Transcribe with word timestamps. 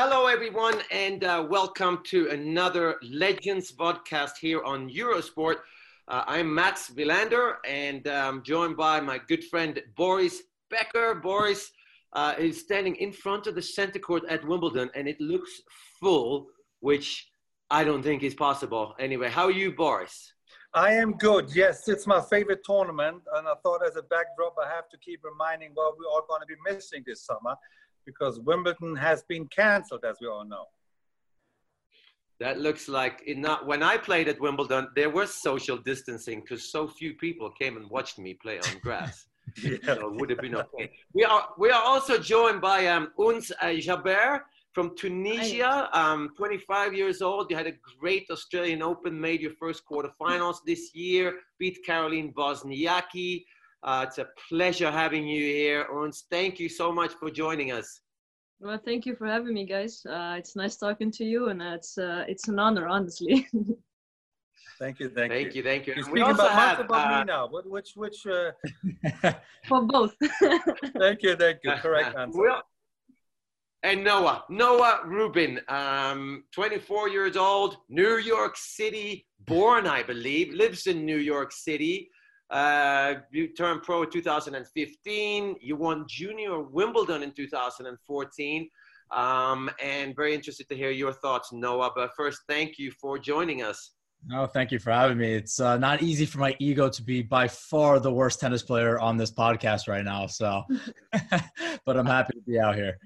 Hello, 0.00 0.28
everyone, 0.28 0.80
and 0.92 1.24
uh, 1.24 1.44
welcome 1.50 1.98
to 2.04 2.30
another 2.30 3.00
Legends 3.02 3.72
podcast 3.72 4.36
here 4.40 4.62
on 4.62 4.88
Eurosport. 4.88 5.56
Uh, 6.06 6.22
I'm 6.24 6.54
Mats 6.54 6.90
Wilander, 6.90 7.56
and 7.66 8.06
I'm 8.06 8.44
joined 8.44 8.76
by 8.76 9.00
my 9.00 9.18
good 9.18 9.42
friend 9.42 9.82
Boris 9.96 10.42
Becker. 10.70 11.16
Boris 11.16 11.72
uh, 12.12 12.36
is 12.38 12.60
standing 12.60 12.94
in 12.94 13.10
front 13.10 13.48
of 13.48 13.56
the 13.56 13.60
center 13.60 13.98
court 13.98 14.22
at 14.28 14.46
Wimbledon, 14.46 14.88
and 14.94 15.08
it 15.08 15.20
looks 15.20 15.62
full, 15.98 16.46
which 16.78 17.28
I 17.68 17.82
don't 17.82 18.04
think 18.04 18.22
is 18.22 18.36
possible. 18.36 18.94
Anyway, 19.00 19.28
how 19.28 19.46
are 19.46 19.50
you, 19.50 19.72
Boris? 19.72 20.32
I 20.74 20.92
am 20.92 21.14
good. 21.14 21.52
Yes, 21.56 21.88
it's 21.88 22.06
my 22.06 22.20
favorite 22.20 22.62
tournament, 22.62 23.22
and 23.34 23.48
I 23.48 23.54
thought 23.64 23.84
as 23.84 23.96
a 23.96 24.02
backdrop, 24.02 24.54
I 24.64 24.68
have 24.68 24.88
to 24.90 24.98
keep 24.98 25.24
reminding 25.24 25.72
what 25.74 25.98
we 25.98 26.04
are 26.14 26.22
going 26.28 26.40
to 26.40 26.46
be 26.46 26.72
missing 26.72 27.02
this 27.04 27.24
summer, 27.24 27.56
because 28.08 28.40
Wimbledon 28.40 28.96
has 28.96 29.22
been 29.28 29.46
cancelled, 29.48 30.04
as 30.10 30.16
we 30.20 30.26
all 30.26 30.46
know. 30.46 30.64
That 32.40 32.58
looks 32.58 32.88
like 32.88 33.22
in 33.26 33.40
not, 33.42 33.66
when 33.66 33.82
I 33.82 33.98
played 33.98 34.28
at 34.28 34.40
Wimbledon, 34.40 34.88
there 34.94 35.10
was 35.10 35.34
social 35.34 35.76
distancing 35.76 36.40
because 36.40 36.72
so 36.72 36.88
few 36.88 37.12
people 37.14 37.50
came 37.50 37.76
and 37.76 37.90
watched 37.90 38.18
me 38.18 38.32
play 38.34 38.58
on 38.60 38.78
grass. 38.82 39.26
yeah. 39.62 39.76
So 39.84 40.08
it 40.08 40.14
would 40.18 40.30
have 40.30 40.40
been 40.40 40.54
okay. 40.54 40.90
We 41.12 41.24
are 41.24 41.48
we 41.58 41.70
are 41.70 41.82
also 41.82 42.18
joined 42.18 42.60
by 42.60 42.86
um, 42.86 43.12
Ons 43.18 43.50
uh, 43.60 43.66
Jabeur 43.86 44.40
from 44.72 44.94
Tunisia, 44.96 45.88
um, 45.92 46.30
25 46.36 46.94
years 46.94 47.22
old. 47.22 47.50
You 47.50 47.56
had 47.56 47.66
a 47.66 47.72
great 47.98 48.26
Australian 48.30 48.82
Open, 48.82 49.20
made 49.20 49.40
your 49.40 49.54
first 49.58 49.82
quarterfinals 49.90 50.58
this 50.64 50.94
year, 50.94 51.26
beat 51.58 51.78
Caroline 51.84 52.32
Wozniacki. 52.34 53.44
Uh, 53.82 54.04
it's 54.06 54.18
a 54.18 54.26
pleasure 54.48 54.90
having 54.90 55.26
you 55.26 55.40
here, 55.40 55.86
Ons. 55.92 56.24
Thank 56.30 56.58
you 56.58 56.68
so 56.68 56.92
much 56.92 57.12
for 57.12 57.30
joining 57.30 57.72
us. 57.72 58.00
Well, 58.60 58.80
thank 58.84 59.06
you 59.06 59.14
for 59.14 59.26
having 59.26 59.54
me, 59.54 59.64
guys. 59.64 60.04
Uh, 60.04 60.34
it's 60.36 60.56
nice 60.56 60.76
talking 60.76 61.12
to 61.12 61.24
you, 61.24 61.48
and 61.48 61.62
it's 61.62 61.96
uh, 61.96 62.24
it's 62.26 62.48
an 62.48 62.58
honor, 62.58 62.88
honestly. 62.88 63.46
thank 64.80 64.98
you, 64.98 65.08
thank, 65.10 65.32
you. 65.32 65.38
thank 65.38 65.54
you, 65.54 65.62
thank 65.62 65.86
you. 65.86 65.94
You're 65.94 66.04
speaking 66.04 66.30
about, 66.30 66.50
have, 66.50 66.80
about 66.80 67.12
uh, 67.12 67.18
me 67.20 67.24
now. 67.24 67.46
What, 67.46 67.68
which, 67.70 67.92
which? 67.94 68.26
Uh... 68.26 68.50
For 69.68 69.82
both. 69.82 70.14
thank 70.98 71.22
you, 71.22 71.36
thank 71.36 71.60
you. 71.62 71.72
Correct 71.80 72.16
answer. 72.16 72.40
Well, 72.40 72.62
and 73.84 74.02
Noah, 74.02 74.44
Noah 74.50 75.02
Rubin, 75.04 75.60
um, 75.68 76.42
24 76.52 77.10
years 77.10 77.36
old, 77.36 77.76
New 77.88 78.16
York 78.16 78.56
City 78.56 79.24
born, 79.46 79.86
I 79.86 80.02
believe, 80.02 80.52
lives 80.52 80.88
in 80.88 81.04
New 81.04 81.18
York 81.18 81.52
City. 81.52 82.10
Uh, 82.50 83.14
you 83.30 83.48
turned 83.48 83.82
pro 83.82 84.02
in 84.02 84.10
2015. 84.10 85.56
You 85.60 85.76
won 85.76 86.06
junior 86.08 86.60
Wimbledon 86.60 87.22
in 87.22 87.32
2014. 87.32 88.68
Um, 89.10 89.70
and 89.82 90.14
very 90.14 90.34
interested 90.34 90.68
to 90.68 90.76
hear 90.76 90.90
your 90.90 91.12
thoughts, 91.12 91.52
Noah. 91.52 91.90
But 91.94 92.10
first, 92.16 92.40
thank 92.48 92.78
you 92.78 92.90
for 92.90 93.18
joining 93.18 93.62
us. 93.62 93.92
No, 94.26 94.46
thank 94.46 94.72
you 94.72 94.78
for 94.78 94.90
having 94.90 95.18
me. 95.18 95.32
It's 95.34 95.60
uh, 95.60 95.78
not 95.78 96.02
easy 96.02 96.26
for 96.26 96.38
my 96.38 96.56
ego 96.58 96.88
to 96.88 97.02
be 97.02 97.22
by 97.22 97.48
far 97.48 98.00
the 98.00 98.12
worst 98.12 98.40
tennis 98.40 98.62
player 98.62 98.98
on 98.98 99.16
this 99.16 99.30
podcast 99.30 99.88
right 99.88 100.04
now. 100.04 100.26
So, 100.26 100.64
but 101.86 101.96
I'm 101.96 102.06
happy 102.06 102.34
to 102.34 102.40
be 102.46 102.58
out 102.58 102.74
here. 102.74 102.98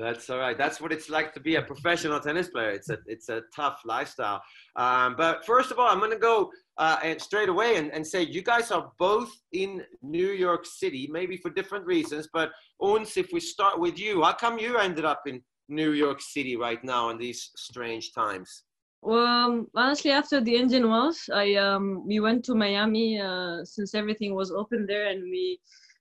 That's 0.00 0.30
all 0.30 0.38
right. 0.38 0.56
That's 0.56 0.80
what 0.80 0.92
it's 0.92 1.10
like 1.10 1.34
to 1.34 1.40
be 1.40 1.56
a 1.56 1.62
professional 1.62 2.18
tennis 2.20 2.48
player. 2.48 2.70
It's 2.70 2.88
a 2.88 2.96
it's 3.06 3.28
a 3.28 3.42
tough 3.54 3.82
lifestyle. 3.84 4.40
Um, 4.74 5.14
but 5.14 5.44
first 5.44 5.70
of 5.70 5.78
all, 5.78 5.88
I'm 5.88 5.98
going 5.98 6.10
to 6.10 6.18
go 6.18 6.50
uh, 6.78 6.98
and 7.04 7.20
straight 7.20 7.50
away 7.50 7.76
and, 7.76 7.92
and 7.92 8.06
say 8.06 8.22
you 8.22 8.42
guys 8.42 8.70
are 8.70 8.90
both 8.98 9.30
in 9.52 9.84
New 10.00 10.30
York 10.30 10.64
City, 10.64 11.06
maybe 11.12 11.36
for 11.36 11.50
different 11.50 11.84
reasons. 11.84 12.30
But 12.32 12.50
Ons, 12.80 13.18
if 13.18 13.30
we 13.30 13.40
start 13.40 13.78
with 13.78 13.98
you, 13.98 14.22
how 14.22 14.32
come 14.32 14.58
you 14.58 14.78
ended 14.78 15.04
up 15.04 15.20
in 15.26 15.42
New 15.68 15.92
York 15.92 16.22
City 16.22 16.56
right 16.56 16.82
now 16.82 17.10
in 17.10 17.18
these 17.18 17.50
strange 17.56 18.14
times? 18.14 18.62
Well, 19.02 19.66
honestly, 19.74 20.12
after 20.12 20.40
the 20.40 20.56
Indian 20.56 20.88
Wells, 20.88 21.28
I 21.32 21.56
um, 21.56 22.06
we 22.06 22.20
went 22.20 22.42
to 22.46 22.54
Miami 22.54 23.20
uh, 23.20 23.64
since 23.64 23.94
everything 23.94 24.34
was 24.34 24.50
open 24.50 24.86
there, 24.86 25.08
and 25.08 25.22
we 25.24 25.60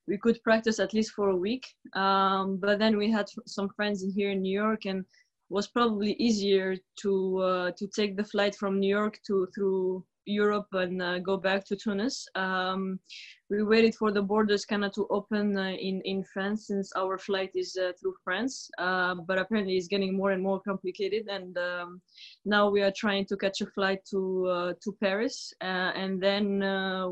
we 0.09 0.18
could 0.18 0.42
practice 0.44 0.80
at 0.80 0.94
least 0.94 1.12
for 1.12 1.30
a 1.30 1.36
week. 1.36 1.66
Um, 1.94 2.58
but 2.58 2.80
then 2.80 2.97
we 2.97 3.12
had 3.12 3.28
some 3.46 3.70
friends 3.70 4.03
in 4.03 4.12
here 4.12 4.31
in 4.31 4.42
New 4.42 4.58
York, 4.64 4.86
and 4.86 5.06
was 5.50 5.68
probably 5.68 6.14
easier 6.14 6.75
to 7.02 7.38
uh, 7.38 7.72
to 7.78 7.88
take 7.88 8.18
the 8.18 8.24
flight 8.24 8.56
from 8.56 8.80
New 8.80 8.90
York 8.90 9.20
to 9.28 9.47
through 9.53 10.03
Europe 10.25 10.68
and 10.74 11.02
uh, 11.02 11.18
go 11.20 11.38
back 11.38 11.66
to 11.66 11.75
Tunis. 11.75 12.28
Um, 12.36 13.00
we 13.50 13.64
waited 13.64 13.96
for 13.96 14.12
the 14.12 14.22
borders 14.22 14.64
kind 14.64 14.86
of 14.86 14.94
to 14.94 15.08
open 15.09 15.58
uh, 15.58 15.75
in 15.88 16.02
in 16.06 16.24
France 16.24 16.68
since 16.68 16.91
our 16.96 17.18
flight 17.18 17.52
is 17.56 17.76
uh, 17.78 17.94
through 18.00 18.16
France, 18.24 18.70
uh, 18.78 19.16
but 19.28 19.40
apparently 19.40 19.76
it's 19.78 19.88
getting 19.88 20.16
more 20.16 20.31
and 20.31 20.44
more 20.44 20.59
complicated. 20.62 21.28
And 21.28 21.58
um, 21.58 22.02
now 22.46 22.70
we 22.70 22.81
are 22.81 22.94
trying 23.03 23.26
to 23.26 23.38
catch 23.38 23.62
a 23.62 23.72
flight 23.76 24.02
to 24.12 24.22
uh, 24.47 24.74
to 24.84 24.91
Paris, 25.02 25.53
and 25.62 26.22
then 26.22 26.59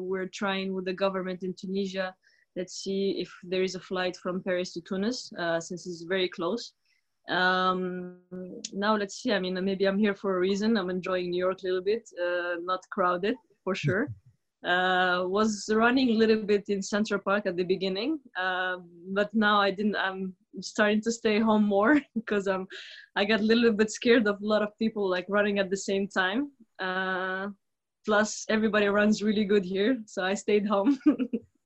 we're 0.10 0.32
trying 0.42 0.74
with 0.74 0.86
the 0.86 0.94
government 1.06 1.44
in 1.44 1.54
Tunisia 1.54 2.14
let's 2.58 2.84
see 2.84 3.12
if 3.20 3.32
there 3.44 3.64
is 3.64 3.76
a 3.76 3.80
flight 3.80 4.18
from 4.18 4.42
Paris 4.42 4.74
to 4.74 4.82
Tunis, 4.82 5.32
uh, 5.40 5.60
since 5.60 5.86
it's 5.86 6.02
very 6.02 6.28
close. 6.28 6.74
Um, 7.30 8.18
now 8.74 8.96
let's 8.96 9.22
see. 9.22 9.32
I 9.32 9.40
mean, 9.40 9.64
maybe 9.64 9.86
I'm 9.86 10.00
here 10.00 10.16
for 10.16 10.38
a 10.38 10.40
reason. 10.40 10.78
I'm 10.78 10.90
enjoying 10.90 11.30
New 11.30 11.44
York 11.46 11.60
a 11.62 11.68
little 11.68 11.82
bit, 11.82 12.10
uh, 12.22 12.56
not 12.64 12.82
crowded 12.90 13.36
for 13.64 13.76
sure. 13.76 14.08
Uh, 14.66 15.24
was 15.28 15.70
running 15.72 16.10
a 16.10 16.14
little 16.14 16.42
bit 16.42 16.64
in 16.68 16.82
Central 16.82 17.20
Park 17.20 17.46
at 17.46 17.56
the 17.56 17.64
beginning, 17.64 18.20
uh, 18.40 18.78
but 19.14 19.32
now 19.34 19.62
I 19.62 19.70
didn't. 19.70 19.96
I'm 19.96 20.34
starting 20.62 21.00
to 21.02 21.12
stay 21.12 21.40
home 21.40 21.64
more 21.64 22.02
because 22.16 22.48
I'm. 22.48 22.68
I 23.16 23.24
got 23.24 23.42
a 23.42 23.44
little 23.44 23.72
bit 23.72 23.92
scared 23.92 24.26
of 24.28 24.42
a 24.42 24.46
lot 24.46 24.64
of 24.64 24.78
people 24.80 25.08
like 25.08 25.26
running 25.30 25.60
at 25.60 25.70
the 25.70 25.78
same 25.78 26.08
time. 26.08 26.52
Uh, 26.80 27.50
plus, 28.04 28.46
everybody 28.50 28.88
runs 28.88 29.22
really 29.22 29.46
good 29.46 29.64
here, 29.64 30.02
so 30.08 30.24
I 30.24 30.34
stayed 30.34 30.66
home. 30.66 30.98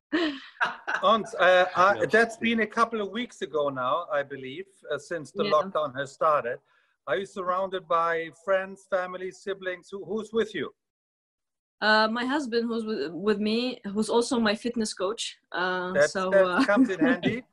Ons, 1.04 1.34
uh, 1.36 1.66
I, 1.76 2.06
that's 2.06 2.38
been 2.38 2.62
a 2.62 2.68
couple 2.68 3.02
of 3.02 3.12
weeks 3.12 3.42
ago 3.42 3.70
now, 3.70 4.06
I 4.12 4.24
believe, 4.24 4.66
uh, 4.94 4.98
since 4.98 5.32
the 5.32 5.46
yeah. 5.46 5.52
lockdown 5.52 5.98
has 5.98 6.12
started. 6.12 6.60
Are 7.08 7.18
you 7.18 7.26
surrounded 7.26 7.88
by 7.88 8.30
friends, 8.46 8.86
family, 8.90 9.32
siblings? 9.32 9.90
Who, 9.92 10.06
who's 10.06 10.32
with 10.32 10.54
you? 10.54 10.74
Uh, 11.82 12.08
my 12.12 12.26
husband, 12.26 12.68
who's 12.68 12.86
with, 12.86 13.12
with, 13.12 13.40
me, 13.40 13.80
who's 13.92 14.10
also 14.10 14.40
my 14.40 14.54
fitness 14.54 14.94
coach. 14.94 15.38
Uh, 15.52 15.94
that, 15.94 16.12
so 16.12 16.30
that 16.30 16.46
uh, 16.46 16.64
comes 16.64 16.90
in 16.90 17.00
handy. 17.08 17.44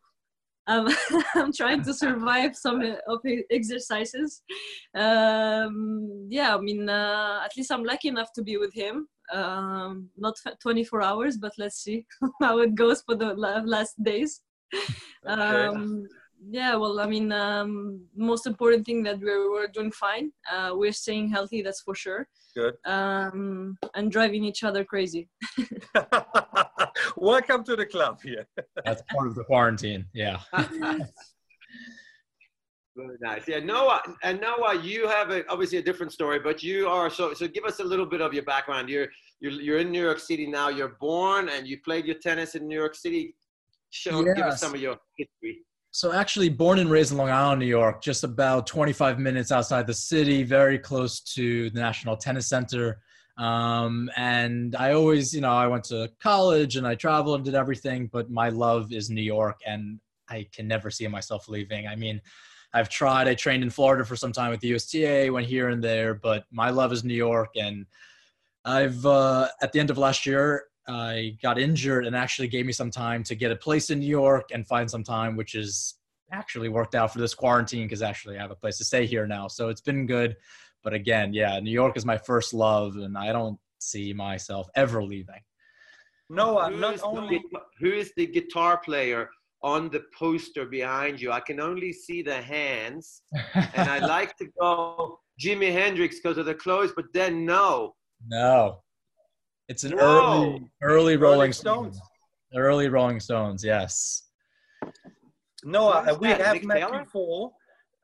I'm, 0.66 0.86
I'm 1.34 1.52
trying 1.52 1.82
to 1.84 1.94
survive 1.94 2.54
some 2.54 2.82
of 3.08 3.20
his 3.24 3.42
exercises. 3.50 4.42
Um, 4.94 6.26
yeah, 6.28 6.54
I 6.54 6.60
mean, 6.60 6.90
uh, 6.90 7.40
at 7.42 7.56
least 7.56 7.72
I'm 7.72 7.84
lucky 7.84 8.08
enough 8.08 8.32
to 8.34 8.42
be 8.42 8.58
with 8.58 8.74
him 8.74 9.08
um, 9.32 10.08
not 10.16 10.36
24 10.60 11.02
hours, 11.02 11.36
but 11.36 11.52
let's 11.58 11.82
see 11.82 12.06
how 12.40 12.58
it 12.58 12.74
goes 12.74 13.02
for 13.02 13.14
the 13.14 13.34
last 13.34 14.02
days. 14.02 14.40
Um, 15.26 16.06
yeah, 16.48 16.76
well, 16.76 17.00
I 17.00 17.06
mean, 17.06 17.32
um, 17.32 18.00
most 18.16 18.46
important 18.46 18.86
thing 18.86 19.02
that 19.02 19.20
we're, 19.20 19.50
we're 19.50 19.66
doing 19.66 19.90
fine. 19.90 20.30
Uh, 20.50 20.70
we're 20.72 20.92
staying 20.92 21.28
healthy, 21.28 21.60
that's 21.60 21.82
for 21.82 21.94
sure. 21.94 22.28
Good. 22.54 22.76
Um, 22.86 23.76
and 23.94 24.10
driving 24.10 24.44
each 24.44 24.64
other 24.64 24.84
crazy. 24.84 25.28
Welcome 27.16 27.64
to 27.64 27.76
the 27.76 27.86
club 27.86 28.20
here. 28.22 28.46
That's 28.84 29.02
part 29.10 29.26
of 29.26 29.34
the 29.34 29.44
quarantine. 29.44 30.06
Yeah. 30.14 30.40
Very 32.98 33.16
nice. 33.20 33.46
Yeah, 33.46 33.60
Noah, 33.60 34.02
and 34.24 34.40
Noah, 34.40 34.74
you 34.82 35.06
have 35.06 35.30
a, 35.30 35.48
obviously 35.48 35.78
a 35.78 35.82
different 35.82 36.12
story, 36.12 36.40
but 36.40 36.64
you 36.64 36.88
are 36.88 37.08
so. 37.08 37.32
So, 37.32 37.46
give 37.46 37.62
us 37.62 37.78
a 37.78 37.84
little 37.84 38.06
bit 38.06 38.20
of 38.20 38.34
your 38.34 38.42
background. 38.42 38.88
You're 38.88 39.06
you're 39.38 39.52
you're 39.52 39.78
in 39.78 39.92
New 39.92 40.02
York 40.02 40.18
City 40.18 40.48
now. 40.48 40.68
You're 40.68 40.96
born 41.00 41.48
and 41.48 41.64
you 41.68 41.78
played 41.84 42.06
your 42.06 42.16
tennis 42.16 42.56
in 42.56 42.66
New 42.66 42.74
York 42.74 42.96
City. 42.96 43.36
Show, 43.90 44.24
yes. 44.24 44.36
give 44.36 44.46
us 44.46 44.60
some 44.60 44.74
of 44.74 44.80
your 44.80 44.96
history. 45.16 45.60
So, 45.92 46.12
actually, 46.12 46.48
born 46.48 46.80
and 46.80 46.90
raised 46.90 47.12
in 47.12 47.18
Long 47.18 47.30
Island, 47.30 47.60
New 47.60 47.66
York, 47.66 48.02
just 48.02 48.24
about 48.24 48.66
25 48.66 49.20
minutes 49.20 49.52
outside 49.52 49.86
the 49.86 49.94
city, 49.94 50.42
very 50.42 50.76
close 50.76 51.20
to 51.34 51.70
the 51.70 51.78
National 51.78 52.16
Tennis 52.16 52.48
Center. 52.48 53.00
Um, 53.36 54.10
and 54.16 54.74
I 54.74 54.94
always, 54.94 55.32
you 55.32 55.40
know, 55.40 55.52
I 55.52 55.68
went 55.68 55.84
to 55.84 56.10
college 56.20 56.74
and 56.74 56.84
I 56.84 56.96
traveled 56.96 57.36
and 57.36 57.44
did 57.44 57.54
everything, 57.54 58.10
but 58.12 58.28
my 58.28 58.48
love 58.48 58.92
is 58.92 59.08
New 59.08 59.22
York, 59.22 59.60
and 59.64 60.00
I 60.28 60.48
can 60.52 60.66
never 60.66 60.90
see 60.90 61.06
myself 61.06 61.48
leaving. 61.48 61.86
I 61.86 61.94
mean, 61.94 62.20
I've 62.74 62.88
tried. 62.88 63.28
I 63.28 63.34
trained 63.34 63.62
in 63.62 63.70
Florida 63.70 64.04
for 64.04 64.16
some 64.16 64.32
time 64.32 64.50
with 64.50 64.60
the 64.60 64.74
USTA, 64.74 65.30
went 65.32 65.46
here 65.46 65.68
and 65.68 65.82
there, 65.82 66.14
but 66.14 66.44
my 66.50 66.70
love 66.70 66.92
is 66.92 67.02
New 67.02 67.14
York. 67.14 67.50
And 67.56 67.86
I've 68.64 69.04
uh, 69.06 69.48
at 69.62 69.72
the 69.72 69.80
end 69.80 69.90
of 69.90 69.98
last 69.98 70.26
year, 70.26 70.64
I 70.86 71.36
got 71.42 71.58
injured 71.58 72.06
and 72.06 72.16
actually 72.16 72.48
gave 72.48 72.66
me 72.66 72.72
some 72.72 72.90
time 72.90 73.22
to 73.24 73.34
get 73.34 73.50
a 73.50 73.56
place 73.56 73.90
in 73.90 74.00
New 74.00 74.06
York 74.06 74.50
and 74.52 74.66
find 74.66 74.90
some 74.90 75.02
time, 75.02 75.36
which 75.36 75.54
is 75.54 75.94
actually 76.30 76.68
worked 76.68 76.94
out 76.94 77.12
for 77.12 77.18
this 77.18 77.34
quarantine 77.34 77.86
because 77.86 78.02
actually 78.02 78.38
I 78.38 78.42
have 78.42 78.50
a 78.50 78.56
place 78.56 78.78
to 78.78 78.84
stay 78.84 79.06
here 79.06 79.26
now. 79.26 79.48
So 79.48 79.68
it's 79.68 79.80
been 79.80 80.06
good. 80.06 80.36
But 80.82 80.94
again, 80.94 81.32
yeah, 81.32 81.58
New 81.60 81.70
York 81.70 81.96
is 81.96 82.06
my 82.06 82.16
first 82.16 82.54
love, 82.54 82.96
and 82.96 83.18
I 83.18 83.32
don't 83.32 83.58
see 83.80 84.12
myself 84.12 84.68
ever 84.74 85.02
leaving. 85.02 85.40
No, 86.30 86.58
I'm 86.58 86.78
not 86.78 87.02
only. 87.02 87.42
Who 87.80 87.92
is 87.92 88.12
the 88.16 88.26
guitar 88.26 88.78
player 88.78 89.30
on 89.62 89.90
the 89.90 90.04
poster 90.16 90.66
behind 90.66 91.20
you. 91.20 91.32
I 91.32 91.40
can 91.40 91.60
only 91.60 91.92
see 91.92 92.22
the 92.22 92.40
hands. 92.40 93.22
and 93.54 93.88
I 93.90 93.98
like 93.98 94.36
to 94.36 94.46
go 94.60 95.18
Jimi 95.40 95.72
Hendrix 95.72 96.16
because 96.16 96.38
of 96.38 96.46
the 96.46 96.54
clothes, 96.54 96.92
but 96.94 97.06
then 97.12 97.44
no. 97.44 97.94
No. 98.26 98.82
It's 99.68 99.84
an 99.84 99.92
Whoa. 99.92 100.00
early 100.00 100.70
early 100.82 101.16
Rolling 101.16 101.52
Stones. 101.52 101.96
Stones. 101.96 102.08
Early 102.54 102.88
Rolling 102.88 103.20
Stones, 103.20 103.62
yes. 103.62 104.22
No, 105.64 105.90
uh, 105.90 106.16
we 106.18 106.28
have 106.28 106.54
Nick 106.54 106.64
met 106.64 106.78
Taylor? 106.78 107.04
before. 107.04 107.52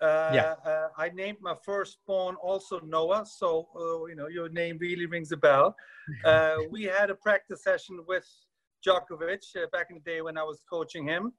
Uh, 0.01 0.31
yeah. 0.35 0.55
Uh, 0.67 0.89
I 0.99 1.09
named 1.11 1.39
my 1.41 1.55
firstborn 1.65 2.37
also 2.37 2.81
Noah, 2.81 3.25
so 3.25 3.69
uh, 3.75 4.07
you 4.07 4.17
know 4.17 4.27
your 4.29 4.49
name 4.49 4.77
really 4.79 5.07
rings 5.07 5.33
a 5.33 5.37
bell. 5.37 5.75
Uh, 6.27 6.57
we 6.71 6.83
had 6.83 7.09
a 7.09 7.15
practice 7.15 7.63
session 7.65 7.99
with 8.07 8.27
Djokovic 8.87 9.43
uh, 9.57 9.67
back 9.73 9.87
in 9.89 9.97
the 9.97 10.03
day 10.03 10.21
when 10.21 10.37
I 10.37 10.43
was 10.43 10.63
coaching 10.69 11.09
him. 11.09 11.33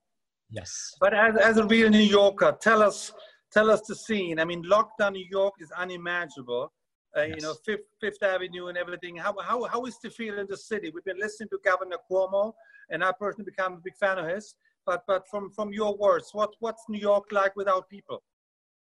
Yes. 0.50 0.94
But 1.00 1.14
as, 1.14 1.36
as 1.38 1.58
a 1.58 1.66
real 1.66 1.90
New 1.90 2.00
Yorker, 2.00 2.58
tell 2.62 2.82
us 2.82 3.12
tell 3.52 3.70
us 3.72 3.82
the 3.82 3.96
scene. 3.96 4.40
I 4.40 4.46
mean, 4.46 4.64
lockdown 4.64 5.14
New 5.14 5.28
York 5.30 5.54
is 5.60 5.72
unimaginable. 5.72 6.72
Uh, 7.18 7.22
yes. 7.22 7.36
You 7.38 7.44
know, 7.44 7.54
Fifth, 7.66 7.86
Fifth 8.02 8.22
Avenue 8.22 8.68
and 8.68 8.78
everything. 8.78 9.16
How, 9.16 9.34
how, 9.42 9.64
how 9.64 9.86
is 9.86 9.98
the 10.04 10.10
feel 10.10 10.38
in 10.38 10.48
the 10.50 10.58
city? 10.58 10.92
We've 10.94 11.06
been 11.06 11.20
listening 11.20 11.48
to 11.50 11.60
Governor 11.64 11.96
Cuomo, 12.12 12.52
and 12.90 13.02
I 13.04 13.14
personally 13.18 13.50
become 13.50 13.74
a 13.74 13.78
big 13.78 13.96
fan 13.96 14.18
of 14.18 14.28
his. 14.28 14.56
But 14.86 15.04
but 15.08 15.24
from 15.32 15.50
from 15.52 15.74
your 15.74 15.98
words, 15.98 16.30
what 16.34 16.52
what's 16.60 16.84
New 16.90 17.00
York 17.00 17.26
like 17.32 17.56
without 17.56 17.90
people? 17.90 18.22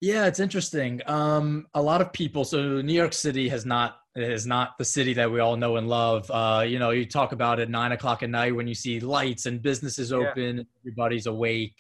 Yeah, 0.02 0.26
it's 0.26 0.40
interesting. 0.40 1.00
Um, 1.06 1.68
a 1.76 1.82
lot 1.82 2.02
of 2.02 2.12
people. 2.12 2.44
So 2.44 2.82
New 2.82 2.94
York 2.94 3.14
City 3.14 3.48
has 3.50 3.68
not 3.68 3.98
is 4.16 4.48
not 4.48 4.78
the 4.78 4.84
city 4.84 5.14
that 5.14 5.32
we 5.32 5.40
all 5.40 5.56
know 5.56 5.78
and 5.78 5.88
love. 5.88 6.30
Uh, 6.30 6.66
you 6.68 6.80
know, 6.80 6.90
you 6.90 7.06
talk 7.06 7.32
about 7.32 7.60
at 7.60 7.70
nine 7.70 7.92
o'clock 7.92 8.24
at 8.24 8.30
night 8.30 8.56
when 8.56 8.68
you 8.68 8.74
see 8.74 9.00
lights 9.00 9.46
and 9.46 9.62
businesses 9.62 10.12
open, 10.12 10.58
yeah. 10.58 10.64
everybody's 10.82 11.28
awake. 11.28 11.76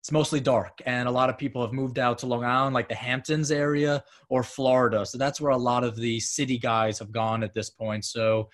It's 0.00 0.12
mostly 0.12 0.40
dark, 0.40 0.80
and 0.86 1.08
a 1.08 1.12
lot 1.12 1.30
of 1.30 1.38
people 1.38 1.62
have 1.62 1.72
moved 1.72 1.98
out 1.98 2.18
to 2.18 2.26
Long 2.26 2.44
Island, 2.44 2.74
like 2.74 2.88
the 2.88 2.94
Hamptons 2.94 3.50
area 3.50 4.02
or 4.28 4.42
Florida. 4.42 5.04
So 5.04 5.18
that's 5.18 5.40
where 5.40 5.52
a 5.52 5.56
lot 5.56 5.84
of 5.84 5.96
the 5.96 6.20
city 6.20 6.58
guys 6.58 6.98
have 7.00 7.12
gone 7.12 7.42
at 7.42 7.54
this 7.54 7.70
point. 7.70 8.04
So, 8.04 8.50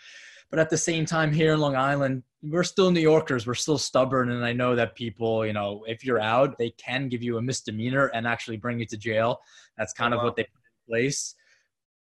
but 0.51 0.59
at 0.59 0.71
the 0.71 0.77
same 0.77 1.07
time, 1.07 1.33
here 1.33 1.53
in 1.53 1.61
Long 1.61 1.77
Island, 1.77 2.23
we're 2.43 2.65
still 2.65 2.91
New 2.91 3.01
Yorkers. 3.01 3.47
We're 3.47 3.55
still 3.55 3.79
stubborn. 3.79 4.31
And 4.31 4.45
I 4.45 4.53
know 4.53 4.77
that 4.77 4.95
people, 4.95 5.45
you 5.45 5.53
know, 5.53 5.85
if 5.89 6.05
you're 6.05 6.21
out, 6.21 6.57
they 6.57 6.71
can 6.71 7.09
give 7.09 7.23
you 7.23 7.39
a 7.39 7.43
misdemeanor 7.43 8.07
and 8.09 8.27
actually 8.27 8.57
bring 8.57 8.79
you 8.79 8.87
to 8.87 8.97
jail. 8.97 9.41
That's 9.77 9.93
oh, 9.97 10.03
kind 10.03 10.15
oh, 10.15 10.19
of 10.19 10.21
wow. 10.21 10.27
what 10.27 10.37
they 10.37 10.45
put 10.45 10.61
in 10.61 10.93
place. 10.93 11.35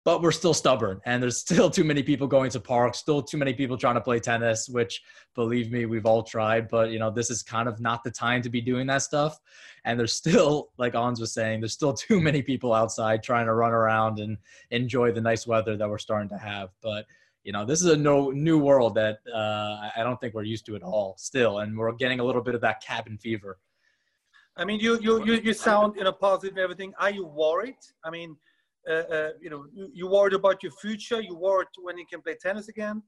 But 0.05 0.23
we're 0.23 0.33
still 0.33 0.55
stubborn. 0.55 1.01
And 1.07 1.21
there's 1.21 1.39
still 1.47 1.69
too 1.69 1.83
many 1.83 2.05
people 2.05 2.29
going 2.29 2.51
to 2.53 2.61
parks, 2.61 2.99
still 2.99 3.21
too 3.21 3.37
many 3.37 3.53
people 3.53 3.77
trying 3.77 3.97
to 3.97 4.01
play 4.01 4.21
tennis, 4.21 4.69
which 4.69 5.03
believe 5.35 5.73
me, 5.73 5.87
we've 5.87 6.07
all 6.07 6.23
tried. 6.23 6.69
But, 6.69 6.93
you 6.93 7.01
know, 7.01 7.11
this 7.11 7.31
is 7.31 7.43
kind 7.43 7.69
of 7.69 7.81
not 7.81 8.05
the 8.05 8.11
time 8.11 8.41
to 8.43 8.49
be 8.49 8.61
doing 8.61 8.87
that 8.87 9.03
stuff. 9.03 9.41
And 9.85 9.99
there's 9.99 10.13
still, 10.13 10.69
like 10.79 10.95
Ons 10.95 11.21
was 11.21 11.33
saying, 11.33 11.61
there's 11.61 11.73
still 11.73 11.93
too 11.95 12.21
many 12.21 12.43
people 12.43 12.73
outside 12.73 13.25
trying 13.25 13.47
to 13.47 13.55
run 13.55 13.73
around 13.73 14.21
and 14.21 14.39
enjoy 14.71 15.11
the 15.11 15.21
nice 15.21 15.49
weather 15.49 15.77
that 15.77 15.91
we're 15.91 15.99
starting 15.99 16.29
to 16.29 16.39
have. 16.39 16.71
But, 16.81 17.07
you 17.45 17.53
know 17.53 17.65
this 17.65 17.81
is 17.81 17.87
a 17.87 17.97
no, 17.97 18.31
new 18.31 18.59
world 18.59 18.95
that 18.95 19.19
uh, 19.35 19.91
i 19.97 20.03
don't 20.03 20.21
think 20.21 20.35
we're 20.35 20.43
used 20.43 20.67
to 20.67 20.77
at 20.77 20.83
all 20.83 21.15
still 21.19 21.61
and 21.61 21.77
we're 21.77 21.93
getting 21.93 22.21
a 22.21 22.25
little 22.25 22.43
bit 22.43 22.55
of 22.55 22.61
that 22.61 22.83
cabin 22.83 23.17
fever. 23.19 23.59
I 24.57 24.65
mean 24.65 24.81
you 24.81 24.99
you 25.01 25.25
you, 25.25 25.35
you 25.35 25.53
sound 25.53 25.95
you 25.97 26.05
know 26.05 26.13
positive 26.13 26.57
and 26.57 26.65
everything. 26.67 26.93
Are 26.99 27.11
you 27.11 27.25
worried? 27.27 27.83
I 28.05 28.11
mean 28.11 28.37
uh, 28.89 28.93
uh, 29.17 29.31
you 29.41 29.51
know 29.51 29.67
you 29.93 30.09
worried 30.09 30.35
about 30.35 30.63
your 30.63 30.73
future? 30.73 31.21
You 31.21 31.37
worried 31.37 31.69
when 31.81 31.97
you 31.99 32.07
can 32.13 32.21
play 32.23 32.37
tennis 32.41 32.69
again? 32.69 33.03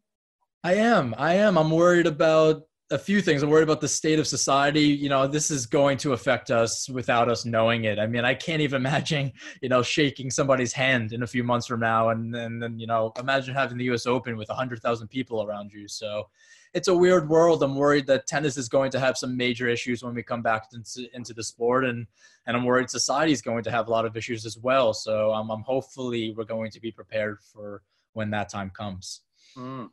I 0.63 0.75
am. 0.75 1.15
I 1.17 1.35
am. 1.35 1.57
I'm 1.57 1.71
worried 1.71 2.07
about 2.07 2.63
a 2.91 2.99
few 2.99 3.21
things. 3.21 3.43
I'm 3.43 3.51
worried 3.51 3.63
about 3.63 3.81
the 3.81 3.89
state 3.89 4.19
of 4.19 4.27
society. 4.27 4.83
You 4.83 5.09
know, 5.09 5.27
this 5.27 5.51
is 5.51 5.67
going 5.67 5.97
to 5.99 6.13
affect 6.13 6.51
us 6.51 6.89
without 6.89 7.29
us 7.29 7.45
knowing 7.45 7.85
it. 7.85 7.99
I 7.99 8.07
mean, 8.07 8.25
I 8.25 8.35
can't 8.35 8.61
even 8.61 8.81
imagine, 8.85 9.33
you 9.63 9.69
know, 9.69 9.83
shaking 9.83 10.31
somebody's 10.31 10.73
hand 10.73 11.13
in 11.13 11.23
a 11.23 11.27
few 11.27 11.45
months 11.45 11.67
from 11.67 11.81
now, 11.81 12.11
and 12.11 12.35
and 12.35 12.63
then 12.63 12.79
you 12.79 12.87
know, 12.87 13.13
imagine 13.19 13.55
having 13.55 13.79
the 13.79 13.85
U.S. 13.85 14.07
Open 14.07 14.37
with 14.37 14.49
hundred 14.49 14.81
thousand 14.81 15.09
people 15.09 15.43
around 15.43 15.73
you. 15.73 15.87
So, 15.87 16.29
it's 16.75 16.89
a 16.89 16.95
weird 16.95 17.29
world. 17.29 17.63
I'm 17.63 17.75
worried 17.75 18.07
that 18.09 18.27
tennis 18.27 18.57
is 18.57 18.69
going 18.69 18.91
to 18.93 19.01
have 19.01 19.17
some 19.17 19.37
major 19.37 19.69
issues 19.69 20.03
when 20.03 20.15
we 20.15 20.23
come 20.23 20.43
back 20.43 20.69
into, 20.73 21.09
into 21.15 21.33
the 21.33 21.45
sport, 21.45 21.85
and 21.85 22.07
and 22.47 22.57
I'm 22.57 22.65
worried 22.65 22.91
society 22.91 23.33
is 23.33 23.43
going 23.43 23.63
to 23.65 23.71
have 23.71 23.87
a 23.87 23.91
lot 23.91 24.05
of 24.05 24.17
issues 24.17 24.45
as 24.45 24.59
well. 24.59 24.93
So, 24.95 25.33
I'm, 25.33 25.49
I'm 25.51 25.63
hopefully 25.63 26.35
we're 26.37 26.45
going 26.45 26.73
to 26.73 26.81
be 26.81 26.91
prepared 26.91 27.39
for 27.53 27.83
when 28.15 28.31
that 28.31 28.49
time 28.49 28.71
comes. 28.71 29.21
Mm. 29.57 29.91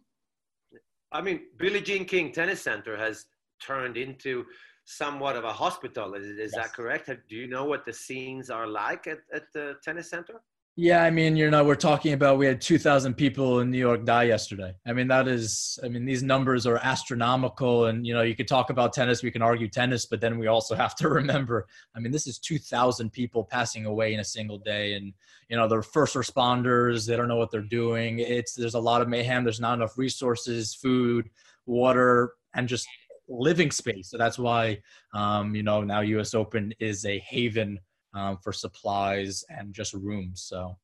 I 1.11 1.21
mean, 1.21 1.41
Billie 1.57 1.81
Jean 1.81 2.05
King 2.05 2.31
Tennis 2.31 2.61
Center 2.61 2.97
has 2.97 3.25
turned 3.61 3.97
into 3.97 4.45
somewhat 4.85 5.35
of 5.35 5.43
a 5.43 5.53
hospital. 5.53 6.13
Is, 6.13 6.25
is 6.25 6.53
yes. 6.55 6.55
that 6.55 6.73
correct? 6.73 7.09
Do 7.29 7.35
you 7.35 7.47
know 7.47 7.65
what 7.65 7.85
the 7.85 7.93
scenes 7.93 8.49
are 8.49 8.67
like 8.67 9.07
at, 9.07 9.19
at 9.33 9.43
the 9.53 9.75
tennis 9.83 10.09
center? 10.09 10.41
Yeah, 10.79 11.01
I 11.01 11.09
mean, 11.09 11.35
you 11.35 11.49
know, 11.49 11.63
we're 11.63 11.73
talking 11.73 12.13
about 12.13 12.37
we 12.37 12.45
had 12.45 12.61
2,000 12.61 13.15
people 13.15 13.61
in 13.61 13.71
New 13.71 13.79
York 13.79 14.05
die 14.05 14.25
yesterday. 14.25 14.75
I 14.85 14.93
mean, 14.93 15.07
that 15.07 15.27
is, 15.27 15.79
I 15.83 15.87
mean, 15.87 16.05
these 16.05 16.21
numbers 16.21 16.67
are 16.67 16.77
astronomical. 16.77 17.87
And, 17.87 18.05
you 18.05 18.13
know, 18.13 18.21
you 18.21 18.35
could 18.35 18.47
talk 18.47 18.69
about 18.69 18.93
tennis, 18.93 19.23
we 19.23 19.31
can 19.31 19.41
argue 19.41 19.67
tennis, 19.69 20.05
but 20.05 20.21
then 20.21 20.37
we 20.37 20.45
also 20.45 20.75
have 20.75 20.93
to 20.97 21.09
remember, 21.21 21.65
I 21.95 21.99
mean, 21.99 22.11
this 22.11 22.27
is 22.27 22.37
2,000 22.37 23.09
people 23.11 23.43
passing 23.43 23.87
away 23.87 24.13
in 24.13 24.19
a 24.19 24.23
single 24.23 24.59
day. 24.59 24.93
And, 24.93 25.13
you 25.49 25.57
know, 25.57 25.67
they're 25.67 25.81
first 25.81 26.13
responders, 26.13 27.07
they 27.07 27.17
don't 27.17 27.27
know 27.27 27.37
what 27.37 27.49
they're 27.49 27.61
doing. 27.61 28.19
It's, 28.19 28.53
there's 28.53 28.75
a 28.75 28.79
lot 28.79 29.01
of 29.01 29.09
mayhem, 29.09 29.43
there's 29.43 29.59
not 29.59 29.73
enough 29.79 29.97
resources, 29.97 30.75
food, 30.75 31.27
water, 31.65 32.33
and 32.53 32.67
just 32.67 32.87
living 33.27 33.71
space. 33.71 34.11
So 34.11 34.19
that's 34.19 34.37
why, 34.37 34.83
um, 35.15 35.55
you 35.55 35.63
know, 35.63 35.81
now 35.81 36.01
US 36.01 36.35
Open 36.35 36.71
is 36.79 37.03
a 37.03 37.17
haven 37.17 37.79
um, 38.17 38.37
for 38.43 38.51
supplies 38.51 39.43
and 39.49 39.73
just 39.73 39.93
rooms. 39.93 40.43
So 40.47 40.75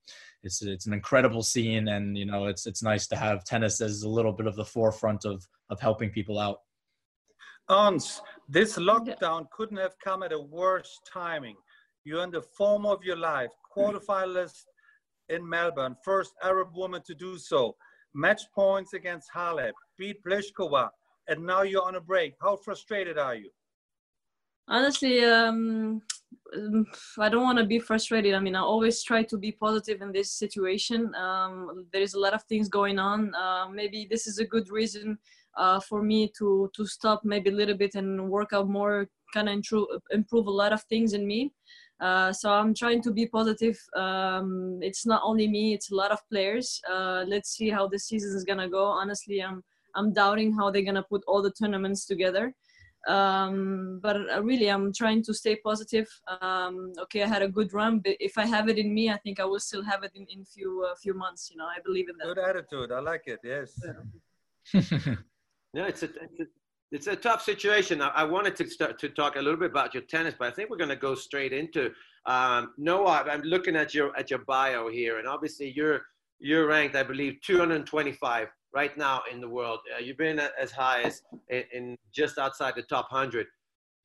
it's 0.44 0.62
it's 0.62 0.86
an 0.86 0.94
incredible 0.94 1.44
scene, 1.44 1.88
and 1.88 2.18
you 2.18 2.26
know 2.26 2.46
it's 2.46 2.66
it's 2.66 2.84
nice 2.84 3.08
to 3.08 3.16
have 3.16 3.44
tennis 3.44 3.82
as 3.82 4.04
a 4.04 4.10
little 4.10 4.34
bit 4.34 4.48
of 4.48 4.56
the 4.56 4.66
forefront 4.66 5.26
of 5.26 5.46
of 5.70 5.80
helping 5.80 6.10
people 6.10 6.40
out. 6.40 6.60
Ons, 7.70 8.22
this 8.50 8.78
lockdown 8.78 9.50
couldn't 9.52 9.78
have 9.78 9.96
come 10.04 10.22
at 10.22 10.34
a 10.34 10.40
worse 10.40 11.00
timing. 11.12 11.56
You're 12.04 12.24
in 12.24 12.32
the 12.32 12.42
form 12.42 12.86
of 12.86 13.04
your 13.04 13.16
life, 13.16 13.52
quarterfinalist 13.76 14.66
in 15.30 15.48
Melbourne, 15.48 15.96
first 16.04 16.34
Arab 16.44 16.76
woman 16.76 17.02
to 17.08 17.16
do 17.16 17.38
so, 17.38 17.76
match 18.14 18.42
points 18.54 18.94
against 18.94 19.30
Halep, 19.34 19.72
beat 19.98 20.18
Pliskova, 20.24 20.90
and 21.30 21.46
now 21.46 21.62
you're 21.62 21.86
on 21.86 21.96
a 21.96 22.02
break. 22.02 22.34
How 22.42 22.58
frustrated 22.58 23.18
are 23.18 23.36
you? 23.36 23.50
Honestly, 24.68 25.24
um, 25.24 26.02
um, 26.56 26.86
I 27.20 27.30
don't 27.30 27.44
want 27.44 27.58
to 27.58 27.66
be 27.66 27.80
frustrated. 27.80 28.34
I 28.34 28.40
mean, 28.40 28.56
I 28.56 28.62
always 28.62 29.04
try 29.04 29.24
to 29.24 29.38
be 29.38 29.52
positive 29.52 30.02
in 30.02 30.12
this 30.12 30.32
situation. 30.32 31.14
Um, 31.16 31.88
there 31.92 32.02
is 32.02 32.14
a 32.14 32.20
lot 32.20 32.34
of 32.34 32.44
things 32.44 32.70
going 32.70 33.00
on. 33.00 33.34
Uh, 33.36 33.68
maybe 33.70 34.08
this 34.10 34.28
is 34.28 34.40
a 34.40 34.46
good 34.46 34.70
reason 34.70 35.18
uh, 35.58 35.80
for 35.80 36.02
me 36.02 36.32
to 36.38 36.70
to 36.76 36.86
stop 36.86 37.22
maybe 37.24 37.50
a 37.50 37.54
little 37.54 37.78
bit 37.78 37.96
and 37.96 38.30
work 38.30 38.54
out 38.54 38.68
more, 38.68 39.08
kind 39.34 39.50
of 39.50 39.54
improve 39.54 39.88
improve 40.12 40.48
a 40.48 40.52
lot 40.52 40.74
of 40.74 40.84
things 40.84 41.14
in 41.14 41.26
me. 41.28 41.52
Uh, 42.00 42.34
so 42.34 42.52
I'm 42.52 42.74
trying 42.74 43.02
to 43.04 43.12
be 43.12 43.28
positive. 43.28 43.80
Um, 43.96 44.80
it's 44.82 45.06
not 45.06 45.22
only 45.24 45.48
me; 45.48 45.74
it's 45.74 45.92
a 45.92 45.96
lot 45.96 46.12
of 46.12 46.20
players. 46.30 46.82
Uh, 46.92 47.24
let's 47.28 47.52
see 47.52 47.70
how 47.70 47.88
the 47.88 48.00
season 48.00 48.36
is 48.36 48.44
gonna 48.44 48.70
go. 48.70 48.86
Honestly, 48.86 49.42
I'm 49.42 49.64
I'm 49.96 50.14
doubting 50.14 50.54
how 50.54 50.72
they're 50.72 50.90
gonna 50.90 51.06
put 51.10 51.24
all 51.28 51.42
the 51.42 51.52
tournaments 51.52 52.06
together. 52.06 52.54
Um, 53.08 54.00
but 54.02 54.16
uh, 54.34 54.42
really, 54.42 54.70
I'm 54.70 54.94
trying 54.94 55.24
to 55.24 55.34
stay 55.34 55.58
positive. 55.58 56.08
Um, 56.42 56.94
okay, 57.02 57.24
I 57.24 57.28
had 57.28 57.42
a 57.42 57.50
good 57.50 57.74
run, 57.74 58.00
but 58.00 58.16
if 58.20 58.38
I 58.38 58.46
have 58.46 58.70
it 58.70 58.78
in 58.78 58.94
me, 58.94 59.10
I 59.10 59.18
think 59.18 59.40
I 59.40 59.46
will 59.46 59.60
still 59.60 59.84
have 59.84 60.04
it 60.04 60.12
in 60.16 60.26
in 60.30 60.46
few 60.46 60.88
uh, 60.90 60.96
few 60.96 61.14
months. 61.14 61.50
You 61.52 61.58
know, 61.58 61.66
I 61.66 61.80
believe 61.84 62.08
in 62.10 62.18
that. 62.18 62.28
Good 62.28 62.40
attitude. 62.40 62.92
I 62.92 63.00
like 63.00 63.24
it. 63.28 63.40
Yes. 63.44 63.80
no, 65.74 65.84
it's 65.92 66.04
a, 66.04 66.06
it's 66.06 66.40
a 66.40 66.46
it's 66.94 67.08
a 67.08 67.16
tough 67.16 67.42
situation. 67.42 68.02
I, 68.02 68.10
I, 68.10 68.24
wanted 68.24 68.56
to 68.58 68.70
start 68.70 69.00
to 69.00 69.10
talk 69.10 69.36
a 69.36 69.42
little 69.42 69.60
bit 69.60 69.72
about 69.72 69.96
your 69.96 70.04
tennis, 70.04 70.36
but 70.38 70.48
I 70.48 70.52
think 70.52 70.70
we're 70.70 70.78
going 70.78 70.90
to 70.90 70.96
go 70.96 71.16
straight 71.16 71.52
into 71.52 71.92
um, 72.28 72.74
Noah. 72.78 73.26
I'm 73.30 73.42
looking 73.42 73.76
at 73.76 73.94
your 73.94 74.16
at 74.16 74.30
your 74.30 74.40
bio 74.40 74.90
here, 74.90 75.18
and 75.18 75.28
obviously 75.28 75.74
you're 75.76 76.02
you're 76.40 76.68
ranked, 76.68 76.96
I 76.96 77.04
believe, 77.04 77.40
225 77.42 78.48
right 78.74 78.98
now 78.98 79.22
in 79.32 79.40
the 79.40 79.48
world. 79.48 79.80
Uh, 79.96 80.00
you've 80.00 80.18
been 80.18 80.40
as 80.40 80.72
high 80.72 81.04
as 81.04 81.22
in, 81.50 81.64
in 81.74 81.98
just 82.14 82.38
outside 82.38 82.74
the 82.76 82.84
top 82.84 83.12
100. 83.12 83.48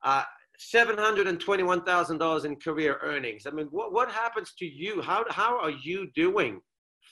Uh, 0.03 0.23
$721,000 0.61 2.45
in 2.45 2.57
career 2.57 2.99
earnings. 3.03 3.47
I 3.47 3.51
mean, 3.51 3.69
what, 3.71 3.93
what 3.93 4.11
happens 4.11 4.53
to 4.59 4.67
you? 4.67 5.01
How, 5.01 5.25
how 5.31 5.59
are 5.59 5.71
you 5.71 6.09
doing 6.15 6.61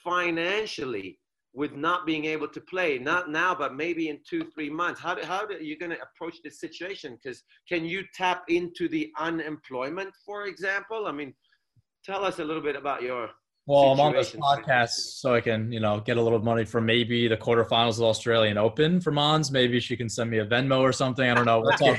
financially 0.04 1.18
with 1.54 1.74
not 1.74 2.04
being 2.06 2.24
able 2.24 2.48
to 2.48 2.60
play? 2.60 2.98
Not 2.98 3.30
now, 3.30 3.54
but 3.54 3.74
maybe 3.74 4.08
in 4.08 4.18
two, 4.28 4.44
three 4.52 4.68
months. 4.68 5.00
How, 5.00 5.22
how 5.24 5.46
are 5.46 5.52
you 5.52 5.78
going 5.78 5.92
to 5.92 5.98
approach 6.02 6.38
this 6.42 6.60
situation? 6.60 7.18
Because 7.22 7.44
can 7.68 7.84
you 7.84 8.02
tap 8.14 8.42
into 8.48 8.88
the 8.88 9.12
unemployment, 9.18 10.12
for 10.24 10.46
example? 10.46 11.06
I 11.06 11.12
mean, 11.12 11.32
tell 12.04 12.24
us 12.24 12.40
a 12.40 12.44
little 12.44 12.62
bit 12.62 12.76
about 12.76 13.02
your 13.02 13.30
well, 13.66 13.92
I'm 13.92 13.98
on 13.98 14.12
this 14.12 14.30
podcast 14.30 14.90
so 14.90 15.34
I 15.34 15.40
can, 15.40 15.72
you 15.72 15.80
know, 15.80 15.98
get 15.98 16.16
a 16.16 16.22
little 16.22 16.38
money 16.38 16.64
for 16.64 16.80
maybe 16.80 17.26
the 17.26 17.36
quarterfinals 17.36 17.90
of 17.90 17.96
the 17.96 18.06
Australian 18.06 18.58
Open 18.58 19.00
for 19.00 19.10
Mons. 19.10 19.50
Maybe 19.50 19.80
she 19.80 19.96
can 19.96 20.08
send 20.08 20.30
me 20.30 20.38
a 20.38 20.46
Venmo 20.46 20.80
or 20.80 20.92
something. 20.92 21.28
I 21.28 21.34
don't 21.34 21.46
know. 21.46 21.60
We'll 21.60 21.72
talk 21.72 21.98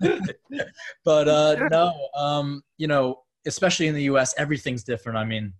but 1.04 1.28
uh, 1.28 1.68
no, 1.70 2.08
um, 2.16 2.62
you 2.76 2.86
know, 2.86 3.22
especially 3.46 3.88
in 3.88 3.96
the 3.96 4.04
U.S., 4.04 4.32
everything's 4.38 4.84
different. 4.84 5.18
I 5.18 5.24
mean, 5.24 5.52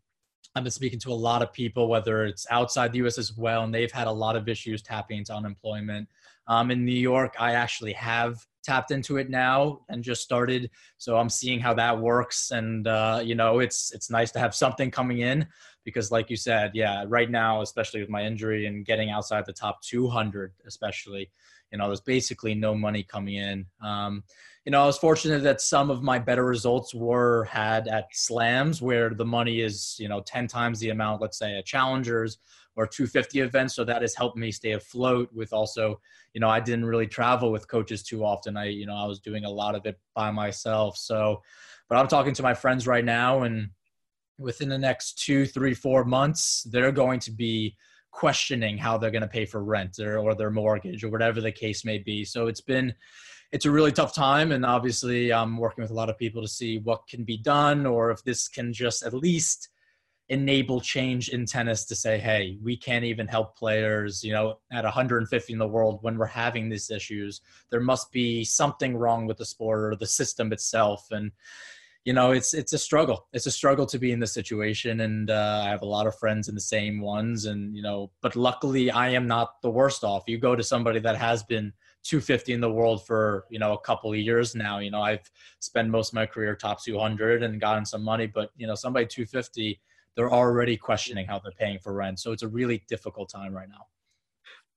I've 0.55 0.63
been 0.63 0.71
speaking 0.71 1.01
to 1.01 1.13
a 1.13 1.15
lot 1.15 1.43
of 1.43 1.53
people, 1.53 1.89
whether 1.89 2.25
it's 2.25 2.47
outside 2.51 2.93
the 2.93 2.99
U.S. 2.99 3.19
as 3.19 3.37
well, 3.37 3.65
and 3.65 3.75
they've 3.75 3.91
had 3.91 4.07
a 4.07 4.13
lot 4.13 4.37
of 4.37 4.49
issues 4.49 4.81
tapping 4.81 5.19
into 5.19 5.35
unemployment. 5.35 6.09
Um, 6.47 6.71
in 6.71 6.85
New 6.85 6.93
York, 6.93 7.35
I 7.39 7.55
actually 7.55 7.95
have 7.95 8.47
tapped 8.69 8.91
into 8.91 9.17
it 9.17 9.31
now 9.31 9.81
and 9.89 10.05
just 10.05 10.23
started. 10.23 10.71
So 10.99 11.17
i'm 11.17 11.31
seeing 11.31 11.59
how 11.59 11.75
that 11.75 11.99
works. 11.99 12.51
And 12.51 12.87
uh, 12.87 13.21
you 13.25 13.35
know 13.35 13.61
it's 13.61 13.93
it's 13.93 14.11
nice 14.11 14.31
to 14.33 14.39
have 14.39 14.55
something 14.55 14.91
coming 14.91 15.19
in 15.19 15.47
because 15.85 16.11
like 16.11 16.29
you 16.29 16.37
said 16.37 16.73
yeah 16.75 17.05
right 17.09 17.31
now 17.31 17.63
especially 17.63 18.01
with 18.01 18.11
my 18.11 18.23
injury 18.31 18.67
and 18.67 18.85
getting 18.85 19.11
outside 19.11 19.45
the 19.47 19.53
top 19.53 19.81
200 19.83 20.53
especially 20.67 21.31
you 21.73 21.79
know 21.79 21.87
there's 21.87 22.01
basically 22.17 22.55
no 22.55 22.75
money 22.75 23.03
coming 23.03 23.37
in. 23.37 23.67
Um, 23.83 24.23
you 24.65 24.73
know 24.73 24.83
i 24.83 24.87
was 24.87 24.99
fortunate 24.99 25.43
that 25.43 25.63
some 25.63 25.89
of 25.89 26.03
my 26.03 26.19
better 26.19 26.45
results 26.45 26.95
were 26.95 27.45
had 27.45 27.89
at 27.89 28.05
slams 28.13 28.83
where 28.83 29.09
the 29.15 29.25
money 29.25 29.63
is 29.63 29.97
you 29.99 30.09
know 30.11 30.21
10 30.21 30.47
times 30.47 30.79
the 30.79 30.91
amount 30.91 31.23
let's 31.23 31.39
say 31.39 31.57
at 31.57 31.65
challengers 31.65 32.37
or 32.79 32.87
250 32.87 33.41
events. 33.41 33.75
So 33.75 33.83
that 33.85 34.03
has 34.03 34.15
helped 34.15 34.37
me 34.37 34.53
stay 34.53 34.71
afloat 34.71 35.29
with 35.35 35.53
also, 35.53 36.01
you 36.33 36.41
know, 36.41 36.49
I 36.49 36.61
didn't 36.61 36.85
really 36.85 37.09
travel 37.09 37.51
with 37.51 37.67
coaches 37.67 38.05
too 38.05 38.25
often. 38.25 38.57
I, 38.57 38.67
you 38.67 38.87
know, 38.87 38.95
I 38.95 39.05
was 39.05 39.19
doing 39.19 39.45
a 39.45 39.51
lot 39.51 39.75
of 39.75 39.85
it 39.85 39.99
by 40.15 40.31
myself. 40.31 40.97
So, 40.97 41.43
but 41.89 41.99
I'm 41.99 42.07
talking 42.07 42.35
to 42.35 42.43
my 42.45 42.55
friends 42.55 42.87
right 42.87 43.05
now 43.05 43.43
and 43.43 43.71
within 44.39 44.69
the 44.69 44.79
next 44.79 45.19
two, 45.19 45.45
three, 45.45 45.75
four 45.75 46.05
months, 46.05 46.63
they're 46.71 46.93
going 46.93 47.19
to 47.19 47.33
be 47.33 47.77
questioning 48.13 48.79
how 48.79 48.97
they're 48.97 49.11
going 49.11 49.23
to 49.23 49.29
pay 49.29 49.45
for 49.45 49.65
rent 49.65 49.99
or, 49.99 50.19
or 50.19 50.37
their 50.37 50.51
mortgage 50.51 51.03
or 51.03 51.09
whatever 51.09 51.41
the 51.41 51.51
case 51.51 51.85
may 51.85 51.99
be. 51.99 52.25
So 52.25 52.47
it's 52.47 52.61
been, 52.61 52.95
it's 53.51 53.67
a 53.67 53.73
really 53.73 53.91
tough 53.91 54.15
time. 54.15 54.53
And 54.53 54.65
obviously 54.65 55.33
I'm 55.33 55.57
working 55.57 55.83
with 55.83 55.91
a 55.91 55.95
lot 55.95 56.11
of 56.11 56.17
people 56.17 56.43
to 56.43 56.49
see 56.49 56.79
what 56.79 57.09
can 57.09 57.25
be 57.25 57.39
done 57.39 57.87
or 57.87 58.13
if 58.13 58.23
this 58.23 58.47
can 58.47 58.73
just 58.73 59.03
at 59.03 59.15
least 59.15 59.69
enable 60.31 60.81
change 60.81 61.31
in 61.31 61.47
tennis 61.47 61.85
to 61.87 61.97
say, 61.97 62.19
hey, 62.19 62.59
we 62.63 62.77
can't 62.77 63.05
even 63.05 63.27
help 63.27 63.57
players, 63.57 64.23
you 64.23 64.33
know, 64.33 64.59
at 64.71 64.85
150 64.85 65.53
in 65.53 65.59
the 65.59 65.67
world 65.67 65.99
when 66.03 66.19
we're 66.19 66.27
having 66.27 66.69
these 66.69 66.91
issues. 66.91 67.41
There 67.71 67.81
must 67.81 68.13
be 68.13 68.45
something 68.45 68.97
wrong 68.97 69.27
with 69.27 69.39
the 69.39 69.47
sport 69.47 69.81
or 69.81 69.97
the 69.97 70.07
system 70.07 70.53
itself. 70.53 71.07
And, 71.11 71.33
you 72.05 72.13
know, 72.13 72.31
it's 72.31 72.55
it's 72.55 72.73
a 72.73 72.79
struggle. 72.79 73.27
It's 73.33 73.47
a 73.47 73.51
struggle 73.51 73.85
to 73.85 73.99
be 73.99 74.13
in 74.13 74.21
this 74.21 74.33
situation, 74.33 75.01
and 75.01 75.31
uh, 75.31 75.63
I 75.65 75.69
have 75.69 75.83
a 75.83 75.87
lot 75.87 76.07
of 76.07 76.19
friends 76.19 76.49
in 76.49 76.55
the 76.55 76.61
same 76.61 77.03
ones. 77.03 77.45
And 77.45 77.77
you 77.77 77.83
know, 77.83 78.11
but 78.23 78.35
luckily, 78.35 78.91
I 78.91 79.11
am 79.11 79.27
not 79.27 79.61
the 79.61 79.71
worst 79.71 80.05
off. 80.05 80.23
You 80.27 80.39
go 80.39 80.57
to 80.57 80.63
somebody 80.63 81.01
that 81.01 81.17
has 81.17 81.43
been 81.43 81.71
250 82.05 82.55
in 82.55 82.63
the 82.63 82.73
world 82.73 83.07
for 83.07 83.45
you 83.51 83.59
know 83.59 83.75
a 83.75 83.81
couple 83.81 84.11
of 84.11 84.17
years 84.17 84.55
now. 84.55 84.79
You 84.79 84.91
know, 84.91 85.03
I've 85.03 85.31
spent 85.59 85.91
most 85.91 86.11
of 86.11 86.15
my 86.15 86.25
career 86.25 86.57
top 86.57 86.83
200 86.83 87.43
and 87.43 87.61
gotten 87.61 87.85
some 87.85 88.03
money, 88.05 88.27
but 88.27 88.53
you 88.57 88.67
know, 88.67 88.75
somebody 88.75 89.05
250 89.05 89.79
they're 90.19 90.33
already 90.33 90.77
questioning 90.77 91.25
how 91.25 91.39
they're 91.39 91.53
paying 91.53 91.79
for 91.79 91.93
rent. 91.93 92.19
So 92.19 92.33
it's 92.33 92.43
a 92.43 92.49
really 92.49 92.83
difficult 92.89 93.31
time 93.31 93.55
right 93.55 93.69
now. 93.69 93.87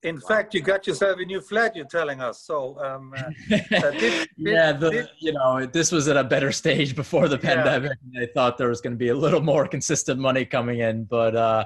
In 0.03 0.15
wow. 0.17 0.21
fact, 0.27 0.53
you 0.53 0.61
got 0.61 0.85
yourself 0.85 1.19
a 1.19 1.25
new 1.25 1.41
flat. 1.41 1.75
You're 1.75 1.85
telling 1.85 2.21
us. 2.21 2.43
So, 2.43 2.79
um, 2.79 3.11
uh, 3.17 3.57
uh 3.75 3.91
did, 4.03 4.29
yeah, 4.37 4.71
the, 4.71 4.91
did, 4.91 5.09
you 5.17 5.33
know, 5.33 5.65
this 5.65 5.91
was 5.91 6.07
at 6.07 6.15
a 6.15 6.23
better 6.23 6.51
stage 6.51 6.95
before 6.95 7.27
the 7.27 7.39
pandemic. 7.39 7.97
Yeah. 8.11 8.21
I 8.21 8.27
thought 8.35 8.59
there 8.59 8.69
was 8.69 8.81
going 8.81 8.93
to 8.93 8.99
be 8.99 9.09
a 9.09 9.15
little 9.15 9.41
more 9.41 9.67
consistent 9.67 10.19
money 10.19 10.45
coming 10.45 10.81
in, 10.81 11.05
but 11.05 11.35
uh, 11.35 11.65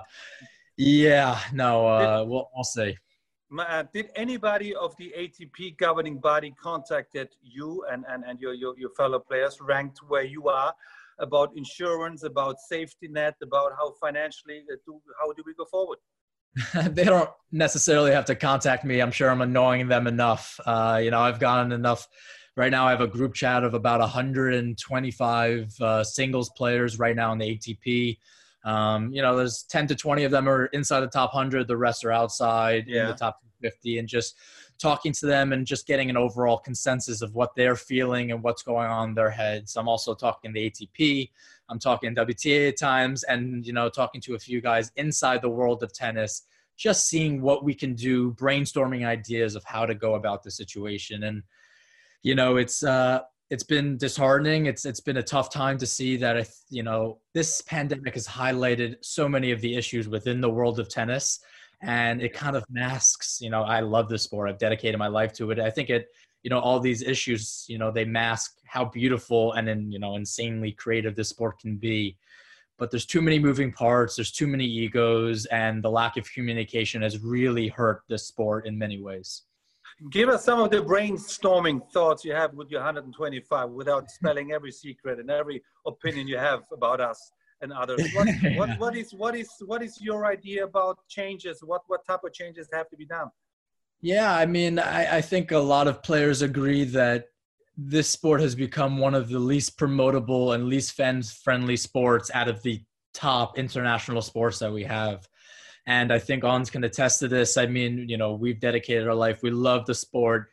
yeah, 0.77 1.37
no, 1.51 1.85
uh, 1.85 2.19
did, 2.19 2.29
we'll, 2.29 2.49
we'll 2.55 2.63
see. 2.63 2.97
Uh, 3.59 3.83
did 3.93 4.09
anybody 4.15 4.73
of 4.73 4.95
the 4.95 5.13
ATP 5.17 5.75
governing 5.75 6.17
body 6.19 6.53
contacted 6.61 7.27
you 7.41 7.85
and, 7.91 8.05
and, 8.09 8.23
and 8.23 8.39
your, 8.39 8.53
your, 8.53 8.77
your 8.77 8.91
fellow 8.91 9.19
players 9.19 9.59
ranked 9.59 9.99
where 10.07 10.23
you 10.23 10.47
are 10.47 10.73
about 11.19 11.51
insurance, 11.55 12.23
about 12.23 12.59
safety 12.59 13.07
net, 13.07 13.35
about 13.41 13.71
how 13.77 13.93
financially 14.01 14.63
uh, 14.71 14.75
do 14.85 15.01
how 15.19 15.31
do 15.33 15.43
we 15.45 15.53
go 15.53 15.65
forward? 15.65 15.99
they 16.91 17.03
don't 17.03 17.29
necessarily 17.51 18.11
have 18.11 18.25
to 18.25 18.35
contact 18.35 18.85
me. 18.85 19.01
I'm 19.01 19.11
sure 19.11 19.29
I'm 19.29 19.41
annoying 19.41 19.87
them 19.87 20.07
enough. 20.07 20.59
Uh, 20.65 20.99
you 21.03 21.11
know, 21.11 21.19
I've 21.19 21.39
gotten 21.39 21.71
enough. 21.71 22.07
Right 22.57 22.71
now, 22.71 22.87
I 22.87 22.91
have 22.91 23.01
a 23.01 23.07
group 23.07 23.33
chat 23.33 23.65
of 23.65 23.73
about 23.73 23.99
125 23.99 25.81
uh, 25.81 26.03
singles 26.05 26.49
players 26.55 26.97
right 26.97 27.15
now 27.15 27.33
in 27.33 27.39
the 27.39 27.57
ATP. 27.57 28.17
Um, 28.63 29.11
you 29.11 29.21
know, 29.21 29.35
there's 29.35 29.63
10 29.63 29.87
to 29.87 29.95
20 29.95 30.23
of 30.23 30.31
them 30.31 30.47
are 30.47 30.67
inside 30.67 31.01
the 31.01 31.07
top 31.07 31.33
100. 31.33 31.67
The 31.67 31.75
rest 31.75 32.05
are 32.05 32.11
outside 32.11 32.85
yeah. 32.87 33.01
in 33.01 33.07
the 33.07 33.13
top 33.13 33.39
50, 33.61 33.99
and 33.99 34.07
just 34.07 34.35
talking 34.79 35.13
to 35.13 35.25
them 35.25 35.53
and 35.53 35.65
just 35.65 35.87
getting 35.87 36.09
an 36.09 36.17
overall 36.17 36.57
consensus 36.57 37.21
of 37.21 37.33
what 37.33 37.55
they're 37.55 37.75
feeling 37.75 38.31
and 38.31 38.43
what's 38.43 38.61
going 38.61 38.87
on 38.87 39.09
in 39.09 39.15
their 39.15 39.29
heads. 39.29 39.75
I'm 39.75 39.87
also 39.87 40.13
talking 40.13 40.53
the 40.53 40.69
ATP. 40.69 41.29
I'm 41.69 41.79
talking 41.79 42.13
WTA 42.13 42.75
times, 42.75 43.23
and 43.23 43.65
you 43.65 43.73
know, 43.73 43.89
talking 43.89 44.21
to 44.21 44.35
a 44.35 44.39
few 44.39 44.61
guys 44.61 44.91
inside 44.97 45.41
the 45.41 45.49
world 45.49 45.81
of 45.81 45.93
tennis, 45.93 46.43
just 46.77 47.07
seeing 47.07 47.41
what 47.41 47.63
we 47.63 47.73
can 47.73 47.95
do, 47.95 48.33
brainstorming 48.33 49.05
ideas 49.05 49.55
of 49.55 49.63
how 49.63 49.85
to 49.85 49.95
go 49.95 50.15
about 50.15 50.43
the 50.43 50.51
situation. 50.51 51.23
And 51.23 51.41
you 52.21 52.35
know, 52.35 52.57
it's 52.57 52.83
uh, 52.83 53.21
it's 53.49 53.63
been 53.63 53.97
disheartening. 53.97 54.65
It's 54.65 54.85
it's 54.85 54.99
been 54.99 55.17
a 55.17 55.23
tough 55.23 55.49
time 55.49 55.77
to 55.77 55.87
see 55.87 56.17
that 56.17 56.37
if, 56.37 56.55
you 56.69 56.83
know 56.83 57.19
this 57.33 57.61
pandemic 57.61 58.13
has 58.15 58.27
highlighted 58.27 58.97
so 59.01 59.27
many 59.29 59.51
of 59.51 59.61
the 59.61 59.75
issues 59.75 60.07
within 60.07 60.41
the 60.41 60.49
world 60.49 60.79
of 60.79 60.89
tennis 60.89 61.39
and 61.81 62.21
it 62.21 62.33
kind 62.33 62.55
of 62.55 62.63
masks 62.69 63.39
you 63.41 63.49
know 63.49 63.63
i 63.63 63.79
love 63.79 64.09
this 64.09 64.23
sport. 64.23 64.49
I've 64.49 64.57
dedicated 64.57 64.97
my 64.99 65.07
life 65.07 65.33
to 65.33 65.51
it. 65.51 65.59
I 65.59 65.69
think 65.69 65.89
it 65.89 66.07
you 66.43 66.49
know 66.49 66.59
all 66.59 66.79
these 66.79 67.01
issues 67.01 67.65
you 67.67 67.77
know 67.77 67.91
they 67.91 68.05
mask 68.05 68.57
how 68.65 68.85
beautiful 68.85 69.53
and 69.53 69.67
then 69.67 69.91
you 69.91 69.99
know 69.99 70.15
insanely 70.15 70.71
creative 70.71 71.15
this 71.15 71.29
sport 71.29 71.59
can 71.59 71.77
be. 71.77 72.17
But 72.77 72.91
there's 72.91 73.05
too 73.05 73.21
many 73.21 73.39
moving 73.39 73.71
parts 73.71 74.15
there's 74.15 74.31
too 74.31 74.47
many 74.47 74.65
egos 74.65 75.45
and 75.45 75.83
the 75.83 75.89
lack 75.89 76.17
of 76.17 76.31
communication 76.31 77.01
has 77.01 77.19
really 77.19 77.67
hurt 77.69 78.01
this 78.09 78.27
sport 78.27 78.67
in 78.67 78.77
many 78.77 79.01
ways. 79.01 79.43
Give 80.11 80.27
us 80.27 80.43
some 80.43 80.59
of 80.59 80.71
the 80.71 80.81
brainstorming 80.81 81.89
thoughts 81.93 82.25
you 82.25 82.33
have 82.33 82.53
with 82.53 82.69
your 82.69 82.81
125 82.81 83.69
without 83.69 84.11
spelling 84.11 84.51
every 84.51 84.71
secret 84.71 85.19
and 85.19 85.31
every 85.31 85.63
opinion 85.85 86.27
you 86.27 86.37
have 86.37 86.63
about 86.73 86.99
us 86.99 87.31
and 87.61 87.71
others. 87.71 88.11
What, 88.13 88.27
what, 88.55 88.69
what 88.79 88.95
is 88.95 89.13
what 89.13 89.35
is 89.35 89.49
what 89.65 89.83
is 89.83 90.01
your 90.01 90.25
idea 90.25 90.65
about 90.65 90.99
changes? 91.07 91.61
What 91.63 91.81
what 91.87 92.05
type 92.05 92.23
of 92.23 92.33
changes 92.33 92.69
have 92.73 92.89
to 92.89 92.97
be 92.97 93.05
done? 93.05 93.29
Yeah, 94.01 94.35
I 94.35 94.45
mean, 94.45 94.77
I, 94.77 95.17
I 95.17 95.21
think 95.21 95.51
a 95.51 95.57
lot 95.57 95.87
of 95.87 96.03
players 96.03 96.41
agree 96.41 96.83
that 96.85 97.25
this 97.77 98.09
sport 98.09 98.41
has 98.41 98.55
become 98.55 98.97
one 98.97 99.15
of 99.15 99.29
the 99.29 99.39
least 99.39 99.77
promotable 99.77 100.53
and 100.53 100.67
least 100.67 100.93
fan 100.93 101.23
friendly 101.23 101.75
sports 101.75 102.29
out 102.33 102.47
of 102.47 102.61
the 102.63 102.81
top 103.13 103.57
international 103.57 104.21
sports 104.21 104.59
that 104.59 104.71
we 104.71 104.83
have. 104.83 105.27
And 105.87 106.11
I 106.11 106.19
think 106.19 106.43
Ons 106.43 106.69
can 106.69 106.83
attest 106.83 107.19
to 107.19 107.27
this. 107.27 107.57
I 107.57 107.65
mean, 107.65 108.09
you 108.09 108.17
know, 108.17 108.33
we've 108.33 108.59
dedicated 108.59 109.07
our 109.07 109.15
life. 109.15 109.43
We 109.43 109.51
love 109.51 109.85
the 109.85 109.93
sport. 109.93 110.49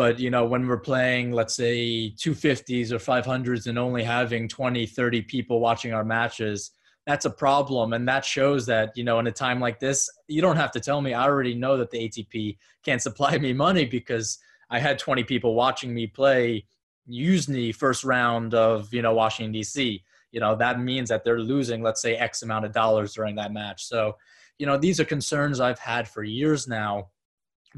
But, 0.00 0.18
you 0.18 0.30
know, 0.30 0.46
when 0.46 0.66
we're 0.66 0.78
playing, 0.78 1.32
let's 1.32 1.54
say 1.54 2.10
250s 2.16 2.90
or 2.90 2.96
500s 2.96 3.66
and 3.66 3.78
only 3.78 4.02
having 4.02 4.48
20, 4.48 4.86
30 4.86 5.20
people 5.20 5.60
watching 5.60 5.92
our 5.92 6.04
matches, 6.04 6.70
that's 7.04 7.26
a 7.26 7.30
problem. 7.30 7.92
And 7.92 8.08
that 8.08 8.24
shows 8.24 8.64
that, 8.64 8.96
you 8.96 9.04
know, 9.04 9.18
in 9.18 9.26
a 9.26 9.30
time 9.30 9.60
like 9.60 9.78
this, 9.78 10.08
you 10.26 10.40
don't 10.40 10.56
have 10.56 10.70
to 10.70 10.80
tell 10.80 11.02
me. 11.02 11.12
I 11.12 11.24
already 11.24 11.54
know 11.54 11.76
that 11.76 11.90
the 11.90 11.98
ATP 11.98 12.56
can't 12.82 13.02
supply 13.08 13.36
me 13.36 13.52
money 13.52 13.84
because 13.84 14.38
I 14.70 14.78
had 14.78 14.98
20 14.98 15.22
people 15.24 15.54
watching 15.54 15.92
me 15.92 16.06
play 16.06 16.64
USNI 17.06 17.74
first 17.74 18.02
round 18.02 18.54
of, 18.54 18.94
you 18.94 19.02
know, 19.02 19.12
Washington, 19.12 19.52
D.C. 19.52 20.02
You 20.32 20.40
know, 20.40 20.56
that 20.56 20.80
means 20.80 21.10
that 21.10 21.24
they're 21.24 21.40
losing, 21.40 21.82
let's 21.82 22.00
say, 22.00 22.16
X 22.16 22.40
amount 22.40 22.64
of 22.64 22.72
dollars 22.72 23.12
during 23.12 23.34
that 23.34 23.52
match. 23.52 23.84
So, 23.84 24.16
you 24.58 24.64
know, 24.64 24.78
these 24.78 24.98
are 24.98 25.04
concerns 25.04 25.60
I've 25.60 25.78
had 25.78 26.08
for 26.08 26.22
years 26.24 26.66
now, 26.66 27.10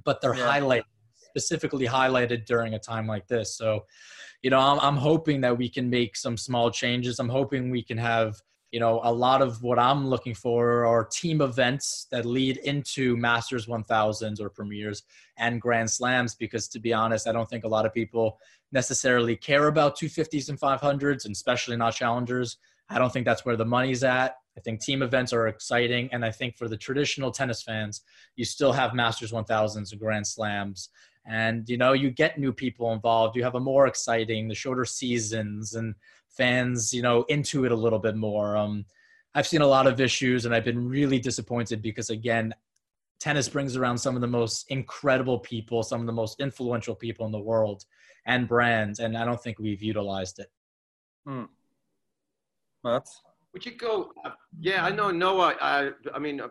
but 0.05 0.21
they're 0.21 0.37
yeah. 0.37 0.61
highlighted, 0.61 0.85
specifically 1.33 1.87
highlighted 1.87 2.45
during 2.45 2.75
a 2.75 2.79
time 2.79 3.07
like 3.07 3.27
this. 3.27 3.57
So, 3.57 3.87
you 4.43 4.51
know, 4.51 4.59
I'm, 4.59 4.79
I'm 4.81 4.97
hoping 4.97 5.41
that 5.41 5.57
we 5.57 5.71
can 5.71 5.89
make 5.89 6.15
some 6.15 6.37
small 6.37 6.71
changes. 6.71 7.19
I'm 7.19 7.31
hoping 7.31 7.71
we 7.71 7.83
can 7.83 7.97
have, 7.97 8.37
you 8.71 8.81
know, 8.81 9.01
a 9.03 9.13
lot 9.13 9.41
of 9.41 9.63
what 9.63 9.79
I'm 9.79 10.07
looking 10.07 10.35
for 10.35 10.85
are 10.85 11.05
team 11.05 11.41
events 11.41 12.07
that 12.11 12.27
lead 12.27 12.59
into 12.59 13.17
Masters 13.17 13.67
1000s 13.67 14.41
or 14.41 14.51
premieres 14.51 15.05
and 15.39 15.59
Grand 15.59 15.91
Slams. 15.91 16.35
Because 16.35 16.69
to 16.69 16.79
be 16.79 16.93
honest, 16.93 17.27
I 17.27 17.33
don't 17.33 17.49
think 17.49 17.65
a 17.65 17.69
lot 17.69 17.87
of 17.87 17.95
people 17.95 18.39
necessarily 18.73 19.37
care 19.37 19.69
about 19.69 19.99
250s 19.99 20.51
and 20.51 20.61
500s, 20.61 21.25
and 21.25 21.33
especially 21.33 21.77
not 21.79 21.95
challengers. 21.95 22.59
I 22.91 22.99
don't 22.99 23.11
think 23.13 23.25
that's 23.25 23.47
where 23.47 23.57
the 23.57 23.65
money's 23.65 24.05
at. 24.05 24.37
I 24.57 24.61
think 24.61 24.81
team 24.81 25.03
events 25.03 25.33
are 25.33 25.49
exciting. 25.49 26.11
And 26.13 26.25
I 26.25 26.31
think 26.31 26.57
for 26.57 26.69
the 26.69 26.77
traditional 26.77 27.31
tennis 27.31 27.63
fans, 27.63 28.03
you 28.37 28.45
still 28.45 28.73
have 28.73 28.95
Masters 28.95 29.33
1000s 29.33 29.93
and 29.93 30.01
Grand 30.01 30.27
Slams. 30.27 30.91
And, 31.25 31.69
you 31.69 31.77
know, 31.77 31.93
you 31.93 32.11
get 32.11 32.39
new 32.39 32.53
people 32.53 32.93
involved. 32.93 33.37
You 33.37 33.45
have 33.45 33.55
a 33.55 33.61
more 33.61 33.87
exciting, 33.87 34.49
the 34.49 34.55
shorter 34.55 34.85
seasons 34.85 35.75
and 35.75 35.95
fans, 36.29 36.93
you 36.93 37.03
know, 37.03 37.23
into 37.25 37.65
it 37.65 37.73
a 37.73 37.77
little 37.77 37.99
bit 37.99 38.17
more. 38.17 38.57
Um, 38.57 38.85
I've 39.35 39.47
seen 39.47 39.63
a 39.63 39.67
lot 39.67 39.87
of 39.87 40.01
issues 40.01 40.45
and 40.45 40.55
I've 40.55 40.65
been 40.65 40.89
really 40.89 41.19
disappointed 41.19 41.81
because, 41.81 42.11
again, 42.11 42.53
tennis 43.21 43.49
brings 43.49 43.77
around 43.77 43.99
some 43.99 44.17
of 44.17 44.21
the 44.21 44.27
most 44.27 44.71
incredible 44.71 45.39
people, 45.39 45.83
some 45.83 46.01
of 46.01 46.07
the 46.07 46.13
most 46.13 46.41
influential 46.41 46.95
people 46.95 47.25
in 47.25 47.33
the 47.33 47.39
world 47.39 47.85
and 48.27 48.49
brands. 48.49 48.99
And 48.99 49.17
I 49.17 49.25
don't 49.25 49.41
think 49.41 49.59
we've 49.59 49.83
utilized 49.83 50.41
it. 50.41 50.51
Hmm. 51.25 51.45
That's 52.83 53.23
would 53.53 53.67
you 53.67 53.73
go? 53.73 54.13
Uh, 54.25 54.31
yeah, 54.61 54.85
I 54.85 54.91
know 54.91 55.11
Noah. 55.11 55.57
I, 55.61 55.91
I 56.15 56.19
mean, 56.19 56.41
uh, 56.41 56.49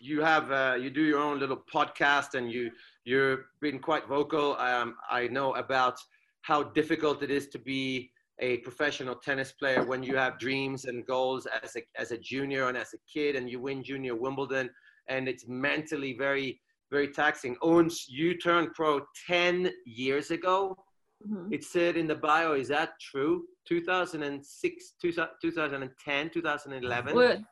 you 0.00 0.22
have 0.22 0.50
uh, 0.50 0.76
you 0.80 0.90
do 0.90 1.02
your 1.02 1.20
own 1.20 1.38
little 1.38 1.62
podcast, 1.72 2.34
and 2.34 2.50
you 2.50 2.70
you've 3.04 3.44
been 3.60 3.78
quite 3.78 4.06
vocal. 4.06 4.56
Um, 4.56 4.96
I 5.10 5.28
know 5.28 5.54
about 5.54 5.98
how 6.42 6.62
difficult 6.62 7.22
it 7.22 7.30
is 7.30 7.48
to 7.48 7.58
be 7.58 8.10
a 8.40 8.58
professional 8.58 9.14
tennis 9.14 9.52
player 9.52 9.84
when 9.84 10.02
you 10.02 10.16
have 10.16 10.38
dreams 10.38 10.86
and 10.86 11.06
goals 11.06 11.46
as 11.62 11.76
a 11.76 11.82
as 12.00 12.10
a 12.10 12.18
junior 12.18 12.68
and 12.68 12.76
as 12.76 12.94
a 12.94 12.98
kid, 13.12 13.36
and 13.36 13.48
you 13.48 13.60
win 13.60 13.82
junior 13.82 14.16
Wimbledon, 14.16 14.70
and 15.08 15.28
it's 15.28 15.46
mentally 15.46 16.14
very 16.18 16.60
very 16.90 17.08
taxing. 17.08 17.56
Ons, 17.62 18.06
you 18.08 18.36
turned 18.38 18.74
pro 18.74 19.00
ten 19.26 19.70
years 19.86 20.30
ago. 20.30 20.76
Mm-hmm. 21.26 21.52
It 21.52 21.62
said 21.64 21.96
in 21.96 22.08
the 22.08 22.16
bio. 22.16 22.54
Is 22.54 22.68
that 22.68 22.90
true? 23.00 23.44
2006, 23.68 24.94
2010, 25.00 26.30
2011? 26.30 27.14
Well, 27.14 27.44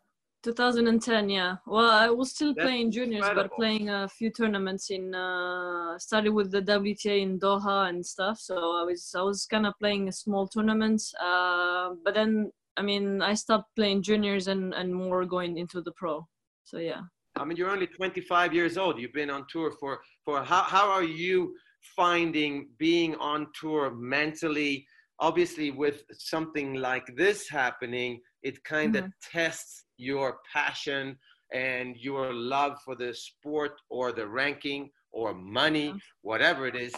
2010, 0.42 1.28
yeah. 1.28 1.56
Well, 1.66 1.90
I 1.90 2.09
was 2.09 2.30
still 2.30 2.54
That's 2.54 2.64
playing 2.64 2.92
juniors, 2.92 3.26
incredible. 3.26 3.49
but 3.49 3.56
playing 3.56 3.88
a 3.90 4.09
few 4.09 4.30
tournaments 4.30 4.90
in. 4.90 5.14
Uh, 5.14 5.99
started 5.99 6.30
with 6.30 6.50
the 6.50 6.62
WTA 6.62 7.20
in 7.20 7.38
Doha 7.38 7.88
and 7.88 8.04
stuff. 8.04 8.38
So 8.38 8.56
I 8.56 8.85
was 8.85 9.14
I 9.16 9.23
was 9.23 9.47
kind 9.47 9.66
of 9.66 9.75
playing 9.78 10.11
small 10.12 10.47
tournaments. 10.49 11.12
Uh, 11.20 11.90
but 12.04 12.14
then, 12.14 12.50
I 12.76 12.82
mean, 12.82 13.23
I 13.23 13.35
stopped 13.35 13.75
playing 13.76 14.02
juniors 14.02 14.49
and 14.49 14.75
and 14.75 14.94
more 14.94 15.25
going 15.25 15.59
into 15.59 15.80
the 15.82 15.92
pro. 15.92 16.26
So 16.64 16.78
yeah. 16.78 17.02
I 17.37 17.44
mean, 17.44 17.56
you're 17.56 17.70
only 17.70 17.87
25 17.87 18.52
years 18.52 18.76
old. 18.76 18.99
You've 18.99 19.12
been 19.12 19.30
on 19.30 19.47
tour 19.49 19.73
for 19.78 20.00
for 20.25 20.42
how 20.42 20.62
how 20.62 20.88
are 20.90 21.04
you 21.04 21.54
finding 21.97 22.68
being 22.78 23.14
on 23.16 23.47
tour 23.61 23.90
mentally? 23.94 24.87
obviously 25.20 25.70
with 25.70 26.02
something 26.12 26.75
like 26.75 27.06
this 27.15 27.49
happening 27.49 28.21
it 28.43 28.62
kind 28.65 28.97
of 28.97 29.04
mm-hmm. 29.04 29.38
tests 29.38 29.84
your 30.00 30.39
passion 30.52 31.17
and 31.52 31.97
your 31.97 32.32
love 32.32 32.78
for 32.84 32.95
the 32.95 33.13
sport 33.15 33.73
or 33.89 34.13
the 34.13 34.26
ranking 34.26 34.91
or 35.13 35.34
money 35.34 35.95
whatever 36.23 36.67
it 36.67 36.76
is 36.76 36.93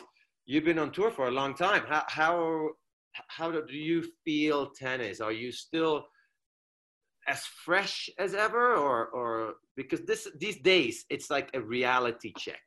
you've 0.47 0.65
been 0.65 0.79
on 0.79 0.91
tour 0.93 1.11
for 1.11 1.29
a 1.29 1.31
long 1.31 1.55
time 1.55 1.83
how 1.88 2.05
how 2.09 2.69
how 3.29 3.51
do 3.51 3.77
you 3.77 4.05
feel 4.25 4.71
tennis 4.71 5.21
are 5.21 5.33
you 5.33 5.51
still 5.51 6.05
as 7.29 7.45
fresh 7.65 8.11
as 8.19 8.35
ever 8.35 8.75
or 8.75 9.07
or 9.09 9.55
because 9.77 10.03
this 10.03 10.29
these 10.38 10.59
days 10.59 11.05
it's 11.09 11.31
like 11.31 11.49
a 11.55 11.61
reality 11.61 12.33
check 12.38 12.62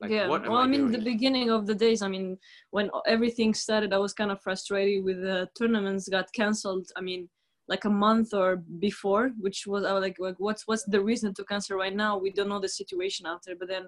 like, 0.00 0.10
yeah. 0.10 0.26
well, 0.26 0.42
I, 0.58 0.64
I 0.64 0.66
mean, 0.66 0.90
the 0.90 0.98
beginning 0.98 1.50
of 1.50 1.66
the 1.66 1.74
days, 1.74 2.02
I 2.02 2.08
mean, 2.08 2.36
when 2.70 2.90
everything 3.06 3.54
started, 3.54 3.92
I 3.92 3.98
was 3.98 4.12
kind 4.12 4.32
of 4.32 4.40
frustrated 4.42 5.04
with 5.04 5.22
the 5.22 5.48
tournaments 5.56 6.08
got 6.08 6.32
canceled. 6.32 6.88
I 6.96 7.00
mean, 7.00 7.28
like 7.68 7.84
a 7.84 7.90
month 7.90 8.34
or 8.34 8.56
before, 8.78 9.30
which 9.40 9.66
was 9.66 9.84
I 9.84 9.92
was 9.92 10.02
like, 10.02 10.16
like, 10.18 10.38
what's 10.38 10.66
what's 10.66 10.84
the 10.84 11.00
reason 11.00 11.32
to 11.34 11.44
cancel 11.44 11.76
right 11.76 11.94
now? 11.94 12.18
We 12.18 12.30
don't 12.30 12.48
know 12.48 12.60
the 12.60 12.68
situation 12.68 13.26
out 13.26 13.42
there. 13.44 13.56
But 13.56 13.68
then 13.68 13.86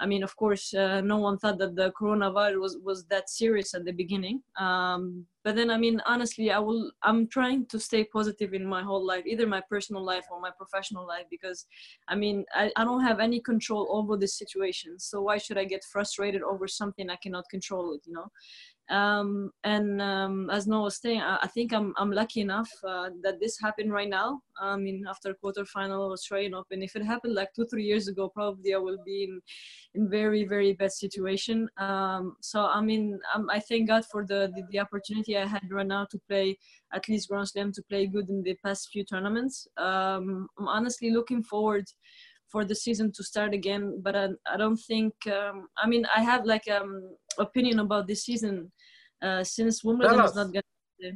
I 0.00 0.06
mean, 0.06 0.22
of 0.22 0.36
course, 0.36 0.72
uh, 0.74 1.00
no 1.00 1.16
one 1.16 1.38
thought 1.38 1.58
that 1.58 1.74
the 1.74 1.92
coronavirus 2.00 2.60
was, 2.60 2.76
was 2.84 3.04
that 3.06 3.28
serious 3.28 3.74
at 3.74 3.84
the 3.84 3.92
beginning. 3.92 4.42
Um, 4.58 5.26
but 5.44 5.54
then, 5.54 5.70
I 5.70 5.76
mean, 5.76 6.00
honestly, 6.04 6.50
I 6.50 6.58
will. 6.58 6.90
I'm 7.02 7.28
trying 7.28 7.66
to 7.66 7.78
stay 7.78 8.04
positive 8.04 8.54
in 8.54 8.66
my 8.66 8.82
whole 8.82 9.04
life, 9.04 9.24
either 9.26 9.46
my 9.46 9.62
personal 9.68 10.04
life 10.04 10.26
or 10.30 10.40
my 10.40 10.50
professional 10.50 11.06
life, 11.06 11.24
because, 11.30 11.66
I 12.08 12.16
mean, 12.16 12.44
I, 12.54 12.72
I 12.76 12.84
don't 12.84 13.02
have 13.02 13.20
any 13.20 13.40
control 13.40 13.86
over 13.90 14.16
this 14.16 14.36
situation. 14.36 14.98
So 14.98 15.22
why 15.22 15.38
should 15.38 15.58
I 15.58 15.64
get 15.64 15.84
frustrated 15.84 16.42
over 16.42 16.66
something 16.66 17.08
I 17.08 17.16
cannot 17.16 17.48
control 17.50 17.94
it? 17.94 18.00
You 18.06 18.14
know, 18.14 18.28
um, 18.90 19.50
and 19.64 20.00
um, 20.00 20.48
as 20.50 20.66
Noah 20.66 20.84
was 20.84 20.96
saying, 20.96 21.20
I, 21.20 21.38
I, 21.42 21.46
think 21.46 21.74
I'm 21.74 21.92
I'm 21.98 22.10
lucky 22.10 22.40
enough 22.40 22.70
uh, 22.82 23.10
that 23.22 23.38
this 23.38 23.58
happened 23.60 23.92
right 23.92 24.08
now. 24.08 24.40
I 24.58 24.76
mean, 24.76 25.04
after 25.08 25.34
quarterfinal 25.34 26.12
Australian 26.12 26.54
Open, 26.54 26.82
if 26.82 26.96
it 26.96 27.04
happened 27.04 27.34
like 27.34 27.52
two 27.54 27.66
three 27.66 27.84
years 27.84 28.08
ago, 28.08 28.30
probably 28.30 28.72
I 28.72 28.78
will 28.78 28.98
be 29.04 29.24
in 29.24 29.40
in 29.94 30.08
very 30.08 30.44
very 30.44 30.72
bad 30.72 30.92
situation. 30.92 31.68
Um, 31.76 32.36
so 32.40 32.64
I 32.64 32.80
mean, 32.80 33.18
I'm, 33.34 33.50
i 33.50 33.60
thank 33.60 33.88
God 33.88 34.06
for 34.06 34.24
the, 34.24 34.50
the, 34.54 34.62
the 34.70 34.78
opportunity 34.80 35.27
I 35.36 35.46
had 35.46 35.70
right 35.70 35.86
now 35.86 36.06
to 36.10 36.18
play 36.28 36.56
at 36.94 37.08
least 37.08 37.28
Grand 37.28 37.48
Slam 37.48 37.72
to 37.72 37.82
play 37.90 38.06
good 38.06 38.28
in 38.30 38.42
the 38.42 38.56
past 38.64 38.88
few 38.92 39.04
tournaments. 39.04 39.66
Um, 39.76 40.48
I'm 40.58 40.68
honestly 40.68 41.10
looking 41.10 41.42
forward 41.42 41.84
for 42.50 42.64
the 42.64 42.74
season 42.74 43.12
to 43.12 43.22
start 43.22 43.52
again 43.52 44.00
but 44.02 44.16
i, 44.16 44.28
I 44.46 44.56
don't 44.56 44.76
think 44.76 45.14
um, 45.26 45.68
i 45.76 45.86
mean 45.86 46.06
i 46.16 46.22
have 46.22 46.44
like 46.44 46.68
um 46.68 47.16
opinion 47.38 47.78
about 47.78 48.06
this 48.06 48.24
season 48.24 48.72
uh, 49.22 49.44
since 49.44 49.84
wimbledon 49.84 50.20
is 50.24 50.34
not 50.34 50.52
gonna 50.52 51.12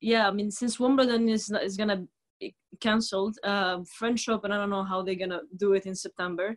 yeah 0.00 0.26
i 0.26 0.30
mean 0.30 0.50
since 0.50 0.80
wimbledon 0.80 1.28
is 1.28 1.50
not, 1.50 1.62
is 1.62 1.76
gonna 1.76 2.04
be 2.40 2.54
cancelled 2.80 3.36
uh, 3.44 3.78
french 3.98 4.28
open 4.28 4.52
i 4.52 4.56
don't 4.56 4.70
know 4.70 4.84
how 4.84 5.02
they're 5.02 5.14
gonna 5.14 5.42
do 5.56 5.74
it 5.74 5.86
in 5.86 5.94
september 5.94 6.56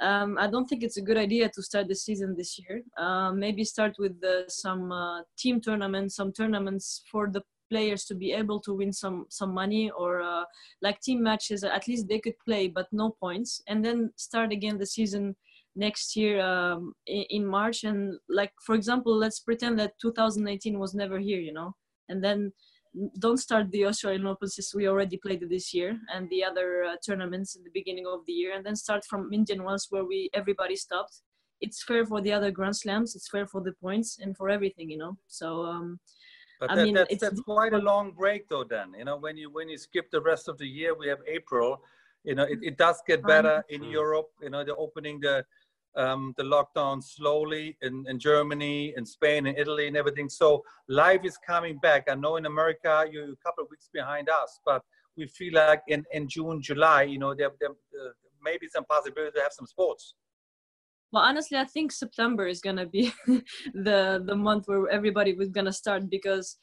um, 0.00 0.36
I 0.38 0.48
don't 0.48 0.66
think 0.66 0.82
it's 0.82 0.96
a 0.96 1.02
good 1.02 1.16
idea 1.16 1.48
to 1.48 1.62
start 1.62 1.88
the 1.88 1.94
season 1.94 2.34
this 2.36 2.58
year. 2.58 2.82
Uh, 2.96 3.32
maybe 3.32 3.64
start 3.64 3.94
with 3.98 4.20
the, 4.20 4.44
some 4.48 4.90
uh, 4.90 5.22
team 5.38 5.60
tournaments, 5.60 6.16
some 6.16 6.32
tournaments 6.32 7.02
for 7.10 7.28
the 7.30 7.42
players 7.70 8.04
to 8.04 8.14
be 8.14 8.32
able 8.32 8.60
to 8.60 8.74
win 8.74 8.92
some 8.92 9.26
some 9.30 9.52
money 9.52 9.90
or 9.90 10.20
uh, 10.22 10.44
like 10.82 11.00
team 11.00 11.22
matches 11.22 11.64
at 11.64 11.88
least 11.88 12.06
they 12.08 12.20
could 12.20 12.38
play 12.44 12.68
but 12.68 12.86
no 12.92 13.16
points. 13.20 13.62
And 13.66 13.84
then 13.84 14.12
start 14.16 14.52
again 14.52 14.78
the 14.78 14.86
season 14.86 15.36
next 15.76 16.14
year 16.14 16.40
um, 16.40 16.94
in, 17.06 17.44
march. 17.46 17.84
And 17.84 18.18
like 18.28 18.52
for 18.64 18.74
example 18.74 19.16
let's 19.16 19.40
pretend 19.40 19.78
that 19.78 19.98
2018 20.00 20.78
was 20.78 20.94
never 20.94 21.18
here 21.18 21.40
you 21.40 21.52
know? 21.52 21.74
And 22.08 22.22
then 22.22 22.52
don't 23.18 23.38
start 23.38 23.70
the 23.70 23.84
australian 23.84 24.26
open 24.26 24.48
since 24.48 24.74
we 24.74 24.88
already 24.88 25.16
played 25.16 25.42
it 25.42 25.50
this 25.50 25.74
year 25.74 25.98
and 26.12 26.28
the 26.30 26.44
other 26.44 26.84
uh, 26.84 26.96
tournaments 27.04 27.56
in 27.56 27.62
the 27.64 27.70
beginning 27.74 28.06
of 28.06 28.20
the 28.26 28.32
year 28.32 28.54
and 28.54 28.64
then 28.64 28.76
start 28.76 29.04
from 29.04 29.32
indian 29.32 29.62
wells 29.64 29.86
where 29.90 30.04
we 30.04 30.30
everybody 30.32 30.76
stopped 30.76 31.22
it's 31.60 31.82
fair 31.82 32.04
for 32.04 32.20
the 32.20 32.32
other 32.32 32.50
grand 32.50 32.76
slams 32.76 33.16
it's 33.16 33.28
fair 33.28 33.46
for 33.46 33.60
the 33.60 33.72
points 33.80 34.18
and 34.20 34.36
for 34.36 34.48
everything 34.48 34.90
you 34.90 34.98
know 34.98 35.16
so 35.26 35.64
um, 35.64 35.98
but 36.60 36.70
I 36.70 36.76
that, 36.76 36.84
mean, 36.84 36.94
that's, 36.94 37.18
that's 37.18 37.40
quite 37.40 37.72
a 37.72 37.78
long 37.78 38.12
break, 38.12 38.48
though. 38.48 38.64
Then 38.64 38.94
you 38.96 39.04
know, 39.04 39.16
when 39.16 39.36
you 39.36 39.50
when 39.50 39.68
you 39.68 39.76
skip 39.76 40.10
the 40.10 40.20
rest 40.20 40.48
of 40.48 40.56
the 40.56 40.66
year, 40.66 40.94
we 40.94 41.08
have 41.08 41.18
April. 41.26 41.82
You 42.22 42.34
know, 42.34 42.44
it, 42.44 42.58
it 42.62 42.78
does 42.78 43.02
get 43.06 43.22
better 43.22 43.62
in 43.68 43.84
Europe. 43.84 44.30
You 44.40 44.50
know, 44.50 44.64
they're 44.64 44.78
opening 44.78 45.20
the 45.20 45.44
um, 45.96 46.34
the 46.36 46.42
lockdown 46.42 47.02
slowly 47.02 47.76
in, 47.82 48.04
in 48.08 48.18
Germany, 48.18 48.94
in 48.96 49.06
Spain, 49.06 49.46
in 49.46 49.56
Italy, 49.56 49.86
and 49.86 49.96
everything. 49.96 50.28
So 50.28 50.64
life 50.88 51.20
is 51.24 51.38
coming 51.38 51.78
back. 51.78 52.04
I 52.08 52.14
know 52.14 52.36
in 52.36 52.46
America 52.46 53.06
you're 53.10 53.24
a 53.24 53.36
couple 53.44 53.64
of 53.64 53.70
weeks 53.70 53.88
behind 53.92 54.28
us, 54.28 54.60
but 54.64 54.82
we 55.16 55.26
feel 55.26 55.54
like 55.54 55.82
in, 55.88 56.04
in 56.12 56.28
June, 56.28 56.60
July, 56.60 57.02
you 57.02 57.18
know, 57.18 57.34
they're, 57.34 57.52
they're, 57.60 57.70
uh, 57.70 58.10
maybe 58.44 58.68
some 58.68 58.84
possibility 58.84 59.32
to 59.36 59.42
have 59.42 59.52
some 59.52 59.66
sports? 59.66 60.14
Well, 61.12 61.22
honestly, 61.22 61.58
I 61.58 61.64
think 61.64 61.92
September 61.92 62.46
is 62.46 62.60
gonna 62.60 62.86
be 62.86 63.12
the 63.74 64.22
the 64.26 64.36
month 64.36 64.64
where 64.66 64.88
everybody 64.88 65.32
was 65.34 65.48
gonna 65.48 65.72
start 65.72 66.10
because, 66.10 66.56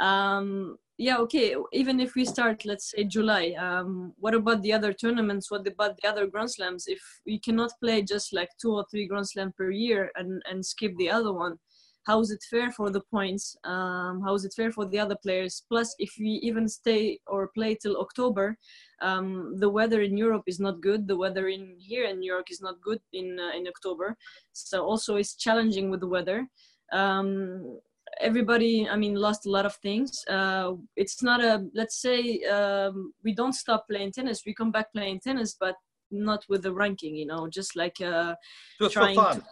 um, 0.00 0.76
yeah, 0.96 1.18
okay. 1.18 1.56
Even 1.72 1.98
if 1.98 2.14
we 2.14 2.24
start, 2.24 2.64
let's 2.64 2.92
say 2.92 3.02
July, 3.04 3.54
um, 3.58 4.12
what 4.18 4.34
about 4.34 4.62
the 4.62 4.72
other 4.72 4.92
tournaments? 4.92 5.50
What 5.50 5.66
about 5.66 5.96
the 5.96 6.08
other 6.08 6.28
Grand 6.28 6.52
Slams? 6.52 6.86
If 6.86 7.02
we 7.26 7.38
cannot 7.40 7.72
play 7.82 8.02
just 8.02 8.32
like 8.32 8.50
two 8.60 8.72
or 8.74 8.84
three 8.90 9.08
Grand 9.08 9.28
Slam 9.28 9.52
per 9.56 9.70
year 9.70 10.12
and 10.14 10.40
and 10.48 10.64
skip 10.64 10.96
the 10.96 11.10
other 11.10 11.32
one, 11.32 11.58
how 12.06 12.20
is 12.20 12.30
it 12.30 12.44
fair 12.50 12.70
for 12.70 12.90
the 12.90 13.00
points 13.00 13.56
um, 13.64 14.20
how 14.22 14.34
is 14.34 14.44
it 14.44 14.52
fair 14.54 14.70
for 14.70 14.86
the 14.86 14.98
other 14.98 15.16
players 15.22 15.64
plus 15.68 15.94
if 15.98 16.14
we 16.18 16.28
even 16.42 16.68
stay 16.68 17.18
or 17.26 17.48
play 17.54 17.74
till 17.74 17.96
october 17.96 18.56
um, 19.02 19.54
the 19.58 19.68
weather 19.68 20.02
in 20.02 20.16
europe 20.16 20.44
is 20.46 20.60
not 20.60 20.80
good 20.80 21.08
the 21.08 21.16
weather 21.16 21.48
in 21.48 21.74
here 21.78 22.04
in 22.04 22.20
new 22.20 22.32
york 22.32 22.50
is 22.50 22.60
not 22.60 22.80
good 22.80 23.00
in 23.12 23.38
uh, 23.40 23.56
in 23.56 23.66
october 23.66 24.16
so 24.52 24.84
also 24.84 25.16
it's 25.16 25.34
challenging 25.34 25.90
with 25.90 26.00
the 26.00 26.06
weather 26.06 26.46
um, 26.92 27.78
everybody 28.20 28.88
i 28.88 28.96
mean 28.96 29.14
lost 29.14 29.46
a 29.46 29.50
lot 29.50 29.66
of 29.66 29.74
things 29.76 30.24
uh, 30.28 30.72
it's 30.96 31.22
not 31.22 31.42
a 31.42 31.66
let's 31.74 32.00
say 32.00 32.42
um, 32.44 33.12
we 33.24 33.34
don't 33.34 33.54
stop 33.54 33.86
playing 33.88 34.12
tennis 34.12 34.42
we 34.46 34.54
come 34.54 34.70
back 34.70 34.92
playing 34.92 35.20
tennis 35.20 35.56
but 35.58 35.76
not 36.10 36.44
with 36.48 36.62
the 36.62 36.72
ranking 36.72 37.16
you 37.16 37.26
know 37.26 37.48
just 37.48 37.76
like 37.76 38.00
uh, 38.00 38.34
just 38.80 38.94
trying 38.94 39.16
to 39.16 39.42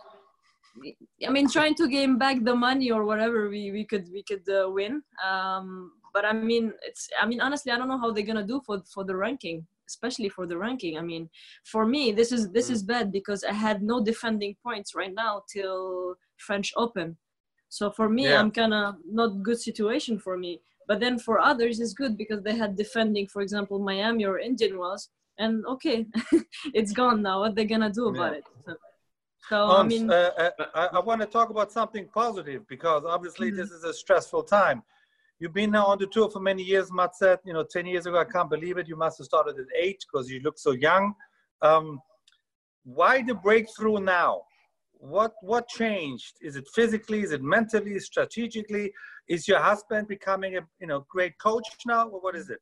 I 1.26 1.30
mean, 1.30 1.48
trying 1.48 1.74
to 1.76 1.88
gain 1.88 2.18
back 2.18 2.42
the 2.42 2.54
money 2.54 2.90
or 2.90 3.04
whatever 3.04 3.48
we, 3.48 3.70
we 3.70 3.84
could 3.84 4.08
we 4.12 4.22
could 4.22 4.48
uh, 4.48 4.70
win. 4.70 5.02
Um, 5.24 5.92
but 6.14 6.24
I 6.24 6.32
mean, 6.32 6.72
it's 6.82 7.08
I 7.20 7.26
mean 7.26 7.40
honestly, 7.40 7.72
I 7.72 7.78
don't 7.78 7.88
know 7.88 7.98
how 7.98 8.10
they're 8.10 8.24
gonna 8.24 8.46
do 8.46 8.60
for 8.64 8.82
for 8.92 9.04
the 9.04 9.16
ranking, 9.16 9.66
especially 9.88 10.28
for 10.28 10.46
the 10.46 10.56
ranking. 10.56 10.98
I 10.98 11.02
mean, 11.02 11.28
for 11.64 11.86
me, 11.86 12.12
this 12.12 12.32
is 12.32 12.50
this 12.50 12.70
is 12.70 12.82
bad 12.82 13.12
because 13.12 13.44
I 13.44 13.52
had 13.52 13.82
no 13.82 14.02
defending 14.02 14.56
points 14.62 14.94
right 14.94 15.12
now 15.14 15.42
till 15.52 16.14
French 16.36 16.72
Open. 16.76 17.16
So 17.72 17.90
for 17.90 18.06
me, 18.06 18.24
yeah. 18.24 18.38
I'm 18.38 18.50
kind 18.50 18.74
of 18.74 18.96
not 19.10 19.42
good 19.42 19.58
situation 19.58 20.18
for 20.18 20.36
me. 20.36 20.60
But 20.86 21.00
then 21.00 21.18
for 21.18 21.40
others, 21.40 21.80
it's 21.80 21.94
good 21.94 22.18
because 22.18 22.42
they 22.42 22.54
had 22.54 22.76
defending, 22.76 23.26
for 23.26 23.40
example, 23.40 23.78
Miami 23.78 24.26
or 24.26 24.38
Indian 24.38 24.78
Wells, 24.78 25.08
and 25.38 25.64
okay, 25.64 26.04
it's 26.74 26.92
gone 26.92 27.22
now. 27.22 27.40
What 27.40 27.54
they're 27.54 27.64
gonna 27.64 27.90
do 27.90 28.08
about 28.08 28.32
yeah. 28.32 28.38
it? 28.40 28.44
So, 28.66 28.76
so 29.48 29.70
I 29.70 29.82
mean, 29.84 30.10
uh, 30.10 30.32
uh, 30.36 30.50
I, 30.74 30.86
I 30.98 31.00
want 31.00 31.22
to 31.22 31.26
talk 31.26 31.48
about 31.48 31.72
something 31.72 32.06
positive 32.12 32.68
because 32.68 33.04
obviously 33.06 33.48
mm-hmm. 33.48 33.56
this 33.56 33.70
is 33.70 33.84
a 33.84 33.94
stressful 33.94 34.42
time. 34.42 34.82
You've 35.38 35.54
been 35.54 35.70
now 35.70 35.86
on 35.86 35.98
the 35.98 36.08
tour 36.08 36.28
for 36.30 36.40
many 36.40 36.62
years, 36.62 36.92
Mats 36.92 37.20
said. 37.20 37.38
You 37.42 37.54
know, 37.54 37.64
ten 37.64 37.86
years 37.86 38.04
ago, 38.04 38.18
I 38.18 38.24
can't 38.24 38.50
believe 38.50 38.76
it. 38.76 38.86
You 38.86 38.96
must 38.96 39.16
have 39.16 39.24
started 39.24 39.58
at 39.58 39.66
eight 39.74 40.04
because 40.12 40.28
you 40.30 40.40
look 40.40 40.58
so 40.58 40.72
young. 40.72 41.14
Um, 41.62 42.02
why 42.84 43.22
the 43.22 43.34
breakthrough 43.34 44.00
now? 44.00 44.42
What 45.02 45.32
what 45.42 45.66
changed? 45.66 46.36
Is 46.40 46.54
it 46.54 46.68
physically? 46.72 47.22
Is 47.22 47.32
it 47.32 47.42
mentally? 47.42 47.98
Strategically? 47.98 48.92
Is 49.28 49.48
your 49.48 49.58
husband 49.58 50.06
becoming 50.06 50.58
a 50.58 50.60
you 50.80 50.86
know 50.86 51.04
great 51.08 51.36
coach 51.38 51.66
now, 51.84 52.06
or 52.06 52.20
what 52.20 52.36
is 52.36 52.50
it? 52.50 52.60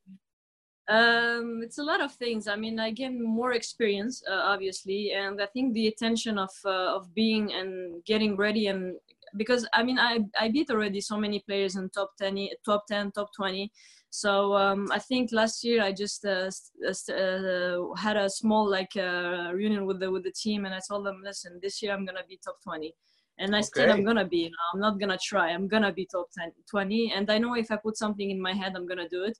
Um, 0.87 1.61
it's 1.63 1.77
a 1.77 1.83
lot 1.83 2.01
of 2.01 2.11
things. 2.15 2.47
I 2.47 2.55
mean, 2.55 2.79
I 2.79 2.89
gain 2.89 3.23
more 3.23 3.53
experience, 3.53 4.23
uh, 4.27 4.41
obviously, 4.53 5.11
and 5.11 5.39
I 5.39 5.45
think 5.45 5.75
the 5.75 5.87
attention 5.87 6.39
of 6.39 6.49
uh, 6.65 6.95
of 6.97 7.13
being 7.13 7.53
and 7.53 8.03
getting 8.05 8.35
ready 8.35 8.67
and 8.67 8.95
because 9.37 9.67
I 9.71 9.83
mean, 9.83 9.99
I 9.99 10.21
I 10.39 10.49
beat 10.49 10.71
already 10.71 10.99
so 10.99 11.17
many 11.17 11.43
players 11.47 11.75
in 11.75 11.91
top 11.91 12.11
ten, 12.17 12.35
top 12.65 12.87
ten, 12.87 13.11
top 13.11 13.29
twenty. 13.35 13.71
So 14.11 14.55
um, 14.55 14.87
I 14.91 14.99
think 14.99 15.31
last 15.31 15.63
year 15.63 15.81
I 15.81 15.91
just 15.91 16.25
uh, 16.25 16.51
uh, 16.85 17.95
had 17.95 18.17
a 18.17 18.29
small 18.29 18.69
like 18.69 18.91
uh, 18.95 19.51
reunion 19.53 19.85
with 19.85 19.99
the 19.99 20.11
with 20.11 20.23
the 20.23 20.33
team, 20.33 20.65
and 20.65 20.75
I 20.75 20.79
told 20.87 21.05
them, 21.05 21.21
listen, 21.23 21.59
this 21.61 21.81
year 21.81 21.93
I'm 21.93 22.05
gonna 22.05 22.27
be 22.27 22.37
top 22.43 22.57
twenty 22.61 22.93
and 23.39 23.55
I 23.55 23.59
okay. 23.59 23.65
still 23.65 23.91
I'm 23.91 24.03
gonna 24.03 24.27
be. 24.27 24.43
You 24.43 24.49
know, 24.49 24.67
I'm 24.73 24.79
not 24.81 24.99
gonna 24.99 25.17
try. 25.17 25.49
I'm 25.49 25.67
gonna 25.67 25.91
be 25.91 26.05
top 26.05 26.27
10, 26.37 26.51
20, 26.69 27.13
and 27.13 27.31
I 27.31 27.37
know 27.39 27.55
if 27.55 27.71
I 27.71 27.77
put 27.77 27.97
something 27.97 28.29
in 28.29 28.39
my 28.39 28.53
head, 28.53 28.73
I'm 28.75 28.85
gonna 28.85 29.09
do 29.09 29.23
it 29.23 29.37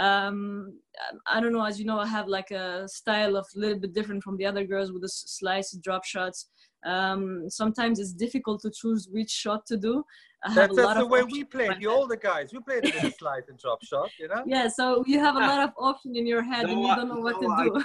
um, 0.00 0.78
I 1.26 1.40
don't 1.40 1.52
know, 1.52 1.64
as 1.64 1.78
you 1.78 1.84
know, 1.84 1.98
I 1.98 2.06
have 2.06 2.26
like 2.26 2.50
a 2.50 2.88
style 2.88 3.36
of 3.36 3.46
a 3.54 3.58
little 3.58 3.78
bit 3.78 3.92
different 3.92 4.22
from 4.22 4.36
the 4.38 4.46
other 4.46 4.64
girls 4.64 4.92
with 4.92 5.02
the 5.02 5.08
slice 5.08 5.72
drop 5.72 6.04
shots. 6.04 6.48
Um, 6.84 7.48
sometimes 7.48 7.98
it's 7.98 8.12
difficult 8.12 8.60
to 8.62 8.70
choose 8.70 9.08
which 9.10 9.30
shot 9.30 9.66
to 9.66 9.76
do. 9.76 10.04
That's, 10.54 10.74
that's 10.74 10.98
the 10.98 11.06
way 11.06 11.22
we 11.22 11.44
play. 11.44 11.68
The 11.78 11.86
older 11.86 12.16
guys, 12.16 12.50
we 12.50 12.60
played 12.60 12.86
a 12.86 12.92
bit 13.02 13.18
slice 13.18 13.42
and 13.50 13.58
drop 13.58 13.84
shot, 13.84 14.08
you 14.18 14.26
know? 14.26 14.42
Yeah, 14.46 14.68
so 14.68 15.04
you 15.06 15.20
have 15.20 15.36
a 15.36 15.38
lot 15.38 15.60
of 15.60 15.74
option 15.76 16.16
in 16.16 16.26
your 16.26 16.42
head 16.42 16.64
no, 16.66 16.72
and 16.72 16.80
you 16.80 16.96
don't 16.96 17.08
know 17.08 17.20
what 17.20 17.42
no, 17.42 17.48
to 17.48 17.64
do. 17.64 17.84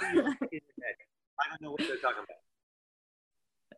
I 1.38 1.48
don't 1.50 1.60
know 1.60 1.72
what 1.72 1.80
they're 1.80 1.98
talking 1.98 2.24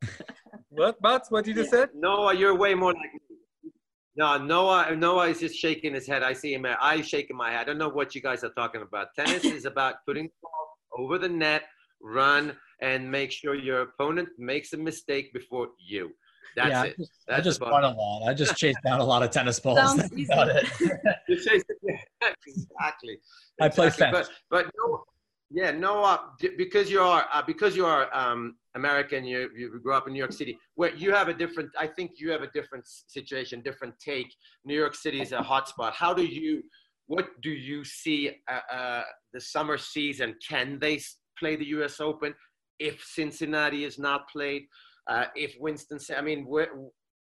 about. 0.01 0.27
what, 0.69 0.97
Mats? 1.03 1.29
What 1.29 1.45
did 1.45 1.57
you 1.57 1.65
yeah. 1.65 1.71
say? 1.71 1.87
Noah, 1.93 2.35
you're 2.35 2.55
way 2.55 2.75
more 2.75 2.93
like 2.93 3.03
me. 3.03 3.73
No, 4.15 4.37
Noah, 4.39 4.95
Noah 4.95 5.29
is 5.29 5.41
just 5.41 5.57
shaking 5.57 5.95
his 5.95 6.07
head. 6.07 6.23
I 6.23 6.33
see 6.33 6.55
him. 6.55 6.65
I 6.81 7.01
shaking 7.03 7.37
my 7.37 7.51
head. 7.51 7.63
I 7.63 7.65
don't 7.65 7.79
know 7.79 7.89
what 7.89 8.15
you 8.15 8.21
guys 8.21 8.45
are 8.45 8.51
talking 8.51 8.83
about. 8.83 9.09
Tennis 9.17 9.45
is 9.45 9.65
about 9.65 9.97
putting 10.07 10.25
the 10.27 10.33
ball 10.43 11.05
over 11.05 11.19
the 11.19 11.29
net, 11.29 11.63
run, 12.01 12.57
and 12.81 13.11
make 13.11 13.33
sure 13.33 13.55
your 13.55 13.83
opponent 13.83 14.29
makes 14.39 14.73
a 14.73 14.77
mistake 14.77 15.33
before 15.33 15.69
you. 15.79 16.11
That's 16.57 16.71
yeah, 16.71 16.85
it. 16.85 16.87
I 16.87 16.97
just, 16.97 17.13
That's 17.27 17.41
I 17.41 17.43
just 17.43 17.61
run 17.61 17.85
a 17.85 17.91
lot. 17.91 18.29
I 18.29 18.35
just 18.35 18.57
chase 18.57 18.77
down 18.85 19.01
a 19.01 19.05
lot 19.05 19.23
of 19.23 19.31
tennis 19.31 19.61
balls. 19.61 19.97
That's 19.97 20.09
about 20.09 20.49
it. 20.49 20.67
yeah, 20.81 21.13
exactly. 22.47 23.19
I 23.61 23.69
play 23.69 23.89
exactly. 23.89 24.23
fence. 24.23 24.31
But, 24.51 24.65
but 24.65 24.73
no, 24.77 25.05
yeah, 25.51 25.71
Noah, 25.71 26.33
because 26.57 26.91
you 26.91 27.01
are 27.01 27.27
uh, 27.33 27.43
because 27.43 27.77
you 27.77 27.87
are 27.87 28.15
um, 28.15 28.57
American, 28.75 29.25
you, 29.25 29.51
you 29.57 29.81
grew 29.83 29.95
up 29.95 30.07
in 30.07 30.13
New 30.13 30.19
York 30.19 30.33
City, 30.33 30.59
where 30.75 30.95
you 30.95 31.13
have 31.13 31.29
a 31.29 31.35
different, 31.35 31.71
I 31.79 31.87
think 31.87 32.13
you 32.17 32.31
have 32.31 32.43
a 32.43 32.51
different 32.59 32.85
situation, 32.87 33.61
different 33.63 33.95
take. 33.99 34.33
New 34.65 34.75
York 34.75 34.95
City 34.95 35.21
is 35.21 35.33
a 35.33 35.39
hotspot. 35.39 35.93
How 35.93 36.13
do 36.13 36.25
you, 36.25 36.63
what 37.07 37.29
do 37.43 37.51
you 37.51 37.85
see 37.85 38.31
uh, 38.51 38.75
uh, 38.75 39.03
the 39.33 39.41
summer 39.41 39.79
season? 39.79 40.37
Can 40.47 40.79
they 40.79 41.01
play 41.39 41.57
the 41.57 41.67
U.S. 41.77 42.01
Open 42.01 42.35
if 42.79 43.03
Cincinnati 43.05 43.85
is 43.85 43.99
not 43.99 44.29
played? 44.29 44.63
Uh, 45.07 45.25
if 45.35 45.55
Winston, 45.59 45.99
I 46.17 46.21
mean, 46.21 46.45
where, 46.47 46.69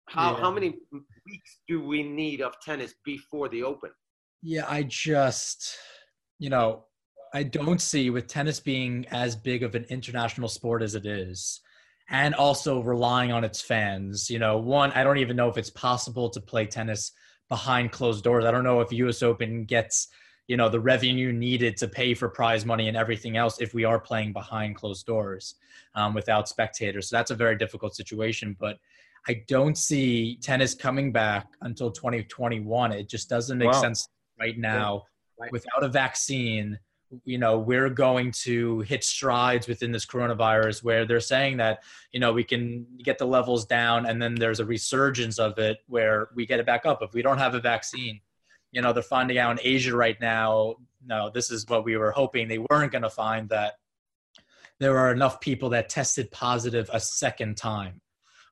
how, 0.08 0.32
yeah. 0.32 0.40
how 0.40 0.50
many 0.50 0.74
weeks 0.92 1.58
do 1.68 1.84
we 1.84 2.02
need 2.02 2.40
of 2.40 2.54
tennis 2.64 2.94
before 3.04 3.48
the 3.48 3.62
Open? 3.62 3.90
Yeah, 4.42 4.64
I 4.68 4.82
just, 4.82 5.76
you 6.38 6.50
know, 6.50 6.84
I 7.34 7.42
don't 7.42 7.80
see 7.80 8.10
with 8.10 8.28
tennis 8.28 8.60
being 8.60 9.06
as 9.10 9.34
big 9.34 9.62
of 9.62 9.74
an 9.74 9.84
international 9.88 10.48
sport 10.48 10.82
as 10.82 10.94
it 10.94 11.04
is, 11.04 11.60
and 12.08 12.34
also 12.34 12.80
relying 12.80 13.32
on 13.32 13.42
its 13.42 13.60
fans. 13.60 14.30
You 14.30 14.38
know, 14.38 14.58
one, 14.58 14.92
I 14.92 15.02
don't 15.02 15.18
even 15.18 15.36
know 15.36 15.48
if 15.48 15.58
it's 15.58 15.70
possible 15.70 16.30
to 16.30 16.40
play 16.40 16.66
tennis 16.66 17.12
behind 17.48 17.92
closed 17.92 18.22
doors. 18.22 18.44
I 18.44 18.50
don't 18.50 18.64
know 18.64 18.80
if 18.80 18.92
US 18.92 19.22
Open 19.22 19.64
gets, 19.64 20.08
you 20.46 20.56
know, 20.56 20.68
the 20.68 20.80
revenue 20.80 21.32
needed 21.32 21.76
to 21.78 21.88
pay 21.88 22.14
for 22.14 22.28
prize 22.28 22.66
money 22.66 22.88
and 22.88 22.96
everything 22.96 23.36
else 23.36 23.60
if 23.60 23.72
we 23.74 23.84
are 23.84 23.98
playing 23.98 24.32
behind 24.32 24.76
closed 24.76 25.06
doors 25.06 25.54
um, 25.94 26.14
without 26.14 26.48
spectators. 26.48 27.08
So 27.08 27.16
that's 27.16 27.30
a 27.30 27.34
very 27.34 27.56
difficult 27.56 27.94
situation. 27.94 28.56
But 28.58 28.78
I 29.26 29.42
don't 29.48 29.78
see 29.78 30.36
tennis 30.42 30.74
coming 30.74 31.12
back 31.12 31.46
until 31.62 31.90
2021. 31.90 32.92
It 32.92 33.08
just 33.08 33.28
doesn't 33.28 33.56
make 33.56 33.72
wow. 33.72 33.80
sense 33.80 34.08
right 34.38 34.58
now 34.58 35.04
yeah. 35.38 35.44
right. 35.44 35.52
without 35.52 35.82
a 35.82 35.88
vaccine 35.88 36.78
you 37.24 37.38
know 37.38 37.58
we're 37.58 37.90
going 37.90 38.32
to 38.32 38.80
hit 38.80 39.04
strides 39.04 39.68
within 39.68 39.92
this 39.92 40.06
coronavirus 40.06 40.82
where 40.82 41.04
they're 41.04 41.20
saying 41.20 41.56
that 41.56 41.82
you 42.12 42.20
know 42.20 42.32
we 42.32 42.44
can 42.44 42.86
get 43.02 43.18
the 43.18 43.26
levels 43.26 43.64
down 43.66 44.06
and 44.06 44.20
then 44.20 44.34
there's 44.34 44.60
a 44.60 44.64
resurgence 44.64 45.38
of 45.38 45.58
it 45.58 45.78
where 45.86 46.28
we 46.34 46.46
get 46.46 46.60
it 46.60 46.66
back 46.66 46.86
up 46.86 47.02
if 47.02 47.12
we 47.12 47.22
don't 47.22 47.38
have 47.38 47.54
a 47.54 47.60
vaccine 47.60 48.20
you 48.74 48.82
know 48.82 48.92
they're 48.92 49.02
finding 49.02 49.38
out 49.38 49.52
in 49.52 49.58
asia 49.62 49.96
right 49.96 50.20
now 50.20 50.74
no 51.06 51.30
this 51.32 51.50
is 51.50 51.64
what 51.68 51.84
we 51.84 51.96
were 51.96 52.10
hoping. 52.10 52.48
They 52.48 52.58
weren't 52.58 52.92
going 52.92 53.02
to 53.02 53.10
find 53.10 53.48
that 53.50 53.74
there 54.80 54.98
are 54.98 55.12
enough 55.12 55.40
people 55.40 55.70
that 55.70 55.88
tested 55.88 56.30
positive 56.30 56.90
a 56.92 57.00
second 57.00 57.56
time. 57.56 58.00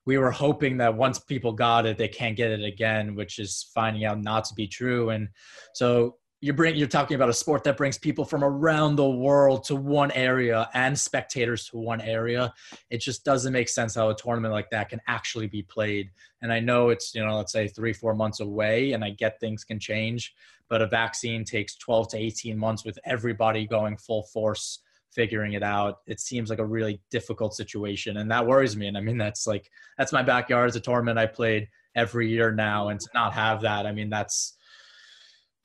We 0.05 0.17
were 0.17 0.31
hoping 0.31 0.77
that 0.77 0.95
once 0.95 1.19
people 1.19 1.53
got 1.53 1.85
it 1.85 1.97
they 1.97 2.07
can't 2.07 2.37
get 2.37 2.51
it 2.51 2.63
again 2.63 3.15
which 3.15 3.39
is 3.39 3.69
finding 3.73 4.05
out 4.05 4.21
not 4.21 4.45
to 4.45 4.53
be 4.53 4.67
true. 4.67 5.09
And 5.09 5.29
so 5.73 6.17
you're 6.43 6.53
bring 6.53 6.75
you're 6.75 6.89
talking 6.89 7.15
about 7.15 7.29
a 7.29 7.33
sport 7.33 7.63
that 7.63 7.77
brings 7.77 7.97
people 7.97 8.25
from 8.25 8.43
around 8.43 8.97
the 8.97 9.09
world 9.09 9.63
to 9.63 9.77
one 9.77 10.11
area 10.11 10.69
and 10.73 10.99
spectators 10.99 11.69
to 11.69 11.77
one 11.77 12.01
area. 12.01 12.53
It 12.89 12.97
just 12.97 13.23
doesn't 13.23 13.53
make 13.53 13.69
sense 13.69 13.95
how 13.95 14.09
a 14.09 14.15
tournament 14.15 14.53
like 14.53 14.69
that 14.71 14.89
can 14.89 14.99
actually 15.07 15.47
be 15.47 15.63
played. 15.63 16.11
And 16.41 16.51
i 16.51 16.59
know 16.59 16.89
it's 16.89 17.15
you 17.15 17.25
know 17.25 17.37
let's 17.37 17.53
say 17.53 17.69
three 17.69 17.93
four 17.93 18.13
months 18.13 18.41
away 18.41 18.91
and 18.91 19.05
i 19.05 19.11
get 19.11 19.39
things 19.39 19.63
can 19.63 19.79
change 19.79 20.33
but 20.67 20.81
a 20.81 20.87
vaccine 20.87 21.45
takes 21.45 21.77
12 21.77 22.09
to 22.09 22.17
18 22.17 22.57
months 22.57 22.83
with 22.83 22.99
everybody 23.05 23.65
going 23.65 23.95
full 23.95 24.23
force 24.23 24.79
figuring 25.11 25.53
it 25.53 25.61
out. 25.61 25.99
It 26.07 26.19
seems 26.19 26.49
like 26.49 26.57
a 26.57 26.65
really 26.65 26.99
difficult 27.11 27.53
situation 27.53 28.17
and 28.17 28.29
that 28.31 28.45
worries 28.45 28.75
me. 28.75 28.87
And 28.87 28.97
i 28.97 29.01
mean 29.01 29.17
that's 29.17 29.47
like 29.47 29.69
that's 29.97 30.11
my 30.11 30.23
backyard. 30.23 30.67
As 30.67 30.75
a 30.75 30.81
tournament 30.81 31.17
i 31.17 31.25
played 31.25 31.69
every 31.95 32.27
year 32.27 32.51
now 32.51 32.89
and 32.89 32.99
to 32.99 33.07
not 33.13 33.31
have 33.33 33.61
that 33.61 33.85
i 33.85 33.91
mean 33.93 34.09
that's 34.09 34.57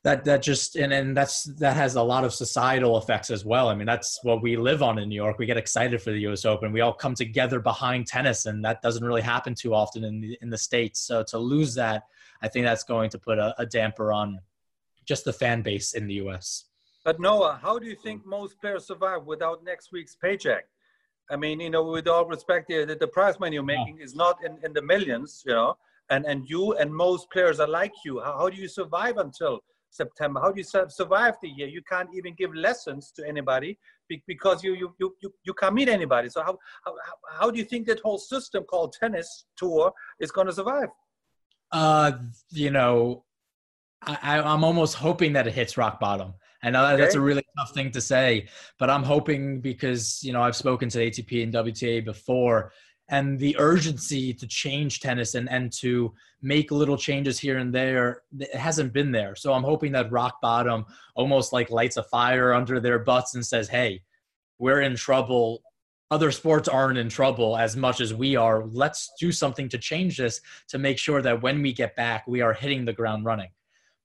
that 0.05 0.25
that 0.25 0.43
just 0.43 0.77
and 0.77 0.93
and 0.93 1.17
that's 1.17 1.45
that 1.59 1.77
has 1.77 1.97
a 1.97 2.03
lot 2.03 2.25
of 2.25 2.33
societal 2.33 2.99
effects 2.99 3.31
as 3.31 3.45
well. 3.45 3.69
I 3.69 3.75
mean, 3.75 3.87
that's 3.87 4.21
what 4.23 4.43
we 4.43 4.57
live 4.57 4.83
on 4.83 4.99
in 4.99 5.09
New 5.09 5.17
York. 5.17 5.39
We 5.39 5.47
get 5.47 5.57
excited 5.57 6.01
for 6.01 6.11
the 6.11 6.21
U.S. 6.21 6.45
Open. 6.45 6.73
We 6.73 6.81
all 6.81 6.93
come 6.93 7.15
together 7.15 7.59
behind 7.59 8.07
tennis, 8.07 8.47
and 8.47 8.65
that 8.65 8.81
doesn't 8.81 9.05
really 9.05 9.23
happen 9.23 9.55
too 9.55 9.75
often 9.75 10.05
in 10.05 10.21
the 10.21 10.39
in 10.41 10.51
the 10.51 10.59
states. 10.59 11.01
So 11.01 11.25
to 11.25 11.39
lose 11.39 11.75
that, 11.75 12.05
I 12.43 12.49
think 12.49 12.65
that's 12.65 12.85
going 12.85 13.11
to 13.11 13.19
put 13.19 13.39
a, 13.39 13.55
a 13.59 13.67
damper 13.67 14.13
on 14.13 14.39
just 15.05 15.25
the 15.25 15.33
fan 15.33 15.63
base 15.63 15.95
in 15.95 16.07
the 16.07 16.15
U.S. 16.15 16.65
But 17.05 17.19
Noah, 17.19 17.59
how 17.61 17.79
do 17.79 17.87
you 17.87 17.97
think 17.97 18.25
most 18.27 18.61
players 18.61 18.87
survive 18.87 19.25
without 19.25 19.65
next 19.65 19.91
week's 19.93 20.15
paycheck? 20.15 20.67
I 21.31 21.37
mean, 21.37 21.61
you 21.61 21.71
know, 21.71 21.85
with 21.85 22.07
all 22.07 22.25
respect, 22.25 22.69
the, 22.69 22.97
the 22.99 23.09
prize 23.09 23.39
money 23.41 23.55
you're 23.55 23.63
making 23.63 23.99
yeah. 23.99 24.05
is 24.05 24.15
not 24.15 24.39
in, 24.45 24.59
in 24.63 24.73
the 24.73 24.83
millions, 24.83 25.43
you 25.45 25.53
know, 25.53 25.77
and, 26.11 26.25
and 26.25 26.49
you 26.49 26.75
and 26.75 26.95
most 26.95 27.31
players 27.31 27.61
are 27.61 27.69
like 27.69 27.93
you. 28.05 28.21
How, 28.21 28.39
how 28.39 28.49
do 28.49 28.57
you 28.57 28.69
survive 28.69 29.19
until 29.19 29.61
September? 29.90 30.40
How 30.40 30.53
do 30.53 30.61
you 30.61 30.88
survive 30.88 31.35
the 31.42 31.48
year? 31.48 31.68
You 31.68 31.83
can't 31.83 32.09
even 32.14 32.35
give 32.35 32.55
lessons 32.55 33.12
to 33.16 33.27
anybody 33.27 33.79
because 34.27 34.62
you, 34.62 34.74
you, 34.74 34.94
you, 34.98 35.14
you, 35.22 35.35
you 35.44 35.55
can't 35.55 35.74
meet 35.74 35.88
anybody. 35.88 36.29
So 36.29 36.42
how, 36.42 36.59
how, 36.85 36.94
how 37.38 37.51
do 37.51 37.59
you 37.59 37.64
think 37.64 37.87
that 37.88 38.01
whole 38.01 38.18
system 38.18 38.64
called 38.64 38.94
tennis 38.98 39.46
tour 39.57 39.92
is 40.20 40.31
going 40.31 40.46
to 40.46 40.53
survive? 40.53 40.88
Uh, 41.70 42.12
you 42.51 42.70
know, 42.70 43.24
I, 44.03 44.40
I'm 44.40 44.64
almost 44.64 44.94
hoping 44.94 45.33
that 45.35 45.46
it 45.46 45.53
hits 45.55 45.77
rock 45.77 46.01
bottom. 46.01 46.35
I 46.62 46.70
know 46.70 46.85
okay. 46.85 46.96
that's 46.96 47.14
a 47.14 47.20
really 47.20 47.44
tough 47.57 47.72
thing 47.72 47.92
to 47.92 48.01
say, 48.01 48.48
but 48.79 48.90
I'm 48.90 49.05
hoping 49.05 49.61
because 49.61 50.22
you 50.24 50.33
know 50.33 50.42
I've 50.42 50.57
spoken 50.57 50.88
to 50.88 50.98
ATP 50.98 51.44
and 51.44 51.53
WTA 51.53 52.05
before, 52.05 52.72
and 53.09 53.38
the 53.38 53.57
urgency 53.59 54.35
to 54.35 54.47
change 54.47 55.01
tennis 55.01 55.35
and 55.35 55.49
and 55.51 55.73
to 55.73 56.12
make 56.42 56.71
little 56.71 56.97
changes 56.97 57.38
here 57.38 57.59
and 57.59 57.75
there 57.75 58.23
it 58.38 58.55
hasn't 58.55 58.92
been 58.92 59.12
there. 59.12 59.35
So 59.35 59.53
I'm 59.53 59.64
hoping 59.64 59.92
that 59.92 60.12
rock 60.12 60.40
bottom 60.40 60.87
almost 61.14 61.53
like 61.53 61.71
lights 61.71 61.97
a 61.97 62.03
fire 62.03 62.53
under 62.53 62.81
their 62.81 62.99
butts 62.99 63.35
and 63.35 63.44
says, 63.44 63.68
"Hey, 63.68 64.03
we're 64.59 64.83
in 64.83 64.97
trouble. 64.97 65.62
Other 66.11 66.31
sports 66.31 66.68
aren't 66.68 66.99
in 66.99 67.09
trouble 67.09 67.57
as 67.57 67.77
much 67.77 68.01
as 68.01 68.14
we 68.14 68.35
are. 68.37 68.64
Let's 68.66 69.11
do 69.21 69.31
something 69.31 69.68
to 69.71 69.79
change 69.79 70.16
this 70.16 70.40
to 70.68 70.79
make 70.79 70.99
sure 70.99 71.21
that 71.23 71.42
when 71.42 71.61
we 71.62 71.73
get 71.73 71.97
back, 71.97 72.27
we 72.27 72.40
are 72.40 72.55
hitting 72.55 72.85
the 72.85 72.92
ground 72.92 73.25
running." 73.25 73.51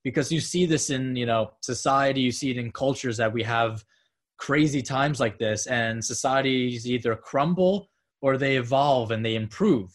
because 0.04 0.32
you 0.32 0.40
see 0.40 0.66
this 0.66 0.90
in 0.90 1.16
you 1.16 1.26
know 1.26 1.52
society 1.62 2.22
you 2.22 2.32
see 2.32 2.52
it 2.52 2.58
in 2.58 2.72
cultures 2.72 3.18
that 3.18 3.32
we 3.32 3.42
have 3.42 3.84
crazy 4.38 4.82
times 4.82 5.20
like 5.20 5.38
this 5.40 5.68
and 5.68 6.04
societies 6.04 6.90
either 6.90 7.16
crumble 7.16 7.90
or 8.24 8.38
they 8.38 8.56
evolve 8.58 9.12
and 9.12 9.24
they 9.24 9.36
improve 9.36 9.92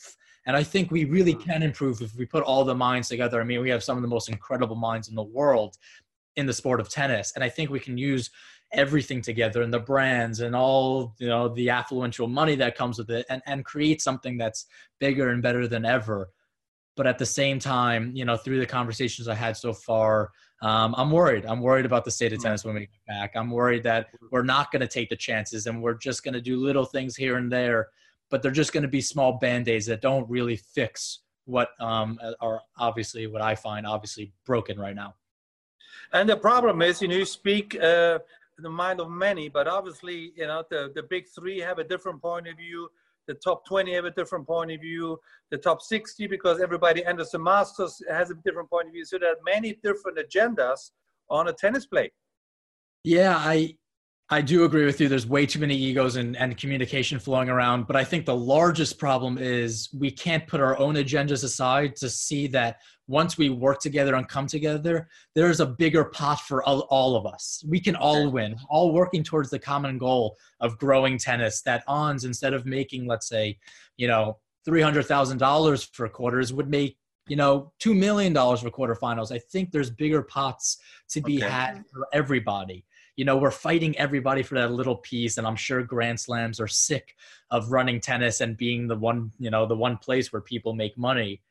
and 0.46 0.56
i 0.56 0.62
think 0.62 0.90
we 0.90 1.04
really 1.04 1.34
mm. 1.34 1.44
can 1.44 1.62
improve 1.62 2.00
if 2.00 2.14
we 2.14 2.24
put 2.24 2.44
all 2.44 2.64
the 2.64 2.74
minds 2.74 3.08
together 3.08 3.40
i 3.40 3.44
mean 3.44 3.60
we 3.60 3.70
have 3.70 3.82
some 3.82 3.96
of 3.96 4.02
the 4.02 4.08
most 4.08 4.28
incredible 4.28 4.76
minds 4.76 5.08
in 5.08 5.14
the 5.14 5.22
world 5.22 5.76
in 6.36 6.46
the 6.46 6.52
sport 6.52 6.80
of 6.80 6.88
tennis 6.88 7.32
and 7.34 7.42
i 7.42 7.48
think 7.48 7.70
we 7.70 7.80
can 7.80 7.98
use 7.98 8.30
everything 8.72 9.22
together 9.22 9.62
and 9.62 9.72
the 9.72 9.80
brands 9.80 10.40
and 10.40 10.54
all 10.54 11.14
you 11.18 11.26
know 11.26 11.48
the 11.48 11.68
affluential 11.68 12.30
money 12.30 12.54
that 12.54 12.76
comes 12.76 12.98
with 12.98 13.10
it 13.10 13.24
and, 13.30 13.40
and 13.46 13.64
create 13.64 14.02
something 14.02 14.36
that's 14.36 14.66
bigger 15.00 15.30
and 15.30 15.42
better 15.42 15.66
than 15.66 15.86
ever 15.86 16.28
but 16.98 17.06
at 17.06 17.16
the 17.16 17.24
same 17.24 17.60
time, 17.60 18.10
you 18.12 18.24
know, 18.24 18.36
through 18.36 18.58
the 18.58 18.66
conversations 18.66 19.28
I 19.28 19.34
had 19.36 19.56
so 19.56 19.72
far, 19.72 20.32
um, 20.62 20.96
I'm 20.98 21.12
worried. 21.12 21.46
I'm 21.46 21.60
worried 21.60 21.86
about 21.86 22.04
the 22.04 22.10
state 22.10 22.32
of 22.32 22.42
tennis 22.42 22.64
when 22.64 22.74
we 22.74 22.80
get 22.80 23.06
back. 23.06 23.36
I'm 23.36 23.52
worried 23.52 23.84
that 23.84 24.08
we're 24.32 24.42
not 24.42 24.72
going 24.72 24.80
to 24.80 24.88
take 24.88 25.08
the 25.08 25.14
chances 25.14 25.68
and 25.68 25.80
we're 25.80 25.94
just 25.94 26.24
going 26.24 26.34
to 26.34 26.40
do 26.40 26.56
little 26.56 26.84
things 26.84 27.14
here 27.14 27.36
and 27.36 27.52
there, 27.52 27.86
but 28.30 28.42
they're 28.42 28.50
just 28.50 28.72
going 28.72 28.82
to 28.82 28.88
be 28.88 29.00
small 29.00 29.32
band 29.32 29.68
aids 29.68 29.86
that 29.86 30.00
don't 30.00 30.28
really 30.28 30.56
fix 30.56 31.20
what 31.44 31.70
um, 31.80 32.18
are 32.40 32.60
obviously 32.76 33.26
what 33.26 33.40
I 33.40 33.54
find 33.54 33.86
obviously 33.86 34.32
broken 34.44 34.78
right 34.78 34.94
now. 34.94 35.14
And 36.12 36.28
the 36.28 36.36
problem 36.36 36.82
is, 36.82 37.00
you 37.00 37.08
know, 37.08 37.16
you 37.16 37.24
speak 37.24 37.74
uh, 37.76 38.18
the 38.58 38.70
mind 38.70 39.00
of 39.00 39.10
many, 39.10 39.48
but 39.48 39.66
obviously, 39.66 40.32
you 40.36 40.46
know, 40.46 40.62
the, 40.70 40.92
the 40.94 41.02
big 41.02 41.26
three 41.28 41.58
have 41.58 41.78
a 41.78 41.84
different 41.84 42.20
point 42.20 42.48
of 42.48 42.56
view 42.56 42.90
the 43.28 43.34
top 43.34 43.64
20 43.66 43.92
have 43.94 44.06
a 44.06 44.10
different 44.10 44.46
point 44.46 44.72
of 44.72 44.80
view, 44.80 45.20
the 45.50 45.58
top 45.58 45.80
60, 45.82 46.26
because 46.26 46.60
everybody 46.60 47.04
enters 47.04 47.30
the 47.30 47.38
Masters 47.38 48.02
has 48.10 48.30
a 48.30 48.34
different 48.44 48.68
point 48.68 48.88
of 48.88 48.94
view. 48.94 49.04
So 49.04 49.18
there 49.18 49.30
are 49.30 49.36
many 49.44 49.78
different 49.84 50.18
agendas 50.18 50.90
on 51.30 51.46
a 51.46 51.52
tennis 51.52 51.86
play. 51.86 52.10
Yeah, 53.04 53.36
I 53.36 53.76
I 54.30 54.42
do 54.42 54.64
agree 54.64 54.84
with 54.84 55.00
you. 55.00 55.08
There's 55.08 55.26
way 55.26 55.46
too 55.46 55.58
many 55.58 55.74
egos 55.74 56.16
and, 56.16 56.36
and 56.36 56.54
communication 56.54 57.18
flowing 57.18 57.48
around. 57.48 57.86
But 57.86 57.96
I 57.96 58.04
think 58.04 58.26
the 58.26 58.36
largest 58.36 58.98
problem 58.98 59.38
is 59.38 59.88
we 59.98 60.10
can't 60.10 60.46
put 60.46 60.60
our 60.60 60.78
own 60.78 60.96
agendas 60.96 61.44
aside 61.44 61.96
to 61.96 62.10
see 62.10 62.46
that 62.48 62.76
once 63.06 63.38
we 63.38 63.48
work 63.48 63.80
together 63.80 64.16
and 64.16 64.28
come 64.28 64.46
together, 64.46 65.08
there's 65.34 65.60
a 65.60 65.66
bigger 65.66 66.04
pot 66.04 66.40
for 66.40 66.62
all, 66.64 66.80
all 66.90 67.16
of 67.16 67.24
us. 67.24 67.64
We 67.66 67.80
can 67.80 67.96
all 67.96 68.30
win, 68.30 68.54
all 68.68 68.92
working 68.92 69.24
towards 69.24 69.48
the 69.48 69.58
common 69.58 69.96
goal 69.96 70.36
of 70.60 70.76
growing 70.76 71.16
tennis. 71.16 71.62
That 71.62 71.82
ONS, 71.88 72.24
instead 72.24 72.52
of 72.52 72.66
making, 72.66 73.06
let's 73.06 73.28
say, 73.28 73.58
you 73.96 74.08
know, 74.08 74.36
$300,000 74.68 75.94
for 75.94 76.08
quarters, 76.10 76.52
would 76.52 76.68
make 76.68 76.98
you 77.28 77.36
know, 77.36 77.72
$2 77.80 77.94
million 77.94 78.32
for 78.32 78.70
quarterfinals. 78.70 79.30
I 79.30 79.38
think 79.38 79.70
there's 79.70 79.90
bigger 79.90 80.22
pots 80.22 80.78
to 81.10 81.20
be 81.20 81.36
okay. 81.36 81.50
had 81.50 81.84
for 81.92 82.08
everybody 82.12 82.86
you 83.18 83.24
know, 83.24 83.36
we're 83.36 83.50
fighting 83.50 83.98
everybody 83.98 84.44
for 84.44 84.54
that 84.54 84.70
little 84.70 84.94
piece. 84.94 85.38
And 85.38 85.46
I'm 85.46 85.56
sure 85.56 85.82
Grand 85.82 86.20
Slams 86.20 86.60
are 86.60 86.68
sick 86.68 87.16
of 87.50 87.72
running 87.72 88.00
tennis 88.00 88.40
and 88.40 88.56
being 88.56 88.86
the 88.86 88.94
one, 88.94 89.32
you 89.40 89.50
know, 89.50 89.66
the 89.66 89.76
one 89.76 89.96
place 89.96 90.32
where 90.32 90.40
people 90.40 90.72
make 90.72 90.96
money. 90.96 91.42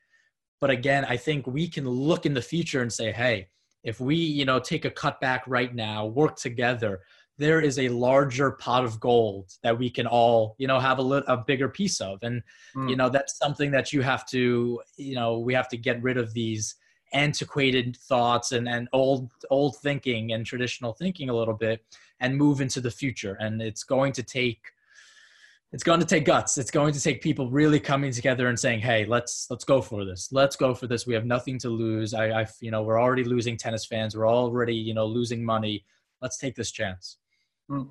But 0.62 0.70
again, 0.70 1.04
I 1.04 1.18
think 1.18 1.46
we 1.46 1.68
can 1.68 1.86
look 1.86 2.24
in 2.24 2.32
the 2.32 2.40
future 2.40 2.80
and 2.80 2.90
say, 2.90 3.12
hey, 3.12 3.48
if 3.84 4.00
we, 4.00 4.16
you 4.16 4.46
know, 4.46 4.58
take 4.58 4.86
a 4.86 4.90
cut 4.90 5.20
back 5.20 5.44
right 5.46 5.74
now, 5.74 6.06
work 6.06 6.36
together, 6.36 7.02
there 7.36 7.60
is 7.60 7.78
a 7.78 7.90
larger 7.90 8.52
pot 8.52 8.86
of 8.86 8.98
gold 8.98 9.50
that 9.62 9.78
we 9.78 9.90
can 9.90 10.06
all, 10.06 10.56
you 10.56 10.66
know, 10.66 10.80
have 10.80 10.96
a 10.96 11.02
little, 11.02 11.28
a 11.28 11.36
bigger 11.36 11.68
piece 11.68 12.00
of. 12.00 12.18
And, 12.22 12.42
mm. 12.74 12.88
you 12.88 12.96
know, 12.96 13.10
that's 13.10 13.36
something 13.36 13.70
that 13.72 13.92
you 13.92 14.00
have 14.00 14.26
to, 14.28 14.80
you 14.96 15.14
know, 15.16 15.38
we 15.38 15.52
have 15.52 15.68
to 15.68 15.76
get 15.76 16.02
rid 16.02 16.16
of 16.16 16.32
these 16.32 16.76
antiquated 17.12 17.96
thoughts 17.96 18.52
and, 18.52 18.68
and 18.68 18.88
old 18.92 19.30
old 19.50 19.76
thinking 19.78 20.32
and 20.32 20.44
traditional 20.44 20.92
thinking 20.92 21.30
a 21.30 21.34
little 21.34 21.54
bit 21.54 21.84
and 22.20 22.36
move 22.36 22.60
into 22.60 22.80
the 22.80 22.90
future. 22.90 23.36
And 23.40 23.62
it's 23.62 23.84
going 23.84 24.12
to 24.12 24.22
take 24.22 24.60
it's 25.70 25.84
going 25.84 26.00
to 26.00 26.06
take 26.06 26.24
guts. 26.24 26.56
It's 26.56 26.70
going 26.70 26.94
to 26.94 27.00
take 27.00 27.20
people 27.20 27.50
really 27.50 27.78
coming 27.78 28.10
together 28.10 28.48
and 28.48 28.58
saying 28.58 28.80
hey 28.80 29.04
let's 29.04 29.46
let's 29.50 29.64
go 29.64 29.80
for 29.80 30.04
this. 30.04 30.28
Let's 30.32 30.56
go 30.56 30.74
for 30.74 30.86
this. 30.86 31.06
We 31.06 31.14
have 31.14 31.26
nothing 31.26 31.58
to 31.60 31.68
lose. 31.68 32.14
I 32.14 32.42
i 32.42 32.46
you 32.60 32.70
know 32.70 32.82
we're 32.82 33.00
already 33.00 33.24
losing 33.24 33.56
tennis 33.56 33.86
fans. 33.86 34.16
We're 34.16 34.28
already 34.28 34.74
you 34.74 34.94
know 34.94 35.06
losing 35.06 35.44
money. 35.44 35.84
Let's 36.20 36.38
take 36.38 36.54
this 36.54 36.70
chance. 36.70 37.18
Mm. 37.70 37.86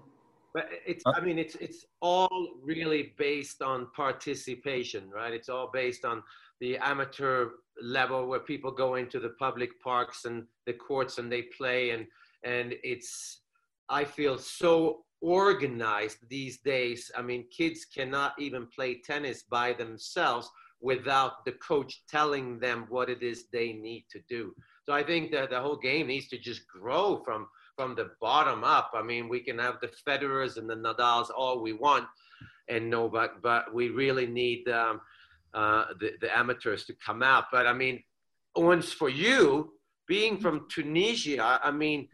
but 0.56 0.70
it's 0.88 1.04
i 1.06 1.20
mean 1.20 1.38
it's 1.38 1.54
it's 1.54 1.86
all 2.02 2.48
really 2.64 3.14
based 3.16 3.62
on 3.62 3.88
participation 3.96 5.08
right? 5.12 5.32
It's 5.32 5.50
all 5.50 5.70
based 5.72 6.04
on 6.04 6.24
the 6.60 6.78
amateur 6.78 7.50
level 7.82 8.28
where 8.28 8.40
people 8.40 8.72
go 8.72 8.96
into 8.96 9.20
the 9.20 9.36
public 9.40 9.70
parks 9.82 10.26
and 10.26 10.44
the 10.66 10.74
courts 10.74 11.18
and 11.18 11.32
they 11.32 11.44
play 11.44 11.92
and 11.92 12.08
and 12.44 12.74
it's 12.84 13.42
i 13.90 14.04
feel 14.04 14.38
so 14.38 15.04
organized 15.22 16.18
these 16.30 16.60
days. 16.60 17.12
I 17.18 17.22
mean 17.22 17.46
kids 17.56 17.86
cannot 17.86 18.34
even 18.40 18.68
play 18.68 19.02
tennis 19.02 19.44
by 19.44 19.74
themselves 19.74 20.50
without 20.80 21.44
the 21.44 21.54
coach 21.54 22.04
telling 22.08 22.60
them 22.60 22.86
what 22.90 23.10
it 23.10 23.24
is 23.24 23.46
they 23.52 23.74
need 23.74 24.06
to 24.12 24.20
do. 24.30 24.54
So 24.86 24.94
i 24.94 25.04
think 25.04 25.32
that 25.32 25.50
the 25.50 25.60
whole 25.60 25.78
game 25.78 26.08
needs 26.08 26.28
to 26.30 26.38
just 26.38 26.68
grow 26.68 27.22
from 27.26 27.48
from 27.76 27.96
the 27.96 28.12
bottom 28.22 28.64
up. 28.64 28.92
I 28.94 29.02
mean 29.02 29.28
we 29.28 29.40
can 29.40 29.58
have 29.60 29.80
the 29.82 29.92
federers 30.08 30.58
and 30.58 30.70
the 30.70 30.76
nadals 30.76 31.30
all 31.36 31.62
we 31.62 31.74
want 31.74 32.06
and 32.70 32.90
no 32.90 33.10
but 33.10 33.42
but 33.42 33.74
we 33.74 33.90
really 33.90 34.28
need 34.28 34.68
um, 34.70 35.02
uh, 35.54 35.86
the, 36.00 36.14
the 36.22 36.38
amateurs 36.38 36.86
to 36.86 36.94
come 37.06 37.24
out. 37.24 37.46
But 37.52 37.68
I 37.68 37.74
mean, 37.74 38.04
Ons 38.56 38.92
for 38.92 39.10
you, 39.10 39.74
being 40.08 40.38
from 40.40 40.68
Tunisia, 40.70 41.60
I 41.64 41.72
mean, 41.72 42.08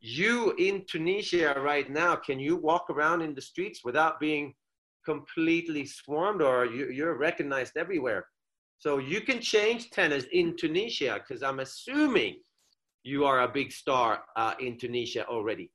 you 0.00 0.54
in 0.58 0.84
Tunisia 0.88 1.54
right 1.60 1.90
now, 1.90 2.16
can 2.16 2.38
you 2.40 2.56
walk 2.56 2.88
around 2.88 3.20
in 3.22 3.34
the 3.34 3.42
streets 3.42 3.84
without 3.84 4.18
being 4.18 4.54
completely 5.04 5.84
swarmed 5.84 6.42
or 6.42 6.64
you, 6.64 7.06
are 7.06 7.16
recognized 7.16 7.76
everywhere? 7.76 8.26
So 8.78 8.98
you 8.98 9.20
can 9.20 9.40
change 9.40 9.90
tennis 9.90 10.24
in 10.32 10.56
Tunisia 10.56 11.20
because 11.20 11.42
I'm 11.42 11.60
assuming 11.60 12.36
you 13.02 13.24
are 13.24 13.42
a 13.42 13.48
big 13.48 13.72
star 13.72 14.22
uh, 14.36 14.54
in 14.58 14.78
Tunisia 14.78 15.26
already. 15.26 15.70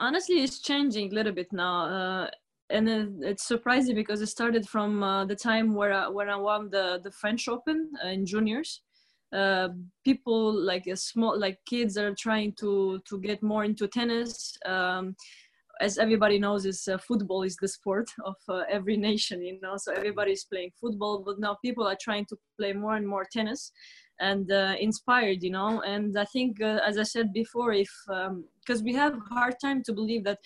Honestly, 0.00 0.42
it's 0.42 0.60
changing 0.60 1.12
a 1.12 1.14
little 1.14 1.32
bit 1.32 1.52
now. 1.52 1.84
Uh, 1.84 2.30
and 2.72 3.22
it's 3.22 3.46
surprising 3.46 3.94
because 3.94 4.20
it 4.20 4.26
started 4.26 4.68
from 4.68 5.02
uh, 5.02 5.24
the 5.24 5.36
time 5.36 5.74
where 5.74 5.92
I, 5.92 6.08
when 6.08 6.28
I 6.28 6.36
won 6.36 6.70
the 6.70 7.00
the 7.02 7.10
French 7.10 7.48
Open 7.48 7.90
uh, 8.04 8.08
in 8.08 8.26
juniors. 8.26 8.80
Uh, 9.32 9.70
people 10.04 10.52
like 10.52 10.86
a 10.86 10.96
small 10.96 11.38
like 11.38 11.58
kids 11.64 11.96
are 11.96 12.14
trying 12.14 12.52
to 12.60 13.00
to 13.08 13.18
get 13.20 13.42
more 13.42 13.64
into 13.64 13.86
tennis. 13.88 14.56
Um, 14.66 15.16
as 15.80 15.98
everybody 15.98 16.38
knows, 16.38 16.64
is 16.64 16.86
uh, 16.86 16.98
football 16.98 17.42
is 17.42 17.56
the 17.56 17.68
sport 17.68 18.10
of 18.24 18.36
uh, 18.48 18.62
every 18.70 18.96
nation, 18.96 19.42
you 19.42 19.58
know. 19.62 19.76
So 19.76 19.92
everybody's 19.92 20.44
playing 20.44 20.70
football, 20.80 21.18
but 21.18 21.40
now 21.40 21.56
people 21.64 21.86
are 21.86 21.96
trying 22.00 22.26
to 22.26 22.36
play 22.58 22.72
more 22.72 22.96
and 22.96 23.06
more 23.06 23.26
tennis, 23.32 23.72
and 24.20 24.50
uh, 24.52 24.74
inspired, 24.78 25.42
you 25.42 25.50
know. 25.50 25.80
And 25.82 26.18
I 26.18 26.24
think, 26.26 26.60
uh, 26.60 26.80
as 26.86 26.98
I 26.98 27.02
said 27.02 27.32
before, 27.32 27.72
if 27.72 27.90
because 28.06 28.80
um, 28.80 28.84
we 28.84 28.94
have 28.94 29.14
a 29.14 29.34
hard 29.34 29.54
time 29.60 29.82
to 29.84 29.92
believe 29.92 30.24
that 30.24 30.38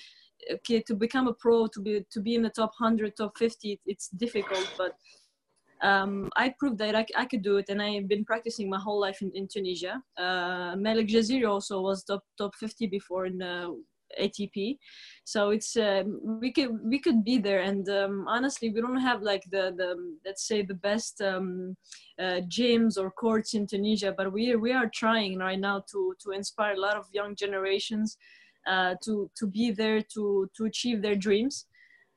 okay 0.51 0.81
to 0.81 0.95
become 0.95 1.29
a 1.29 1.35
pro 1.35 1.67
to 1.67 1.81
be 1.81 2.05
to 2.11 2.21
be 2.21 2.35
in 2.35 2.43
the 2.43 2.51
top 2.51 2.73
100 2.79 3.17
top 3.17 3.37
50 3.37 3.81
it's 3.87 4.09
difficult 4.09 4.73
but 4.79 4.93
um, 5.83 6.31
I 6.37 6.55
proved 6.59 6.79
that 6.79 6.97
I, 6.97 7.05
I, 7.17 7.27
could 7.27 7.43
do 7.43 7.59
it, 7.59 7.67
and 7.69 7.83
I've 7.83 8.09
been 8.09 8.25
practicing 8.25 8.71
my 8.71 8.79
whole 8.79 8.99
life 8.99 9.21
in, 9.21 9.31
in 9.35 9.47
Tunisia. 9.47 10.03
Uh, 10.17 10.75
Malek 10.77 11.09
Jaziri 11.09 11.49
also 11.49 11.81
was 11.81 12.03
top 12.05 12.25
top 12.39 12.55
50 12.55 12.87
before 12.87 13.27
in 13.27 13.39
the 13.39 13.79
ATP, 14.19 14.79
so 15.25 15.51
it's 15.51 15.77
um, 15.77 16.21
we 16.41 16.51
could 16.51 16.71
we 16.83 16.99
could 16.99 17.25
be 17.25 17.39
there. 17.39 17.61
And 17.61 17.89
um, 17.91 18.25
honestly, 18.27 18.71
we 18.71 18.81
don't 18.81 19.01
have 19.01 19.23
like 19.23 19.43
the 19.51 19.75
the 19.77 19.97
let's 20.25 20.47
say 20.47 20.63
the 20.63 20.75
best 20.75 21.21
um, 21.21 21.77
uh, 22.19 22.41
gyms 22.49 22.97
or 22.97 23.11
courts 23.11 23.53
in 23.53 23.67
Tunisia, 23.67 24.15
but 24.17 24.33
we 24.33 24.57
we 24.57 24.73
are 24.73 24.91
trying 24.95 25.39
right 25.39 25.61
now 25.61 25.85
to 25.93 26.15
to 26.21 26.31
inspire 26.31 26.75
a 26.75 26.81
lot 26.81 26.97
of 26.97 27.05
young 27.13 27.37
generations 27.37 28.17
uh, 28.67 28.95
to 29.05 29.31
to 29.37 29.47
be 29.47 29.71
there 29.71 30.03
to 30.03 30.49
to 30.57 30.65
achieve 30.65 31.03
their 31.03 31.17
dreams 31.17 31.67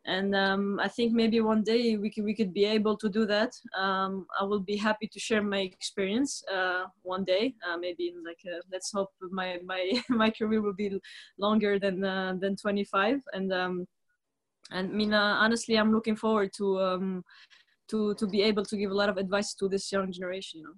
and 0.06 0.36
um, 0.36 0.80
I 0.82 0.88
think 0.88 1.14
maybe 1.14 1.40
one 1.42 1.64
day 1.64 1.98
we 1.98 2.10
could 2.10 2.24
we 2.24 2.34
could 2.34 2.54
be 2.54 2.66
able 2.66 2.98
to 2.98 3.10
do 3.10 3.26
that. 3.26 3.52
Um, 3.78 4.26
I 4.40 4.44
will 4.44 4.62
be 4.62 4.78
happy 4.78 5.08
to 5.08 5.20
share 5.20 5.44
my 5.44 5.60
experience 5.60 6.42
uh, 6.52 6.86
one 7.04 7.26
day. 7.26 7.54
Uh, 7.68 7.78
maybe 7.78 8.14
like 8.26 8.40
uh, 8.48 8.62
let's 8.72 8.92
hope 8.92 9.10
my 9.30 9.60
my 9.66 10.02
my 10.10 10.30
career 10.32 10.62
will 10.62 10.74
be 10.74 11.00
longer 11.38 11.78
than 11.80 12.04
uh, 12.04 12.34
than 12.40 12.56
25. 12.56 13.22
And 13.34 13.54
um, 13.54 13.88
and 14.72 14.90
I 14.90 14.94
mean 14.94 15.14
honestly, 15.14 15.76
I'm 15.78 15.92
looking 15.92 16.16
forward 16.16 16.54
to 16.54 16.80
um, 16.80 17.24
to 17.90 18.16
to 18.16 18.26
be 18.28 18.42
able 18.42 18.66
to 18.66 18.78
give 18.78 18.92
a 18.92 18.96
lot 18.96 19.10
of 19.10 19.18
advice 19.18 19.54
to 19.56 19.68
this 19.68 19.92
young 19.92 20.12
generation. 20.12 20.62
You 20.62 20.68
know. 20.68 20.76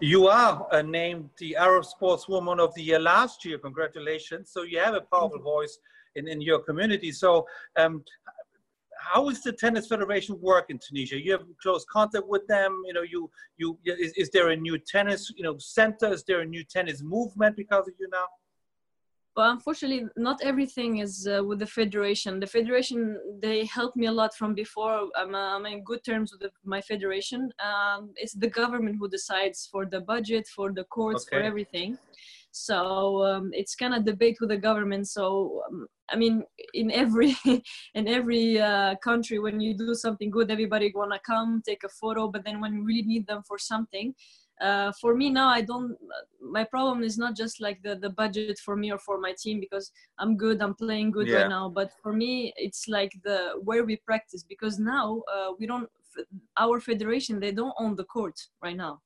You 0.00 0.26
are 0.26 0.66
uh, 0.72 0.82
named 0.82 1.30
the 1.38 1.56
Arab 1.56 1.84
Sportswoman 1.84 2.58
of 2.58 2.74
the 2.74 2.82
Year 2.82 2.98
last 2.98 3.44
year. 3.44 3.58
Congratulations! 3.58 4.50
So 4.50 4.62
you 4.62 4.78
have 4.78 4.94
a 4.94 5.00
powerful 5.00 5.40
voice 5.40 5.78
in, 6.16 6.28
in 6.28 6.40
your 6.40 6.60
community. 6.60 7.12
So 7.12 7.46
um, 7.76 8.04
how 8.98 9.28
is 9.28 9.42
the 9.42 9.52
tennis 9.52 9.86
federation 9.86 10.40
work 10.40 10.66
in 10.70 10.78
Tunisia? 10.78 11.20
You 11.20 11.32
have 11.32 11.44
close 11.60 11.84
contact 11.84 12.26
with 12.26 12.46
them. 12.46 12.82
You 12.86 12.92
know, 12.92 13.02
you 13.02 13.30
you 13.56 13.78
is, 13.84 14.12
is 14.12 14.30
there 14.30 14.50
a 14.50 14.56
new 14.56 14.78
tennis 14.78 15.32
you 15.36 15.44
know 15.44 15.56
center? 15.58 16.12
Is 16.12 16.24
there 16.24 16.40
a 16.40 16.46
new 16.46 16.64
tennis 16.64 17.02
movement 17.02 17.56
because 17.56 17.88
of 17.88 17.94
you 17.98 18.08
now? 18.10 18.26
Well, 19.34 19.50
unfortunately, 19.50 20.08
not 20.14 20.42
everything 20.42 20.98
is 20.98 21.26
uh, 21.26 21.42
with 21.42 21.60
the 21.60 21.66
federation. 21.66 22.38
The 22.38 22.46
federation 22.46 23.18
they 23.40 23.64
helped 23.64 23.96
me 23.96 24.06
a 24.06 24.12
lot 24.12 24.34
from 24.34 24.54
before. 24.54 25.08
I'm, 25.16 25.34
uh, 25.34 25.56
I'm 25.56 25.64
in 25.64 25.82
good 25.84 26.04
terms 26.04 26.32
with 26.32 26.42
the, 26.42 26.50
my 26.64 26.82
federation. 26.82 27.50
Um, 27.58 28.10
it's 28.16 28.34
the 28.34 28.50
government 28.50 28.96
who 28.98 29.08
decides 29.08 29.66
for 29.72 29.86
the 29.86 30.00
budget, 30.00 30.46
for 30.48 30.70
the 30.70 30.84
courts, 30.84 31.24
okay. 31.26 31.38
for 31.38 31.42
everything. 31.42 31.96
So 32.50 33.24
um, 33.24 33.50
it's 33.54 33.74
kind 33.74 33.94
of 33.94 34.04
debate 34.04 34.36
with 34.38 34.50
the 34.50 34.58
government. 34.58 35.08
So 35.08 35.62
um, 35.66 35.86
I 36.10 36.16
mean, 36.16 36.44
in 36.74 36.90
every 36.90 37.34
in 37.94 38.06
every 38.06 38.60
uh, 38.60 38.96
country, 38.96 39.38
when 39.38 39.60
you 39.60 39.74
do 39.74 39.94
something 39.94 40.30
good, 40.30 40.50
everybody 40.50 40.92
wanna 40.94 41.18
come 41.24 41.62
take 41.66 41.84
a 41.84 41.88
photo. 41.88 42.28
But 42.28 42.44
then 42.44 42.60
when 42.60 42.74
you 42.74 42.84
really 42.84 43.02
need 43.02 43.26
them 43.26 43.42
for 43.48 43.58
something, 43.58 44.14
uh, 44.62 44.92
for 45.00 45.14
me 45.14 45.28
now, 45.28 45.48
I 45.48 45.60
don't. 45.60 45.96
My 46.40 46.64
problem 46.64 47.02
is 47.02 47.18
not 47.18 47.36
just 47.36 47.60
like 47.60 47.82
the 47.82 47.96
the 47.96 48.10
budget 48.10 48.58
for 48.64 48.76
me 48.76 48.92
or 48.92 48.98
for 48.98 49.18
my 49.20 49.34
team 49.42 49.58
because 49.58 49.90
I'm 50.18 50.36
good, 50.36 50.62
I'm 50.62 50.74
playing 50.74 51.10
good 51.10 51.26
yeah. 51.26 51.38
right 51.38 51.48
now. 51.48 51.68
But 51.68 51.90
for 52.02 52.12
me, 52.12 52.52
it's 52.56 52.86
like 52.88 53.12
the 53.24 53.60
where 53.64 53.84
we 53.84 53.96
practice 53.96 54.44
because 54.48 54.78
now 54.78 55.22
uh, 55.34 55.50
we 55.58 55.66
don't. 55.66 55.88
Our 56.58 56.78
federation 56.78 57.40
they 57.40 57.52
don't 57.52 57.74
own 57.78 57.96
the 57.96 58.04
court 58.04 58.38
right 58.62 58.76
now. 58.76 59.00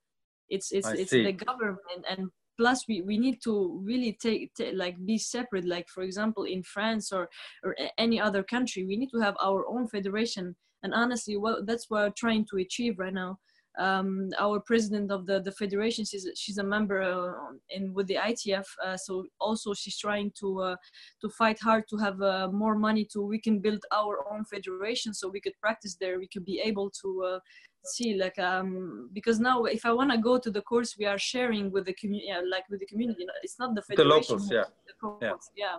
It's 0.51 0.73
it's 0.73 0.87
I 0.87 0.95
it's 0.95 1.11
see. 1.11 1.25
the 1.25 1.33
government 1.33 2.05
and 2.11 2.31
plus 2.59 2.85
we, 2.89 3.03
we 3.03 3.19
need 3.19 3.39
to 3.45 3.81
really 3.85 4.17
take, 4.21 4.51
like 4.73 4.97
be 5.05 5.19
separate 5.19 5.67
like 5.67 5.87
for 5.89 6.03
example 6.03 6.45
in 6.45 6.63
france 6.63 7.13
or 7.13 7.29
or 7.63 7.77
any 7.99 8.19
other 8.19 8.43
country 8.43 8.83
we 8.87 8.97
need 8.97 9.11
to 9.11 9.21
have 9.21 9.37
our 9.43 9.67
own 9.69 9.87
federation 9.87 10.57
and 10.83 10.95
honestly 10.95 11.37
well 11.37 11.63
that's 11.67 11.91
what 11.91 12.03
we're 12.03 12.11
trying 12.17 12.47
to 12.51 12.57
achieve 12.57 12.99
right 12.99 13.13
now 13.13 13.39
um, 13.79 14.31
our 14.39 14.61
president 14.61 15.11
of 15.11 15.27
the, 15.27 15.41
the 15.41 15.53
federation 15.53 16.05
she's, 16.05 16.29
she's 16.35 16.59
a 16.59 16.65
member 16.65 17.03
uh, 17.03 17.33
in 17.71 17.93
with 17.93 18.07
the 18.07 18.15
ITF 18.15 18.67
uh, 18.85 18.97
so 18.97 19.25
also 19.41 19.75
she's 19.75 19.99
trying 19.99 20.33
to 20.41 20.61
uh, 20.61 20.77
to 21.21 21.29
fight 21.29 21.59
hard 21.61 21.85
to 21.89 21.97
have 21.97 22.21
uh, 22.23 22.49
more 22.53 22.75
money 22.75 23.07
to 23.13 23.21
we 23.21 23.41
can 23.41 23.59
build 23.59 23.83
our 23.93 24.25
own 24.33 24.45
federation 24.45 25.13
so 25.13 25.29
we 25.29 25.41
could 25.41 25.59
practice 25.61 25.97
there 26.01 26.19
we 26.19 26.29
could 26.29 26.45
be 26.45 26.61
able 26.61 26.91
to 26.91 27.23
uh, 27.23 27.39
see 27.85 28.15
like 28.15 28.39
um 28.39 29.09
because 29.13 29.39
now 29.39 29.65
if 29.65 29.87
i 29.87 29.93
want 29.93 30.11
to 30.11 30.19
go 30.19 30.39
to 30.39 30.51
the 30.51 30.63
course 30.63 30.97
we 30.99 31.05
are 31.05 31.19
sharing 31.19 31.71
with 31.71 31.85
the 31.87 31.93
community 31.95 32.27
yeah, 32.29 32.41
like 32.51 32.65
with 32.69 32.81
the 32.81 32.87
community 32.87 33.25
it's 33.45 33.59
not 33.61 33.75
the 33.77 33.83
federation 33.83 34.09
the 34.09 34.15
locals 34.15 34.51
yeah 34.51 34.65
the 34.89 35.19
yeah. 35.23 35.33
yeah 35.55 35.77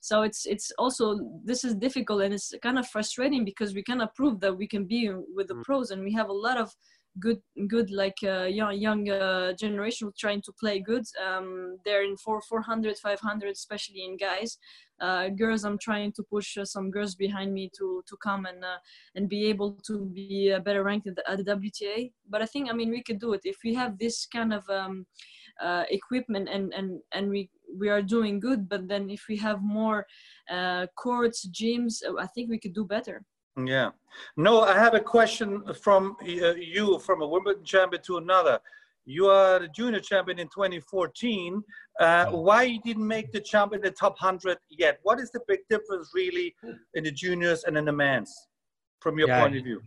so 0.00 0.22
it's 0.22 0.46
it's 0.46 0.70
also 0.78 1.18
this 1.44 1.64
is 1.64 1.74
difficult 1.74 2.22
and 2.22 2.34
it's 2.34 2.52
kind 2.62 2.78
of 2.78 2.86
frustrating 2.88 3.44
because 3.44 3.74
we 3.74 3.82
cannot 3.82 4.14
prove 4.14 4.40
that 4.40 4.56
we 4.56 4.66
can 4.66 4.84
be 4.84 5.10
with 5.34 5.48
the 5.48 5.54
mm. 5.54 5.62
pros 5.64 5.90
and 5.90 6.02
we 6.02 6.12
have 6.12 6.28
a 6.28 6.32
lot 6.32 6.56
of 6.56 6.72
good 7.20 7.40
good 7.68 7.90
like 7.90 8.18
uh, 8.22 8.44
young 8.44 8.74
young 8.76 9.08
uh, 9.08 9.52
generation 9.54 10.10
trying 10.18 10.42
to 10.42 10.52
play 10.52 10.78
good. 10.78 11.04
Um, 11.26 11.78
they're 11.84 12.04
in 12.04 12.16
4 12.16 12.40
400 12.42 12.96
500 12.98 13.50
especially 13.50 14.04
in 14.04 14.16
guys. 14.16 14.58
Uh, 15.00 15.28
girls 15.28 15.62
i'm 15.62 15.78
trying 15.78 16.10
to 16.10 16.24
push 16.24 16.56
uh, 16.56 16.64
some 16.64 16.90
girls 16.90 17.14
behind 17.14 17.54
me 17.54 17.70
to 17.78 18.02
to 18.08 18.16
come 18.16 18.46
and 18.46 18.64
uh, 18.64 18.78
and 19.14 19.28
be 19.28 19.44
able 19.44 19.78
to 19.86 20.06
be 20.06 20.52
uh, 20.52 20.58
better 20.58 20.82
ranked 20.82 21.06
at 21.06 21.14
the, 21.14 21.30
at 21.30 21.38
the, 21.38 21.44
wta 21.44 22.10
but 22.28 22.42
i 22.42 22.46
think 22.46 22.68
i 22.68 22.72
mean 22.72 22.90
we 22.90 23.00
could 23.00 23.20
do 23.20 23.32
it. 23.32 23.40
If 23.44 23.58
we 23.62 23.74
have 23.74 23.96
this 23.96 24.26
kind 24.26 24.52
of 24.52 24.68
um, 24.68 25.06
equipment 25.88 26.48
and 26.48 26.74
and 26.74 27.00
and 27.12 27.30
we 27.30 27.48
we 27.76 27.88
are 27.88 28.02
doing 28.02 28.40
good 28.40 28.68
but 28.68 28.88
then 28.88 29.10
if 29.10 29.24
we 29.28 29.36
have 29.36 29.62
more 29.62 30.06
courts 30.96 31.48
gyms 31.48 32.02
i 32.18 32.26
think 32.26 32.48
we 32.48 32.58
could 32.58 32.74
do 32.74 32.84
better 32.84 33.22
yeah. 33.66 33.90
No, 34.36 34.62
I 34.62 34.74
have 34.74 34.94
a 34.94 35.00
question 35.00 35.62
from 35.82 36.16
uh, 36.22 36.54
you 36.54 36.98
from 37.00 37.22
a 37.22 37.26
Wimbledon 37.26 37.64
champion 37.64 38.02
to 38.02 38.18
another. 38.18 38.60
You 39.04 39.28
are 39.28 39.58
the 39.60 39.68
junior 39.68 40.00
champion 40.00 40.38
in 40.38 40.48
2014. 40.48 41.62
Uh, 41.98 42.26
why 42.26 42.64
you 42.64 42.80
didn't 42.82 43.06
make 43.06 43.32
the 43.32 43.40
jump 43.40 43.72
in 43.72 43.80
the 43.80 43.90
top 43.90 44.12
100 44.20 44.58
yet? 44.70 44.98
What 45.02 45.18
is 45.18 45.30
the 45.30 45.40
big 45.48 45.60
difference 45.70 46.10
really 46.14 46.54
in 46.94 47.04
the 47.04 47.10
juniors 47.10 47.64
and 47.64 47.76
in 47.78 47.86
the 47.86 47.92
men's 47.92 48.32
from 49.00 49.18
your 49.18 49.28
yeah, 49.28 49.40
point 49.40 49.56
of 49.56 49.64
view? 49.64 49.80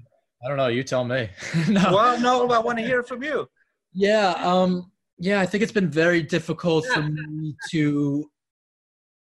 I 0.44 0.48
don't 0.48 0.58
know. 0.58 0.68
You 0.68 0.84
tell 0.84 1.04
me. 1.04 1.30
no. 1.70 1.92
Well, 1.94 2.20
no, 2.20 2.50
I 2.50 2.60
want 2.60 2.80
to 2.80 2.84
hear 2.84 3.04
from 3.04 3.22
you. 3.22 3.48
Yeah. 3.94 4.32
Um, 4.40 4.91
yeah, 5.22 5.40
I 5.40 5.46
think 5.46 5.64
it's 5.64 5.72
been 5.72 5.90
very 5.90 6.22
difficult 6.22 6.86
for 6.88 7.02
me 7.04 7.56
to 7.72 8.30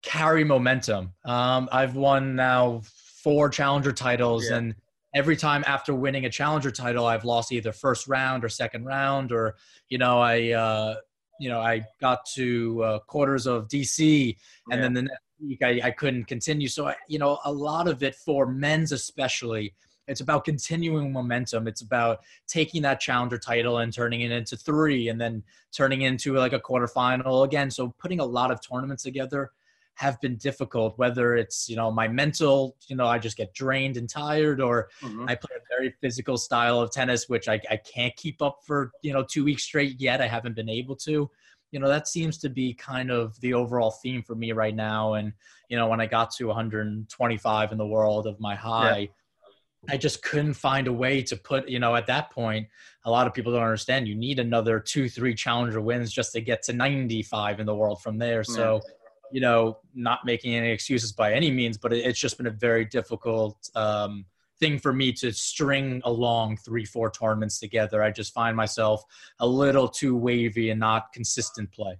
carry 0.03 0.43
momentum. 0.43 1.13
Um, 1.25 1.69
I've 1.71 1.95
won 1.95 2.35
now 2.35 2.81
four 3.23 3.49
challenger 3.49 3.91
titles 3.91 4.49
yeah. 4.49 4.57
and 4.57 4.75
every 5.13 5.35
time 5.35 5.63
after 5.67 5.93
winning 5.93 6.25
a 6.25 6.29
challenger 6.29 6.71
title 6.71 7.05
i've 7.05 7.23
lost 7.23 7.51
either 7.51 7.71
first 7.71 8.07
round 8.07 8.43
or 8.43 8.49
second 8.49 8.83
round 8.85 9.31
or 9.31 9.55
you 9.89 9.97
know 9.97 10.19
i 10.19 10.51
uh 10.51 10.95
you 11.39 11.49
know 11.49 11.59
i 11.59 11.85
got 11.99 12.19
to 12.33 12.81
uh, 12.83 12.99
quarters 12.99 13.45
of 13.45 13.67
dc 13.67 14.35
and 14.71 14.79
yeah. 14.79 14.81
then 14.81 14.93
the 14.93 15.01
next 15.03 15.21
week 15.43 15.61
I, 15.63 15.81
I 15.83 15.91
couldn't 15.91 16.25
continue 16.25 16.67
so 16.67 16.87
I, 16.87 16.95
you 17.07 17.19
know 17.19 17.39
a 17.45 17.51
lot 17.51 17.87
of 17.87 18.03
it 18.03 18.15
for 18.15 18.45
men's 18.47 18.91
especially 18.91 19.73
it's 20.07 20.21
about 20.21 20.45
continuing 20.45 21.13
momentum. 21.13 21.67
It's 21.67 21.81
about 21.81 22.19
taking 22.47 22.81
that 22.83 22.99
challenger 22.99 23.37
title 23.37 23.79
and 23.79 23.93
turning 23.93 24.21
it 24.21 24.31
into 24.31 24.57
three 24.57 25.09
and 25.09 25.19
then 25.19 25.43
turning 25.71 26.01
into 26.01 26.35
like 26.35 26.53
a 26.53 26.59
quarterfinal 26.59 27.45
again. 27.45 27.71
So 27.71 27.93
putting 27.99 28.19
a 28.19 28.25
lot 28.25 28.51
of 28.51 28.59
tournaments 28.61 29.03
together 29.03 29.51
have 29.95 30.19
been 30.21 30.35
difficult 30.37 30.97
whether 30.97 31.35
it's 31.35 31.69
you 31.69 31.75
know 31.75 31.91
my 31.91 32.07
mental 32.07 32.75
you 32.87 32.95
know 32.95 33.05
i 33.05 33.19
just 33.19 33.37
get 33.37 33.53
drained 33.53 33.97
and 33.97 34.09
tired 34.09 34.61
or 34.61 34.89
mm-hmm. 35.01 35.25
i 35.27 35.35
play 35.35 35.55
a 35.55 35.61
very 35.69 35.93
physical 36.01 36.37
style 36.37 36.79
of 36.79 36.89
tennis 36.91 37.27
which 37.27 37.47
I, 37.47 37.59
I 37.69 37.77
can't 37.77 38.15
keep 38.15 38.41
up 38.41 38.59
for 38.65 38.91
you 39.03 39.13
know 39.13 39.23
two 39.23 39.43
weeks 39.43 39.63
straight 39.63 39.99
yet. 39.99 40.21
I 40.21 40.27
haven't 40.27 40.55
been 40.55 40.69
able 40.69 40.95
to. 40.97 41.29
You 41.71 41.79
know 41.79 41.87
that 41.87 42.07
seems 42.07 42.37
to 42.39 42.49
be 42.49 42.73
kind 42.73 43.11
of 43.11 43.39
the 43.41 43.53
overall 43.53 43.91
theme 43.91 44.23
for 44.23 44.35
me 44.35 44.51
right 44.51 44.75
now. 44.75 45.13
And 45.13 45.33
you 45.69 45.77
know 45.77 45.87
when 45.87 46.01
i 46.01 46.05
got 46.05 46.31
to 46.31 46.47
125 46.47 47.71
in 47.71 47.77
the 47.77 47.85
world 47.85 48.27
of 48.27 48.39
my 48.39 48.55
high 48.55 48.99
yeah. 48.99 49.05
I 49.89 49.97
just 49.97 50.21
couldn't 50.21 50.53
find 50.53 50.87
a 50.87 50.93
way 50.93 51.23
to 51.23 51.35
put, 51.35 51.67
you 51.67 51.79
know, 51.79 51.95
at 51.95 52.05
that 52.07 52.31
point, 52.31 52.67
a 53.05 53.09
lot 53.09 53.25
of 53.25 53.33
people 53.33 53.51
don't 53.51 53.63
understand. 53.63 54.07
You 54.07 54.15
need 54.15 54.39
another 54.39 54.79
two, 54.79 55.09
three 55.09 55.33
challenger 55.33 55.81
wins 55.81 56.11
just 56.11 56.33
to 56.33 56.41
get 56.41 56.61
to 56.63 56.73
95 56.73 57.59
in 57.59 57.65
the 57.65 57.73
world 57.73 58.01
from 58.01 58.19
there. 58.19 58.43
So, 58.43 58.81
you 59.31 59.41
know, 59.41 59.79
not 59.95 60.19
making 60.23 60.53
any 60.53 60.69
excuses 60.69 61.11
by 61.11 61.33
any 61.33 61.49
means, 61.49 61.77
but 61.77 61.93
it's 61.93 62.19
just 62.19 62.37
been 62.37 62.47
a 62.47 62.51
very 62.51 62.85
difficult 62.85 63.57
um, 63.73 64.25
thing 64.59 64.77
for 64.77 64.93
me 64.93 65.11
to 65.13 65.31
string 65.33 66.01
along 66.05 66.57
three, 66.57 66.85
four 66.85 67.09
tournaments 67.09 67.59
together. 67.59 68.03
I 68.03 68.11
just 68.11 68.33
find 68.33 68.55
myself 68.55 69.03
a 69.39 69.47
little 69.47 69.87
too 69.87 70.15
wavy 70.15 70.69
and 70.69 70.79
not 70.79 71.11
consistent 71.11 71.71
play. 71.71 71.97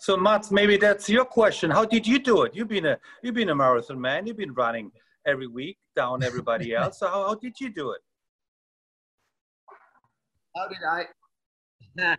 So 0.00 0.16
Mats, 0.16 0.50
maybe 0.50 0.76
that's 0.76 1.08
your 1.08 1.24
question. 1.24 1.70
How 1.70 1.84
did 1.84 2.06
you 2.06 2.18
do 2.18 2.42
it? 2.42 2.54
You've 2.54 2.68
been 2.68 2.86
a 2.86 2.98
you've 3.22 3.34
been 3.34 3.50
a 3.50 3.54
marathon 3.54 4.00
man. 4.00 4.26
You've 4.26 4.36
been 4.36 4.52
running 4.52 4.90
every 5.26 5.46
week 5.46 5.78
down 5.94 6.22
everybody 6.22 6.74
else. 6.80 7.00
So 7.00 7.08
how, 7.08 7.26
how 7.28 7.34
did 7.34 7.60
you 7.60 7.70
do 7.70 7.90
it? 7.90 8.00
How 10.56 10.68
did 10.68 10.78
I? 10.88 11.04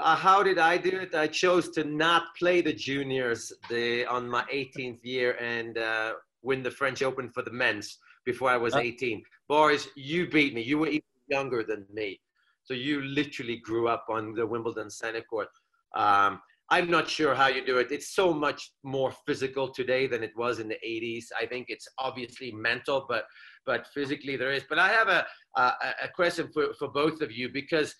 uh, 0.00 0.16
how 0.16 0.42
did 0.42 0.58
I 0.58 0.76
do 0.76 0.90
it? 0.90 1.14
I 1.14 1.26
chose 1.26 1.70
to 1.70 1.84
not 1.84 2.34
play 2.38 2.60
the 2.60 2.72
juniors 2.72 3.52
the, 3.68 4.06
on 4.06 4.28
my 4.28 4.44
18th 4.52 5.00
year 5.02 5.36
and 5.40 5.78
uh, 5.78 6.12
win 6.42 6.62
the 6.62 6.70
French 6.70 7.02
Open 7.02 7.28
for 7.30 7.42
the 7.42 7.50
men's 7.50 7.98
before 8.24 8.50
I 8.50 8.56
was 8.56 8.74
18. 8.74 9.22
Boris, 9.48 9.88
you 9.96 10.28
beat 10.28 10.54
me. 10.54 10.62
You 10.62 10.78
were 10.78 10.88
even 10.88 11.02
younger 11.28 11.64
than 11.64 11.86
me. 11.92 12.20
So 12.62 12.74
you 12.74 13.00
literally 13.02 13.56
grew 13.56 13.88
up 13.88 14.06
on 14.10 14.34
the 14.34 14.46
Wimbledon 14.46 14.90
center 14.90 15.22
court. 15.22 15.48
Um, 15.96 16.40
I'm 16.70 16.90
not 16.90 17.08
sure 17.08 17.34
how 17.34 17.48
you 17.48 17.64
do 17.64 17.78
it. 17.78 17.90
It's 17.90 18.14
so 18.14 18.32
much 18.32 18.72
more 18.84 19.12
physical 19.26 19.68
today 19.68 20.06
than 20.06 20.22
it 20.22 20.32
was 20.36 20.58
in 20.58 20.68
the 20.68 20.76
80s. 20.86 21.26
I 21.40 21.46
think 21.46 21.66
it's 21.68 21.88
obviously 21.98 22.52
mental, 22.52 23.06
but 23.08 23.24
but 23.64 23.86
physically 23.94 24.36
there 24.36 24.52
is. 24.52 24.64
But 24.68 24.78
I 24.78 24.88
have 24.88 25.08
a 25.08 25.26
a, 25.56 25.72
a 26.04 26.08
question 26.14 26.50
for, 26.52 26.74
for 26.78 26.88
both 26.88 27.20
of 27.22 27.32
you 27.32 27.48
because 27.48 27.94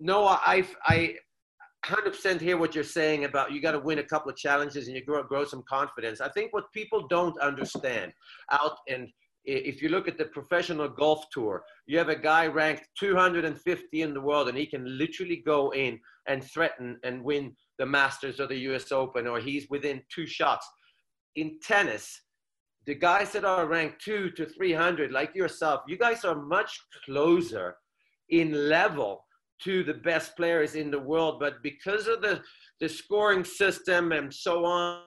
Noah, 0.00 0.40
I 0.44 0.66
I 0.86 1.14
100% 1.86 2.40
hear 2.40 2.56
what 2.56 2.74
you're 2.74 2.82
saying 2.82 3.24
about 3.24 3.52
you 3.52 3.62
got 3.62 3.72
to 3.72 3.78
win 3.78 4.00
a 4.00 4.02
couple 4.02 4.30
of 4.30 4.36
challenges 4.36 4.88
and 4.88 4.96
you 4.96 5.04
grow 5.04 5.22
grow 5.22 5.44
some 5.44 5.62
confidence. 5.68 6.20
I 6.20 6.28
think 6.28 6.52
what 6.52 6.72
people 6.72 7.06
don't 7.06 7.38
understand 7.40 8.12
out 8.50 8.78
and 8.88 9.08
if 9.44 9.80
you 9.80 9.88
look 9.88 10.08
at 10.08 10.18
the 10.18 10.26
professional 10.26 10.88
golf 10.88 11.24
tour, 11.32 11.64
you 11.86 11.96
have 11.96 12.10
a 12.10 12.16
guy 12.16 12.46
ranked 12.46 12.86
250 12.98 14.02
in 14.02 14.12
the 14.12 14.20
world, 14.20 14.48
and 14.48 14.58
he 14.58 14.66
can 14.66 14.98
literally 14.98 15.36
go 15.36 15.70
in 15.70 15.98
and 16.26 16.44
threaten 16.44 16.98
and 17.02 17.24
win 17.24 17.56
the 17.78 17.86
Masters 17.86 18.40
or 18.40 18.46
the 18.46 18.58
US 18.70 18.92
Open, 18.92 19.26
or 19.26 19.40
he's 19.40 19.68
within 19.70 20.02
two 20.14 20.26
shots. 20.26 20.68
In 21.36 21.58
tennis, 21.62 22.20
the 22.86 22.94
guys 22.94 23.32
that 23.32 23.44
are 23.44 23.66
ranked 23.66 24.02
two 24.02 24.30
to 24.30 24.46
300, 24.46 25.12
like 25.12 25.34
yourself, 25.34 25.82
you 25.86 25.96
guys 25.96 26.24
are 26.24 26.34
much 26.34 26.80
closer 27.04 27.76
in 28.30 28.68
level 28.68 29.24
to 29.62 29.82
the 29.84 29.94
best 29.94 30.36
players 30.36 30.74
in 30.74 30.90
the 30.90 30.98
world. 30.98 31.40
But 31.40 31.62
because 31.62 32.06
of 32.06 32.22
the, 32.22 32.42
the 32.80 32.88
scoring 32.88 33.44
system 33.44 34.12
and 34.12 34.32
so 34.32 34.64
on, 34.64 35.02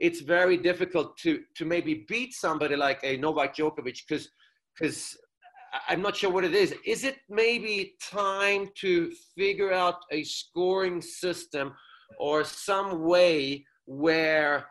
it's 0.00 0.20
very 0.20 0.56
difficult 0.56 1.16
to 1.18 1.40
to 1.56 1.64
maybe 1.64 2.06
beat 2.08 2.32
somebody 2.32 2.74
like 2.74 3.00
a 3.02 3.18
Novak 3.18 3.54
Djokovic 3.54 3.98
because 4.08 4.30
because 4.78 5.16
I'm 5.88 6.02
not 6.02 6.16
sure 6.16 6.30
what 6.30 6.44
it 6.44 6.54
is. 6.54 6.74
Is 6.84 7.04
it 7.04 7.18
maybe 7.28 7.94
time 8.02 8.68
to 8.76 9.12
figure 9.36 9.72
out 9.72 9.96
a 10.10 10.24
scoring 10.24 11.00
system 11.00 11.72
or 12.18 12.44
some 12.44 13.02
way 13.02 13.64
where 13.86 14.66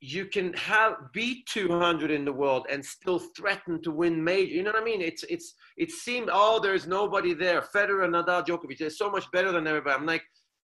you 0.00 0.26
can 0.26 0.52
have 0.54 0.94
beat 1.12 1.46
200 1.46 2.10
in 2.10 2.24
the 2.24 2.32
world 2.32 2.66
and 2.70 2.84
still 2.84 3.18
threaten 3.36 3.82
to 3.82 3.90
win 3.90 4.22
major. 4.22 4.52
You 4.52 4.62
know 4.62 4.72
what 4.72 4.82
I 4.82 4.84
mean? 4.84 5.00
It's 5.00 5.24
it's 5.24 5.54
it 5.76 5.90
seemed 5.90 6.28
oh 6.32 6.60
there's 6.60 6.86
nobody 6.86 7.34
there. 7.34 7.62
Federer, 7.62 8.08
Nadal, 8.08 8.46
Djokovic, 8.46 8.78
they're 8.78 8.90
so 8.90 9.10
much 9.10 9.24
better 9.32 9.52
than 9.52 9.66
everybody. 9.66 9.96
I'm 9.96 10.06
like 10.06 10.22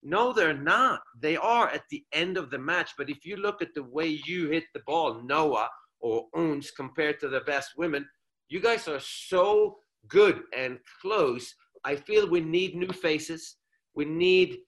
no, 0.06 0.34
they're 0.34 0.52
not. 0.52 1.00
They 1.18 1.36
are 1.38 1.68
at 1.70 1.84
the 1.90 2.04
end 2.12 2.36
of 2.36 2.50
the 2.50 2.58
match. 2.58 2.90
But 2.98 3.08
if 3.08 3.24
you 3.24 3.36
look 3.36 3.62
at 3.62 3.74
the 3.74 3.84
way 3.84 4.20
you 4.26 4.50
hit 4.50 4.64
the 4.74 4.82
ball, 4.86 5.22
Noah 5.24 5.70
or 5.98 6.26
Ons, 6.34 6.70
compared 6.72 7.18
to 7.20 7.28
the 7.28 7.40
best 7.40 7.70
women, 7.78 8.06
you 8.48 8.60
guys 8.60 8.88
are 8.88 9.00
so 9.00 9.78
good 10.08 10.42
and 10.56 10.78
close. 11.00 11.54
I 11.84 11.96
feel 11.96 12.28
we 12.28 12.40
need 12.40 12.74
new 12.74 12.92
faces. 12.92 13.56
We 13.94 14.04
need 14.04 14.58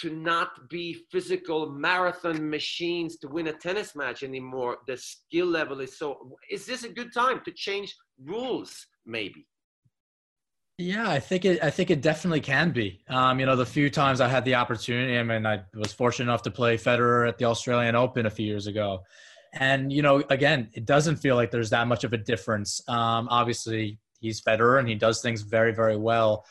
to 0.00 0.10
not 0.10 0.68
be 0.68 0.94
physical 1.12 1.70
marathon 1.70 2.50
machines 2.50 3.16
to 3.18 3.28
win 3.28 3.46
a 3.46 3.52
tennis 3.52 3.94
match 3.94 4.22
anymore. 4.22 4.78
The 4.86 4.96
skill 4.96 5.46
level 5.46 5.80
is 5.80 5.96
so. 5.98 6.36
Is 6.50 6.66
this 6.66 6.84
a 6.84 6.88
good 6.88 7.12
time 7.12 7.42
to 7.44 7.52
change 7.52 7.94
rules? 8.24 8.86
Maybe. 9.06 9.46
Yeah, 10.78 11.08
I 11.08 11.20
think 11.20 11.44
it. 11.44 11.62
I 11.62 11.70
think 11.70 11.90
it 11.90 12.00
definitely 12.00 12.40
can 12.40 12.72
be. 12.72 13.00
Um, 13.08 13.38
you 13.38 13.46
know, 13.46 13.54
the 13.54 13.66
few 13.66 13.88
times 13.88 14.20
I 14.20 14.26
had 14.26 14.44
the 14.44 14.56
opportunity, 14.56 15.16
I 15.16 15.22
mean, 15.22 15.46
I 15.46 15.60
was 15.74 15.92
fortunate 15.92 16.24
enough 16.24 16.42
to 16.42 16.50
play 16.50 16.76
Federer 16.76 17.28
at 17.28 17.38
the 17.38 17.44
Australian 17.44 17.94
Open 17.94 18.26
a 18.26 18.30
few 18.30 18.46
years 18.46 18.66
ago, 18.66 19.04
and 19.54 19.92
you 19.92 20.02
know, 20.02 20.22
again, 20.30 20.68
it 20.74 20.84
doesn't 20.84 21.16
feel 21.16 21.36
like 21.36 21.50
there's 21.50 21.70
that 21.70 21.86
much 21.86 22.04
of 22.04 22.12
a 22.12 22.16
difference. 22.16 22.80
Um, 22.88 23.28
obviously, 23.30 23.98
he's 24.20 24.40
Federer 24.40 24.78
and 24.78 24.88
he 24.88 24.94
does 24.94 25.20
things 25.20 25.42
very, 25.42 25.72
very 25.72 25.96
well, 25.96 26.44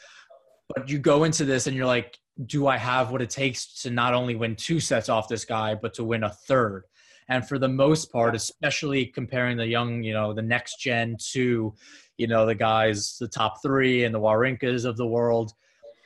but 0.76 0.89
you 0.89 0.99
go 0.99 1.24
into 1.24 1.45
this 1.45 1.68
and 1.68 1.76
you're 1.76 1.86
like, 1.86 2.18
do 2.45 2.68
I 2.68 2.78
have 2.78 3.12
what 3.12 3.22
it 3.22 3.30
takes 3.30 3.82
to 3.84 3.91
not 3.91 4.14
only 4.14 4.36
win 4.36 4.56
two 4.56 4.80
sets 4.80 5.10
off 5.10 5.28
this 5.28 5.45
guy, 5.45 5.76
but 5.76 5.93
to 5.95 6.04
win 6.04 6.24
a 6.24 6.30
third? 6.30 6.86
And 7.30 7.47
for 7.47 7.58
the 7.58 7.70
most 7.70 8.12
part, 8.12 8.36
especially 8.36 9.06
comparing 9.06 9.56
the 9.56 9.68
young, 9.68 10.04
you 10.04 10.14
know, 10.14 10.34
the 10.34 10.41
next 10.41 10.80
gen 10.80 11.16
to 11.32 11.74
you 12.18 12.28
know, 12.28 12.45
the 12.45 12.56
guys, 12.56 13.18
the 13.20 13.28
top 13.28 13.62
three 13.62 14.04
and 14.04 14.14
the 14.14 14.20
Wawrinkas 14.20 14.86
of 14.86 14.97
the 14.97 15.08
world. 15.08 15.54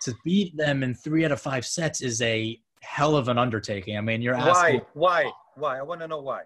To 0.03 0.13
beat 0.23 0.55
them 0.55 0.83
in 0.83 0.93
three 0.93 1.25
out 1.25 1.31
of 1.31 1.41
five 1.41 1.65
sets 1.65 2.01
is 2.01 2.21
a 2.21 2.59
hell 2.81 3.15
of 3.15 3.27
an 3.27 3.37
undertaking. 3.37 3.97
I 3.97 4.01
mean, 4.01 4.21
you're 4.21 4.35
asking 4.35 4.81
why, 4.93 5.23
why, 5.25 5.31
why? 5.55 5.79
I 5.79 5.81
want 5.81 6.01
to 6.01 6.07
know 6.07 6.21
why. 6.21 6.43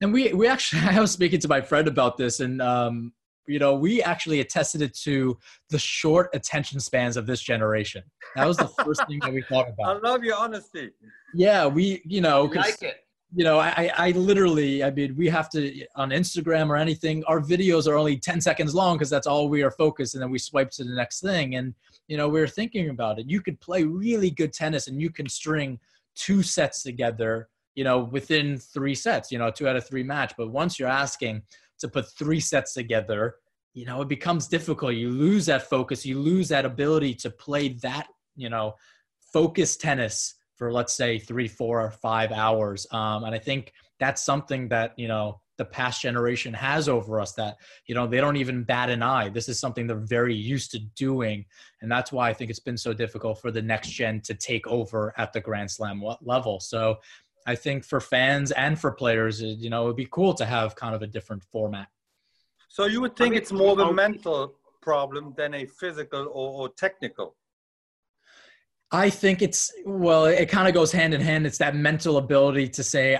And 0.00 0.12
we 0.12 0.32
we 0.32 0.46
actually 0.46 0.82
I 0.84 1.00
was 1.00 1.10
speaking 1.10 1.40
to 1.40 1.48
my 1.48 1.60
friend 1.60 1.88
about 1.88 2.16
this, 2.16 2.40
and 2.40 2.60
um, 2.60 3.12
you 3.46 3.58
know, 3.58 3.74
we 3.74 4.02
actually 4.02 4.40
attested 4.40 4.82
it 4.82 4.94
to 4.98 5.38
the 5.70 5.78
short 5.78 6.30
attention 6.34 6.80
spans 6.80 7.16
of 7.16 7.26
this 7.26 7.40
generation. 7.40 8.02
That 8.34 8.46
was 8.46 8.56
the 8.56 8.68
first 8.84 9.06
thing 9.06 9.20
that 9.20 9.32
we 9.32 9.42
thought 9.42 9.68
about. 9.78 10.04
I 10.04 10.08
love 10.08 10.24
your 10.24 10.36
honesty. 10.36 10.90
Yeah, 11.34 11.66
we, 11.66 12.02
you 12.04 12.20
know, 12.20 12.44
like 12.44 12.82
it 12.82 13.06
you 13.34 13.44
know, 13.44 13.58
I, 13.58 13.90
I 13.96 14.10
literally, 14.12 14.84
I 14.84 14.90
mean, 14.90 15.16
we 15.16 15.28
have 15.28 15.50
to 15.50 15.84
on 15.96 16.10
Instagram 16.10 16.68
or 16.68 16.76
anything. 16.76 17.24
Our 17.24 17.40
videos 17.40 17.86
are 17.86 17.96
only 17.96 18.16
ten 18.16 18.40
seconds 18.40 18.74
long 18.74 18.96
because 18.96 19.10
that's 19.10 19.26
all 19.26 19.48
we 19.48 19.62
are 19.62 19.70
focused, 19.70 20.14
and 20.14 20.22
then 20.22 20.30
we 20.30 20.38
swipe 20.38 20.70
to 20.72 20.84
the 20.84 20.94
next 20.94 21.20
thing. 21.20 21.56
And 21.56 21.74
you 22.08 22.16
know, 22.16 22.28
we 22.28 22.40
are 22.40 22.46
thinking 22.46 22.88
about 22.88 23.18
it. 23.18 23.28
You 23.28 23.40
could 23.40 23.60
play 23.60 23.82
really 23.84 24.30
good 24.30 24.52
tennis, 24.52 24.86
and 24.86 25.00
you 25.00 25.10
can 25.10 25.28
string 25.28 25.78
two 26.14 26.42
sets 26.42 26.82
together. 26.82 27.48
You 27.76 27.84
know, 27.84 28.00
within 28.00 28.58
three 28.58 28.96
sets. 28.96 29.30
You 29.30 29.38
know, 29.38 29.50
two 29.50 29.68
out 29.68 29.76
of 29.76 29.86
three 29.86 30.02
match. 30.02 30.34
But 30.36 30.50
once 30.50 30.78
you're 30.78 30.88
asking 30.88 31.42
to 31.78 31.88
put 31.88 32.10
three 32.18 32.40
sets 32.40 32.74
together, 32.74 33.36
you 33.74 33.86
know, 33.86 34.02
it 34.02 34.08
becomes 34.08 34.48
difficult. 34.48 34.94
You 34.94 35.10
lose 35.10 35.46
that 35.46 35.70
focus. 35.70 36.04
You 36.04 36.18
lose 36.18 36.48
that 36.48 36.64
ability 36.64 37.14
to 37.16 37.30
play 37.30 37.68
that. 37.82 38.08
You 38.34 38.48
know, 38.48 38.74
focused 39.32 39.80
tennis 39.80 40.34
for 40.56 40.72
let's 40.72 40.94
say 40.94 41.18
three, 41.18 41.46
four, 41.46 41.80
or 41.80 41.90
five 41.90 42.32
hours. 42.32 42.86
Um, 42.90 43.24
and 43.24 43.34
I 43.34 43.38
think 43.38 43.72
that's 44.00 44.24
something 44.24 44.68
that 44.68 44.94
you 44.96 45.08
know 45.08 45.40
the 45.58 45.64
past 45.64 46.02
generation 46.02 46.52
has 46.52 46.88
over 46.88 47.20
us 47.20 47.32
that 47.32 47.56
you 47.86 47.94
know 47.94 48.06
they 48.06 48.18
don't 48.18 48.36
even 48.36 48.62
bat 48.62 48.90
an 48.90 49.02
eye 49.02 49.28
this 49.28 49.48
is 49.48 49.58
something 49.58 49.86
they're 49.86 49.96
very 49.96 50.34
used 50.34 50.70
to 50.70 50.78
doing 50.96 51.44
and 51.80 51.90
that's 51.90 52.12
why 52.12 52.28
i 52.28 52.32
think 52.32 52.50
it's 52.50 52.60
been 52.60 52.76
so 52.76 52.92
difficult 52.92 53.40
for 53.40 53.50
the 53.50 53.62
next 53.62 53.90
gen 53.90 54.20
to 54.20 54.34
take 54.34 54.66
over 54.66 55.14
at 55.16 55.32
the 55.32 55.40
grand 55.40 55.70
slam 55.70 56.02
level 56.20 56.60
so 56.60 56.96
i 57.46 57.54
think 57.54 57.84
for 57.84 58.00
fans 58.00 58.50
and 58.52 58.78
for 58.78 58.92
players 58.92 59.40
you 59.42 59.70
know 59.70 59.84
it 59.84 59.86
would 59.86 59.96
be 59.96 60.08
cool 60.10 60.34
to 60.34 60.44
have 60.44 60.74
kind 60.76 60.94
of 60.94 61.02
a 61.02 61.06
different 61.06 61.42
format 61.44 61.88
so 62.68 62.84
you 62.86 63.00
would 63.00 63.16
think 63.16 63.28
I 63.28 63.30
mean, 63.30 63.38
it's 63.42 63.52
more 63.52 63.72
of 63.72 63.78
a 63.78 63.92
mental 63.92 64.54
problem 64.82 65.34
than 65.36 65.54
a 65.54 65.66
physical 65.66 66.22
or, 66.32 66.62
or 66.62 66.68
technical 66.70 67.36
I 68.92 69.10
think 69.10 69.42
it's 69.42 69.72
well, 69.84 70.26
it 70.26 70.48
kind 70.48 70.68
of 70.68 70.74
goes 70.74 70.92
hand 70.92 71.12
in 71.12 71.20
hand. 71.20 71.44
It's 71.44 71.58
that 71.58 71.74
mental 71.74 72.18
ability 72.18 72.68
to 72.68 72.84
say, 72.84 73.18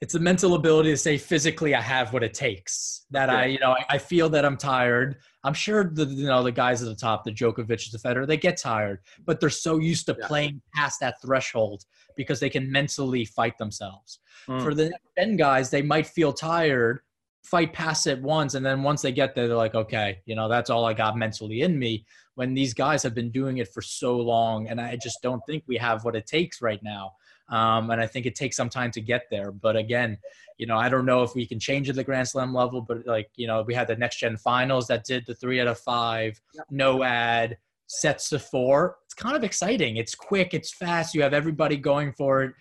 it's 0.00 0.12
the 0.12 0.20
mental 0.20 0.54
ability 0.54 0.90
to 0.90 0.96
say 0.96 1.16
physically, 1.16 1.74
I 1.74 1.80
have 1.80 2.12
what 2.12 2.22
it 2.22 2.34
takes. 2.34 3.06
That 3.10 3.30
I, 3.30 3.46
you 3.46 3.58
know, 3.58 3.72
I, 3.72 3.84
I, 3.90 3.98
feel 3.98 4.28
that 4.30 4.44
I'm 4.44 4.56
tired. 4.56 5.16
I'm 5.44 5.54
sure 5.54 5.84
the 5.84 6.04
you 6.06 6.26
know 6.26 6.42
the 6.42 6.52
guys 6.52 6.82
at 6.82 6.88
the 6.88 6.96
top, 6.96 7.24
the 7.24 7.30
Djokovic, 7.30 7.90
the 7.90 7.98
Federer, 7.98 8.26
they 8.26 8.36
get 8.36 8.56
tired, 8.56 9.00
but 9.24 9.40
they're 9.40 9.50
so 9.50 9.78
used 9.78 10.06
to 10.06 10.16
yeah. 10.18 10.26
playing 10.26 10.62
past 10.74 11.00
that 11.00 11.22
threshold 11.22 11.84
because 12.16 12.40
they 12.40 12.50
can 12.50 12.70
mentally 12.70 13.24
fight 13.24 13.56
themselves. 13.56 14.18
Mm. 14.48 14.62
For 14.62 14.74
the 14.74 14.92
end 15.16 15.38
guys, 15.38 15.70
they 15.70 15.82
might 15.82 16.06
feel 16.06 16.32
tired, 16.32 17.00
fight 17.44 17.72
past 17.72 18.06
it 18.06 18.20
once, 18.20 18.54
and 18.54 18.66
then 18.66 18.82
once 18.82 19.00
they 19.00 19.12
get 19.12 19.34
there, 19.34 19.46
they're 19.46 19.56
like, 19.56 19.74
okay, 19.74 20.18
you 20.26 20.34
know, 20.34 20.48
that's 20.48 20.70
all 20.70 20.84
I 20.84 20.94
got 20.94 21.16
mentally 21.16 21.62
in 21.62 21.78
me 21.78 22.04
when 22.34 22.54
these 22.54 22.74
guys 22.74 23.02
have 23.02 23.14
been 23.14 23.30
doing 23.30 23.58
it 23.58 23.72
for 23.72 23.80
so 23.80 24.16
long. 24.16 24.68
And 24.68 24.80
I 24.80 24.96
just 24.96 25.22
don't 25.22 25.42
think 25.46 25.64
we 25.66 25.76
have 25.76 26.04
what 26.04 26.16
it 26.16 26.26
takes 26.26 26.60
right 26.60 26.82
now. 26.82 27.12
Um, 27.48 27.90
and 27.90 28.00
I 28.00 28.06
think 28.06 28.26
it 28.26 28.34
takes 28.34 28.56
some 28.56 28.68
time 28.68 28.90
to 28.92 29.00
get 29.00 29.26
there. 29.30 29.52
But 29.52 29.76
again, 29.76 30.18
you 30.58 30.66
know, 30.66 30.76
I 30.76 30.88
don't 30.88 31.04
know 31.04 31.22
if 31.22 31.34
we 31.34 31.46
can 31.46 31.60
change 31.60 31.88
at 31.88 31.96
the 31.96 32.04
Grand 32.04 32.28
Slam 32.28 32.54
level, 32.54 32.80
but 32.80 33.06
like, 33.06 33.28
you 33.36 33.46
know, 33.46 33.62
we 33.62 33.74
had 33.74 33.88
the 33.88 33.96
next 33.96 34.18
gen 34.18 34.36
finals 34.36 34.86
that 34.86 35.04
did 35.04 35.24
the 35.26 35.34
three 35.34 35.60
out 35.60 35.66
of 35.66 35.78
five, 35.78 36.40
yep. 36.54 36.66
no 36.70 37.02
ad, 37.02 37.58
sets 37.86 38.28
to 38.30 38.38
four. 38.38 38.96
It's 39.04 39.14
kind 39.14 39.36
of 39.36 39.44
exciting. 39.44 39.96
It's 39.96 40.14
quick, 40.14 40.54
it's 40.54 40.72
fast. 40.72 41.14
You 41.14 41.22
have 41.22 41.34
everybody 41.34 41.76
going 41.76 42.12
for 42.12 42.42
it. 42.42 42.54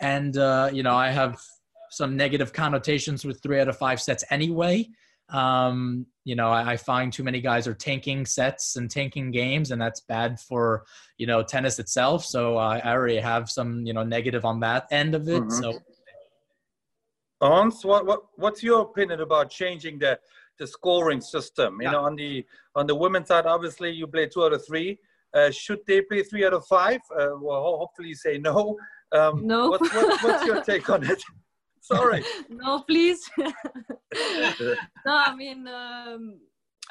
And, 0.00 0.36
uh, 0.36 0.70
you 0.72 0.82
know, 0.82 0.94
I 0.94 1.10
have 1.10 1.40
some 1.90 2.16
negative 2.16 2.52
connotations 2.52 3.24
with 3.24 3.42
three 3.42 3.60
out 3.60 3.68
of 3.68 3.76
five 3.76 4.00
sets 4.00 4.24
anyway. 4.30 4.88
Um, 5.32 6.06
you 6.24 6.36
know, 6.36 6.50
I, 6.50 6.72
I, 6.72 6.76
find 6.76 7.12
too 7.12 7.22
many 7.22 7.40
guys 7.40 7.66
are 7.66 7.74
tanking 7.74 8.26
sets 8.26 8.76
and 8.76 8.90
tanking 8.90 9.30
games, 9.30 9.70
and 9.70 9.80
that's 9.80 10.00
bad 10.00 10.40
for 10.40 10.84
you 11.18 11.26
know 11.26 11.42
tennis 11.42 11.78
itself. 11.78 12.24
So 12.24 12.56
uh, 12.58 12.80
I 12.82 12.92
already 12.92 13.18
have 13.18 13.48
some 13.48 13.86
you 13.86 13.92
know 13.92 14.02
negative 14.02 14.44
on 14.44 14.60
that 14.60 14.86
end 14.90 15.14
of 15.14 15.28
it. 15.28 15.42
Mm-hmm. 15.42 15.62
So, 15.62 15.78
Ons, 17.40 17.84
what, 17.84 18.06
what 18.06 18.22
what's 18.36 18.62
your 18.62 18.82
opinion 18.82 19.20
about 19.20 19.50
changing 19.50 19.98
the 19.98 20.18
the 20.58 20.66
scoring 20.66 21.20
system? 21.20 21.78
You 21.80 21.86
yeah. 21.86 21.92
know, 21.92 22.04
on 22.04 22.16
the 22.16 22.44
on 22.74 22.86
the 22.86 22.94
women's 22.94 23.28
side, 23.28 23.46
obviously 23.46 23.90
you 23.90 24.06
play 24.06 24.26
two 24.26 24.44
out 24.44 24.52
of 24.52 24.66
three. 24.66 24.98
Uh, 25.32 25.50
should 25.50 25.78
they 25.86 26.02
play 26.02 26.22
three 26.22 26.44
out 26.44 26.54
of 26.54 26.66
five? 26.66 27.00
Uh, 27.16 27.30
well, 27.40 27.78
hopefully 27.78 28.08
you 28.08 28.14
say 28.14 28.36
no. 28.38 28.76
Um, 29.12 29.46
no. 29.46 29.70
What, 29.70 29.80
what, 29.80 30.22
what's 30.22 30.44
your 30.44 30.62
take 30.64 30.88
on 30.90 31.04
it? 31.08 31.22
Sorry. 31.80 32.24
no, 32.48 32.80
please. 32.80 33.28
no, 33.38 33.48
I 35.06 35.34
mean, 35.34 35.66
um, 35.66 36.40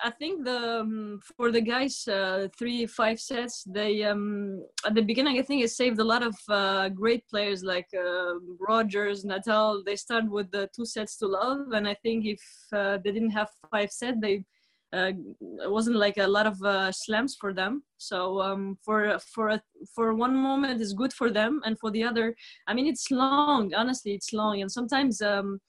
I 0.03 0.11
think 0.11 0.45
the 0.45 0.79
um, 0.81 1.19
for 1.35 1.51
the 1.51 1.61
guys 1.61 2.07
uh, 2.07 2.47
three 2.57 2.85
five 2.85 3.19
sets 3.19 3.63
they 3.67 4.03
um, 4.03 4.63
at 4.85 4.95
the 4.95 5.01
beginning 5.01 5.39
I 5.39 5.41
think 5.41 5.63
it 5.63 5.71
saved 5.71 5.99
a 5.99 6.03
lot 6.03 6.23
of 6.23 6.35
uh, 6.47 6.89
great 6.89 7.27
players 7.27 7.63
like 7.63 7.87
uh, 7.93 8.33
Rogers 8.59 9.25
Nadal 9.25 9.83
they 9.85 9.95
start 9.95 10.29
with 10.29 10.51
the 10.51 10.69
two 10.75 10.85
sets 10.85 11.17
to 11.17 11.27
love 11.27 11.71
and 11.73 11.87
I 11.87 11.95
think 11.95 12.25
if 12.25 12.41
uh, 12.73 12.97
they 13.03 13.11
didn't 13.11 13.31
have 13.31 13.49
five 13.71 13.91
set 13.91 14.21
they 14.21 14.45
uh, 14.91 15.11
it 15.41 15.71
wasn't 15.71 15.95
like 15.95 16.17
a 16.17 16.27
lot 16.27 16.47
of 16.47 16.61
uh, 16.63 16.91
slams 16.91 17.35
for 17.39 17.53
them. 17.53 17.83
So 17.97 18.41
um, 18.41 18.77
for 18.83 19.19
for 19.33 19.49
a, 19.49 19.61
for 19.93 20.13
one 20.13 20.35
moment 20.35 20.81
it's 20.81 20.93
good 20.93 21.13
for 21.13 21.29
them, 21.29 21.61
and 21.65 21.77
for 21.79 21.91
the 21.91 22.03
other, 22.03 22.35
I 22.67 22.73
mean 22.73 22.87
it's 22.87 23.11
long. 23.11 23.73
Honestly, 23.73 24.13
it's 24.13 24.33
long, 24.33 24.61
and 24.61 24.71
sometimes 24.71 25.21
um, 25.21 25.59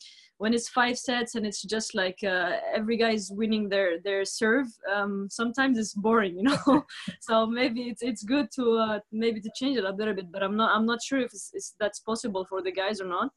when 0.40 0.54
it's 0.54 0.70
five 0.70 0.98
sets 0.98 1.34
and 1.34 1.46
it's 1.46 1.62
just 1.62 1.94
like 1.94 2.18
uh, 2.24 2.52
every 2.74 2.96
guy 2.96 3.10
is 3.10 3.30
winning 3.30 3.68
their 3.68 4.00
their 4.00 4.24
serve, 4.24 4.68
um, 4.90 5.28
sometimes 5.30 5.76
it's 5.76 5.92
boring, 5.92 6.38
you 6.38 6.44
know. 6.44 6.82
so 7.20 7.46
maybe 7.46 7.82
it's 7.90 8.02
it's 8.02 8.22
good 8.22 8.48
to 8.54 8.78
uh, 8.78 9.00
maybe 9.12 9.38
to 9.42 9.50
change 9.54 9.76
it 9.76 9.84
a 9.84 9.92
little 9.92 10.14
bit, 10.14 10.32
but 10.32 10.42
I'm 10.42 10.56
not 10.56 10.74
I'm 10.74 10.86
not 10.86 11.02
sure 11.02 11.18
if 11.18 11.34
it's, 11.34 11.50
it's 11.52 11.74
that's 11.78 12.00
possible 12.00 12.46
for 12.48 12.62
the 12.62 12.72
guys 12.72 13.02
or 13.02 13.06
not. 13.06 13.30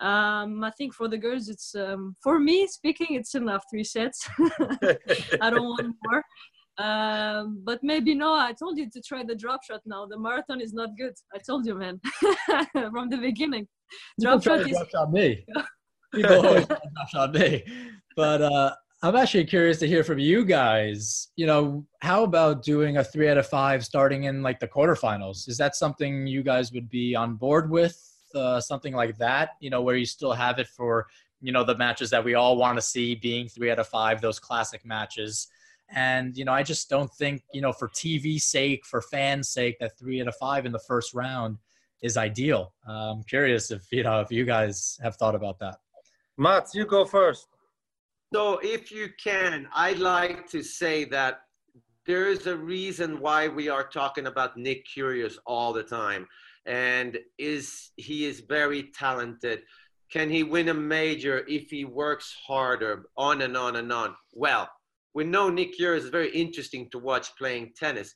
Um, 0.00 0.62
I 0.62 0.70
think 0.70 0.94
for 0.94 1.08
the 1.08 1.16
girls, 1.16 1.48
it's 1.48 1.74
um, 1.74 2.16
for 2.22 2.38
me 2.38 2.66
speaking, 2.66 3.08
it's 3.10 3.34
enough 3.34 3.64
three 3.70 3.84
sets. 3.84 4.28
I 5.40 5.50
don't 5.50 5.64
want 5.64 5.94
more. 6.04 6.22
Um, 6.78 7.62
but 7.64 7.82
maybe 7.82 8.14
no. 8.14 8.34
I 8.34 8.52
told 8.52 8.76
you 8.78 8.90
to 8.90 9.00
try 9.00 9.24
the 9.24 9.34
drop 9.34 9.64
shot 9.64 9.80
now. 9.86 10.06
The 10.06 10.18
marathon 10.18 10.60
is 10.60 10.74
not 10.74 10.90
good. 10.98 11.14
I 11.34 11.38
told 11.38 11.66
you, 11.66 11.74
man, 11.74 12.00
from 12.90 13.08
the 13.08 13.18
beginning. 13.18 13.66
Drop 14.20 14.42
shot 14.42 14.60
is. 14.60 14.68
Drop 14.68 14.90
shot 14.90 15.12
me. 15.12 15.44
People 16.14 16.46
always 16.46 16.66
drop 16.66 17.08
shot 17.10 17.32
me. 17.32 17.64
But 18.14 18.42
uh, 18.42 18.74
I'm 19.02 19.16
actually 19.16 19.44
curious 19.44 19.78
to 19.78 19.86
hear 19.86 20.04
from 20.04 20.18
you 20.18 20.44
guys. 20.44 21.28
You 21.36 21.46
know, 21.46 21.86
how 22.02 22.24
about 22.24 22.62
doing 22.62 22.98
a 22.98 23.04
three 23.04 23.28
out 23.28 23.38
of 23.38 23.46
five 23.46 23.84
starting 23.84 24.24
in 24.24 24.42
like 24.42 24.60
the 24.60 24.68
quarterfinals? 24.68 25.48
Is 25.48 25.56
that 25.56 25.76
something 25.76 26.26
you 26.26 26.42
guys 26.42 26.72
would 26.72 26.90
be 26.90 27.14
on 27.14 27.36
board 27.36 27.70
with? 27.70 27.98
Uh, 28.36 28.60
something 28.60 28.94
like 28.94 29.16
that, 29.18 29.50
you 29.60 29.70
know, 29.70 29.82
where 29.82 29.96
you 29.96 30.06
still 30.06 30.32
have 30.32 30.58
it 30.58 30.68
for, 30.68 31.06
you 31.40 31.52
know, 31.52 31.64
the 31.64 31.76
matches 31.76 32.10
that 32.10 32.22
we 32.22 32.34
all 32.34 32.56
want 32.56 32.76
to 32.76 32.82
see 32.82 33.14
being 33.14 33.48
three 33.48 33.70
out 33.70 33.78
of 33.78 33.88
five, 33.88 34.20
those 34.20 34.38
classic 34.38 34.84
matches. 34.84 35.48
And, 35.88 36.36
you 36.36 36.44
know, 36.44 36.52
I 36.52 36.62
just 36.62 36.90
don't 36.90 37.10
think, 37.14 37.42
you 37.52 37.60
know, 37.60 37.72
for 37.72 37.88
TV 37.88 38.40
sake, 38.40 38.84
for 38.84 39.00
fans' 39.00 39.48
sake, 39.48 39.78
that 39.80 39.98
three 39.98 40.20
out 40.20 40.28
of 40.28 40.36
five 40.36 40.66
in 40.66 40.72
the 40.72 40.80
first 40.80 41.14
round 41.14 41.58
is 42.02 42.16
ideal. 42.16 42.74
Uh, 42.86 43.12
I'm 43.12 43.22
curious 43.22 43.70
if, 43.70 43.90
you 43.90 44.02
know, 44.02 44.20
if 44.20 44.30
you 44.30 44.44
guys 44.44 44.98
have 45.02 45.16
thought 45.16 45.34
about 45.34 45.58
that. 45.60 45.76
Mats, 46.36 46.74
you 46.74 46.84
go 46.84 47.04
first. 47.04 47.46
So, 48.34 48.58
if 48.62 48.90
you 48.90 49.08
can, 49.22 49.68
I'd 49.74 49.98
like 49.98 50.48
to 50.50 50.62
say 50.62 51.04
that 51.06 51.42
there 52.06 52.28
is 52.28 52.46
a 52.46 52.56
reason 52.56 53.20
why 53.20 53.48
we 53.48 53.68
are 53.68 53.86
talking 53.86 54.26
about 54.26 54.56
Nick 54.56 54.86
Kyrgios 54.86 55.36
all 55.46 55.72
the 55.72 55.82
time 55.82 56.26
and 56.66 57.18
is 57.38 57.90
he 57.96 58.26
is 58.26 58.40
very 58.40 58.84
talented. 58.94 59.62
Can 60.10 60.30
he 60.30 60.42
win 60.42 60.68
a 60.68 60.74
major 60.74 61.44
if 61.48 61.70
he 61.70 61.84
works 61.84 62.34
harder? 62.46 63.06
On 63.16 63.42
and 63.42 63.56
on 63.56 63.76
and 63.76 63.92
on. 63.92 64.14
Well, 64.32 64.68
we 65.14 65.24
know 65.24 65.48
Nick 65.48 65.78
Kyrgios 65.78 66.04
is 66.04 66.08
very 66.10 66.30
interesting 66.30 66.90
to 66.90 66.98
watch 66.98 67.34
playing 67.36 67.72
tennis. 67.76 68.14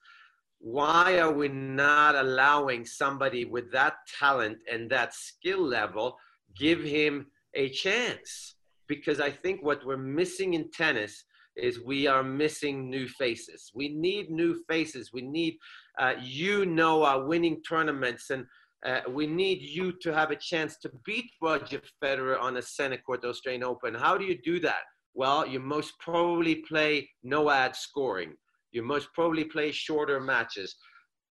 Why 0.58 1.18
are 1.18 1.32
we 1.32 1.48
not 1.48 2.14
allowing 2.14 2.84
somebody 2.84 3.46
with 3.46 3.72
that 3.72 3.94
talent 4.18 4.58
and 4.70 4.90
that 4.90 5.14
skill 5.14 5.62
level 5.62 6.18
give 6.56 6.82
him 6.82 7.26
a 7.54 7.70
chance? 7.70 8.56
Because 8.86 9.20
I 9.20 9.30
think 9.30 9.62
what 9.62 9.86
we're 9.86 9.96
missing 9.96 10.54
in 10.54 10.70
tennis 10.70 11.24
is 11.56 11.80
we 11.80 12.06
are 12.06 12.22
missing 12.22 12.88
new 12.88 13.08
faces. 13.08 13.70
We 13.74 13.88
need 13.88 14.30
new 14.30 14.62
faces. 14.68 15.10
We 15.12 15.22
need 15.22 15.56
uh, 15.98 16.14
you 16.20 16.66
know 16.66 17.02
are 17.04 17.24
winning 17.24 17.62
tournaments 17.68 18.30
and 18.30 18.46
uh, 18.84 19.00
we 19.10 19.26
need 19.26 19.60
you 19.60 19.92
to 20.00 20.12
have 20.12 20.30
a 20.30 20.36
chance 20.36 20.78
to 20.78 20.90
beat 21.04 21.30
Roger 21.42 21.82
Federer 22.02 22.40
on 22.40 22.56
a 22.56 22.62
center 22.62 22.96
court 22.96 23.24
Australian 23.24 23.64
Open. 23.64 23.94
How 23.94 24.16
do 24.16 24.24
you 24.24 24.38
do 24.42 24.58
that? 24.60 24.82
Well, 25.12 25.46
you 25.46 25.60
most 25.60 25.98
probably 25.98 26.56
play 26.56 27.08
no 27.22 27.50
ad 27.50 27.76
scoring. 27.76 28.34
You 28.72 28.82
most 28.82 29.08
probably 29.12 29.44
play 29.44 29.70
shorter 29.72 30.20
matches. 30.20 30.76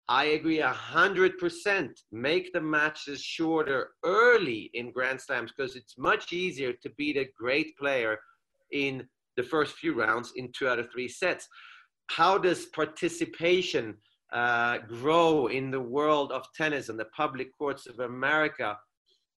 I 0.09 0.25
agree 0.25 0.59
100%. 0.59 1.89
Make 2.11 2.51
the 2.51 2.61
matches 2.61 3.21
shorter 3.21 3.91
early 4.03 4.69
in 4.73 4.91
Grand 4.91 5.21
Slams 5.21 5.51
because 5.55 5.75
it's 5.75 5.97
much 5.97 6.33
easier 6.33 6.73
to 6.73 6.89
beat 6.97 7.17
a 7.17 7.29
great 7.37 7.77
player 7.77 8.19
in 8.71 9.07
the 9.39 9.47
first 9.55 9.77
few 9.77 9.93
rounds 9.93 10.33
in 10.35 10.51
two 10.51 10.67
out 10.67 10.79
of 10.79 10.91
three 10.91 11.07
sets. 11.07 11.47
How 12.07 12.37
does 12.37 12.65
participation 12.81 13.95
uh, 14.33 14.79
grow 14.79 15.47
in 15.47 15.71
the 15.71 15.85
world 15.97 16.31
of 16.31 16.43
tennis 16.59 16.89
and 16.89 16.99
the 16.99 17.11
public 17.21 17.47
courts 17.57 17.87
of 17.87 17.99
America? 17.99 18.77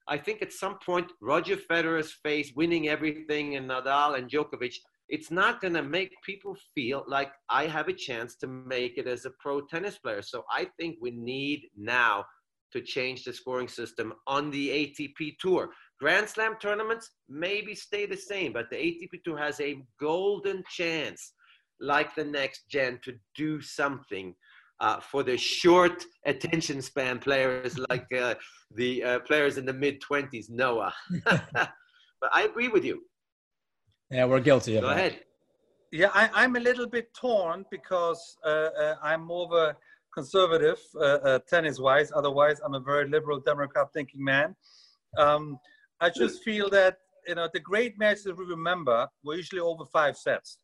I 0.07 0.17
think 0.17 0.41
at 0.41 0.53
some 0.53 0.77
point, 0.79 1.11
Roger 1.21 1.57
Federer's 1.57 2.13
face 2.23 2.53
winning 2.55 2.87
everything 2.87 3.55
and 3.57 3.69
Nadal 3.69 4.17
and 4.17 4.29
Djokovic, 4.29 4.75
it's 5.09 5.31
not 5.31 5.59
going 5.59 5.73
to 5.73 5.83
make 5.83 6.11
people 6.23 6.55
feel 6.73 7.03
like 7.07 7.31
I 7.49 7.67
have 7.67 7.89
a 7.89 7.93
chance 8.07 8.35
to 8.37 8.47
make 8.47 8.97
it 8.97 9.07
as 9.07 9.25
a 9.25 9.31
pro 9.39 9.61
tennis 9.61 9.97
player. 9.97 10.21
So 10.21 10.43
I 10.51 10.67
think 10.79 10.97
we 11.01 11.11
need 11.11 11.59
now 11.75 12.25
to 12.71 12.81
change 12.81 13.23
the 13.23 13.33
scoring 13.33 13.67
system 13.67 14.13
on 14.27 14.51
the 14.51 14.69
ATP 14.69 15.37
Tour. 15.39 15.69
Grand 15.99 16.27
Slam 16.27 16.55
tournaments 16.61 17.11
maybe 17.27 17.75
stay 17.75 18.05
the 18.05 18.17
same, 18.17 18.53
but 18.53 18.69
the 18.69 18.77
ATP 18.77 19.23
Tour 19.23 19.37
has 19.37 19.59
a 19.59 19.81
golden 19.99 20.63
chance, 20.69 21.33
like 21.79 22.15
the 22.15 22.23
next 22.23 22.69
gen, 22.69 22.99
to 23.03 23.13
do 23.35 23.61
something 23.61 24.35
uh, 24.79 24.99
for 24.99 25.23
the 25.23 25.37
short 25.37 26.05
attention 26.25 26.81
span 26.81 27.19
players 27.19 27.77
like 27.89 28.07
uh, 28.13 28.35
the 28.75 29.03
uh, 29.03 29.19
players 29.19 29.57
in 29.57 29.65
the 29.65 29.73
mid 29.73 30.01
20s, 30.01 30.49
Noah. 30.49 30.93
but 31.23 32.29
I 32.33 32.43
agree 32.43 32.69
with 32.69 32.85
you. 32.85 33.01
Yeah, 34.11 34.25
we're 34.25 34.39
guilty 34.39 34.75
of 34.75 34.81
Go 34.81 34.87
that. 34.89 34.97
ahead. 34.97 35.19
Yeah, 35.91 36.11
I, 36.13 36.43
am 36.43 36.55
a 36.55 36.59
little 36.59 36.87
bit 36.87 37.11
torn 37.15 37.65
because 37.71 38.37
uh, 38.45 38.69
uh, 38.79 38.95
I'm 39.01 39.25
more 39.25 39.45
of 39.45 39.51
a 39.53 39.75
conservative 40.13 40.79
uh, 40.99 41.39
tennis 41.47 41.79
wise. 41.79 42.11
Otherwise, 42.15 42.59
I'm 42.63 42.73
a 42.73 42.79
very 42.79 43.07
liberal 43.09 43.39
Democrat 43.39 43.87
thinking 43.93 44.23
man. 44.23 44.55
Um, 45.17 45.59
I 46.01 46.09
just 46.09 46.43
feel 46.43 46.69
that 46.69 46.97
you 47.27 47.35
know 47.35 47.49
the 47.53 47.59
great 47.59 47.97
matches 47.99 48.27
we 48.37 48.45
remember 48.45 49.07
were 49.23 49.35
usually 49.35 49.61
over 49.61 49.85
five 49.85 50.17
sets, 50.17 50.57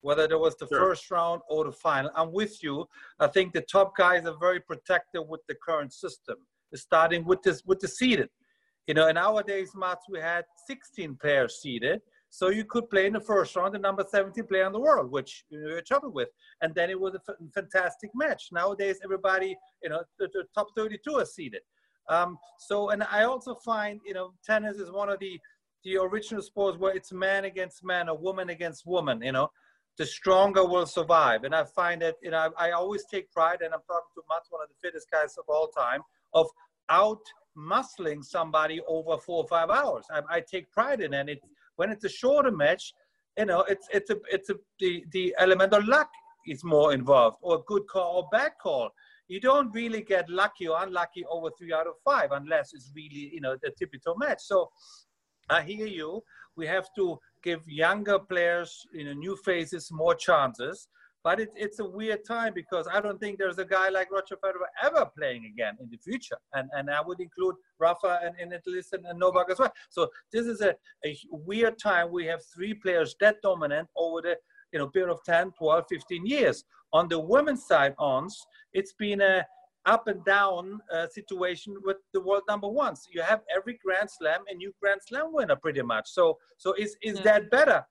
whether 0.00 0.24
it 0.24 0.38
was 0.38 0.56
the 0.56 0.66
sure. 0.66 0.80
first 0.80 1.10
round 1.10 1.42
or 1.48 1.64
the 1.64 1.72
final. 1.72 2.10
I'm 2.16 2.32
with 2.32 2.62
you. 2.62 2.86
I 3.20 3.28
think 3.28 3.52
the 3.52 3.62
top 3.62 3.96
guys 3.96 4.26
are 4.26 4.36
very 4.38 4.60
protective 4.60 5.26
with 5.28 5.40
the 5.48 5.54
current 5.64 5.92
system, 5.92 6.36
starting 6.74 7.24
with 7.24 7.42
this 7.42 7.62
with 7.64 7.80
the 7.80 7.88
seeded. 7.88 8.28
You 8.86 8.94
know, 8.94 9.08
in 9.08 9.16
our 9.16 9.42
days, 9.42 9.70
Mats, 9.76 10.06
we 10.10 10.18
had 10.18 10.44
16 10.66 11.16
players 11.20 11.60
seeded. 11.62 12.00
So 12.34 12.48
you 12.48 12.64
could 12.64 12.88
play 12.88 13.04
in 13.04 13.12
the 13.12 13.20
first 13.20 13.54
round 13.56 13.74
the 13.74 13.78
number 13.78 14.06
17 14.10 14.46
player 14.46 14.64
in 14.64 14.72
the 14.72 14.80
world, 14.80 15.10
which 15.10 15.44
you're 15.50 15.82
trouble 15.82 16.10
with. 16.10 16.30
And 16.62 16.74
then 16.74 16.88
it 16.88 16.98
was 16.98 17.14
a 17.14 17.20
fantastic 17.54 18.08
match. 18.14 18.48
Nowadays, 18.50 19.00
everybody, 19.04 19.54
you 19.82 19.90
know, 19.90 20.02
the, 20.18 20.28
the 20.32 20.44
top 20.54 20.68
32 20.74 21.12
are 21.16 21.26
seeded. 21.26 21.60
Um, 22.08 22.38
so, 22.58 22.88
and 22.88 23.02
I 23.02 23.24
also 23.24 23.54
find, 23.56 24.00
you 24.06 24.14
know, 24.14 24.32
tennis 24.46 24.78
is 24.78 24.90
one 24.90 25.10
of 25.10 25.20
the 25.20 25.38
the 25.84 25.98
original 25.98 26.40
sports 26.40 26.78
where 26.78 26.94
it's 26.96 27.12
man 27.12 27.44
against 27.44 27.84
man 27.84 28.08
or 28.08 28.16
woman 28.16 28.48
against 28.48 28.86
woman. 28.86 29.20
You 29.20 29.32
know, 29.32 29.50
the 29.98 30.06
stronger 30.06 30.66
will 30.66 30.86
survive. 30.86 31.44
And 31.44 31.54
I 31.54 31.64
find 31.64 32.00
that, 32.00 32.14
you 32.22 32.30
know, 32.30 32.50
I, 32.56 32.68
I 32.68 32.70
always 32.70 33.04
take 33.10 33.30
pride, 33.30 33.58
and 33.60 33.74
I'm 33.74 33.82
talking 33.86 34.08
to 34.14 34.22
Mats, 34.30 34.46
one 34.48 34.62
of 34.62 34.70
the 34.70 34.88
fittest 34.88 35.10
guys 35.10 35.36
of 35.36 35.44
all 35.48 35.68
time, 35.68 36.00
of 36.32 36.46
out 36.88 37.20
muscling 37.58 38.24
somebody 38.24 38.80
over 38.88 39.18
four 39.18 39.44
or 39.44 39.48
five 39.48 39.68
hours. 39.68 40.06
I, 40.10 40.36
I 40.36 40.40
take 40.40 40.70
pride 40.72 41.02
in 41.02 41.12
it. 41.12 41.20
And 41.20 41.28
it's 41.28 41.44
when 41.76 41.90
it's 41.90 42.04
a 42.04 42.08
shorter 42.08 42.50
match, 42.52 42.92
you 43.38 43.46
know, 43.46 43.60
it's 43.62 43.88
it's 43.92 44.10
a 44.10 44.16
it's 44.30 44.50
a 44.50 44.54
the 44.78 45.04
the 45.12 45.34
element 45.38 45.72
of 45.72 45.86
luck 45.86 46.10
is 46.46 46.64
more 46.64 46.92
involved, 46.92 47.38
or 47.42 47.56
a 47.56 47.62
good 47.66 47.86
call 47.86 48.16
or 48.16 48.28
bad 48.30 48.52
call 48.60 48.90
you 49.32 49.40
don't 49.40 49.74
really 49.74 50.02
get 50.02 50.28
lucky 50.28 50.68
or 50.68 50.82
unlucky 50.82 51.24
over 51.30 51.48
three 51.58 51.72
out 51.72 51.86
of 51.86 51.94
five 52.04 52.32
unless 52.32 52.74
it's 52.74 52.92
really, 52.94 53.30
you 53.32 53.40
know, 53.40 53.56
the 53.62 53.70
typical 53.78 54.14
match. 54.16 54.40
So 54.40 54.68
I 55.48 55.62
hear 55.62 55.86
you. 55.86 56.22
We 56.54 56.66
have 56.66 56.88
to 56.96 57.18
give 57.42 57.66
younger 57.66 58.18
players, 58.18 58.86
you 58.92 59.06
know, 59.06 59.14
new 59.14 59.34
faces 59.36 59.88
more 59.90 60.14
chances. 60.14 60.86
But 61.24 61.40
it, 61.40 61.50
it's 61.54 61.78
a 61.78 61.84
weird 61.84 62.24
time 62.24 62.52
because 62.54 62.88
I 62.92 63.00
don't 63.00 63.20
think 63.20 63.38
there's 63.38 63.58
a 63.58 63.64
guy 63.64 63.88
like 63.90 64.10
Roger 64.10 64.36
Federer 64.36 64.66
ever 64.82 65.08
playing 65.16 65.44
again 65.46 65.76
in 65.80 65.88
the 65.88 65.96
future. 65.98 66.36
And, 66.52 66.68
and 66.76 66.90
I 66.90 67.00
would 67.00 67.20
include 67.20 67.54
Rafa 67.78 68.20
and, 68.24 68.34
and 68.40 68.52
and, 68.52 69.06
and 69.06 69.18
Novak 69.18 69.50
as 69.50 69.58
well. 69.58 69.72
So 69.90 70.08
this 70.32 70.46
is 70.46 70.60
a, 70.60 70.74
a 71.04 71.16
weird 71.30 71.78
time. 71.78 72.10
We 72.10 72.26
have 72.26 72.40
three 72.54 72.74
players 72.74 73.14
that 73.20 73.36
dominant 73.42 73.88
over 73.96 74.20
the 74.22 74.36
you 74.72 74.78
know 74.78 74.88
period 74.88 75.12
of 75.12 75.22
10, 75.24 75.52
12, 75.52 75.84
15 75.88 76.26
years. 76.26 76.64
On 76.92 77.08
the 77.08 77.18
women's 77.18 77.66
side, 77.66 77.94
ons, 77.98 78.46
it's 78.72 78.92
been 78.92 79.20
a 79.20 79.46
up 79.86 80.06
and 80.06 80.24
down 80.24 80.80
uh, 80.92 81.06
situation 81.08 81.76
with 81.84 81.96
the 82.12 82.20
world 82.20 82.42
number 82.48 82.68
ones. 82.68 83.08
You 83.10 83.22
have 83.22 83.40
every 83.54 83.78
Grand 83.84 84.08
Slam 84.10 84.42
a 84.48 84.54
new 84.54 84.72
Grand 84.80 85.00
Slam 85.06 85.32
winner 85.32 85.56
pretty 85.56 85.82
much. 85.82 86.08
So 86.08 86.38
so 86.56 86.72
is 86.74 86.96
is 87.02 87.16
yeah. 87.16 87.22
that 87.24 87.50
better? 87.50 87.84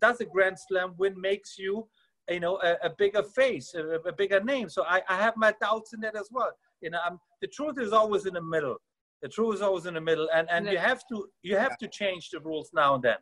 Does 0.00 0.20
a 0.20 0.24
Grand 0.24 0.58
Slam 0.58 0.94
win 0.98 1.20
makes 1.20 1.58
you 1.58 1.86
you 2.30 2.40
know 2.40 2.58
a, 2.62 2.76
a 2.84 2.90
bigger 2.90 3.22
face, 3.22 3.74
a, 3.74 3.82
a, 4.08 4.12
bigger 4.12 4.40
name? 4.40 4.68
So 4.68 4.84
I, 4.84 5.02
I 5.08 5.16
have 5.16 5.36
my 5.36 5.54
doubts 5.60 5.92
in 5.92 6.00
that 6.00 6.16
as 6.16 6.28
well. 6.30 6.52
You 6.80 6.90
know, 6.90 6.98
I'm, 7.04 7.18
the 7.40 7.48
truth 7.48 7.78
is 7.78 7.92
always 7.92 8.26
in 8.26 8.34
the 8.34 8.42
middle. 8.42 8.76
The 9.22 9.28
truth 9.28 9.56
is 9.56 9.62
always 9.62 9.86
in 9.86 9.94
the 9.94 10.00
middle, 10.00 10.28
and 10.34 10.48
and 10.50 10.66
yeah. 10.66 10.72
you 10.72 10.78
have 10.78 11.02
to 11.08 11.26
you 11.42 11.56
have 11.56 11.76
to 11.78 11.88
change 11.88 12.30
the 12.30 12.40
rules 12.40 12.70
now 12.72 12.94
and 12.94 13.02
then. 13.02 13.18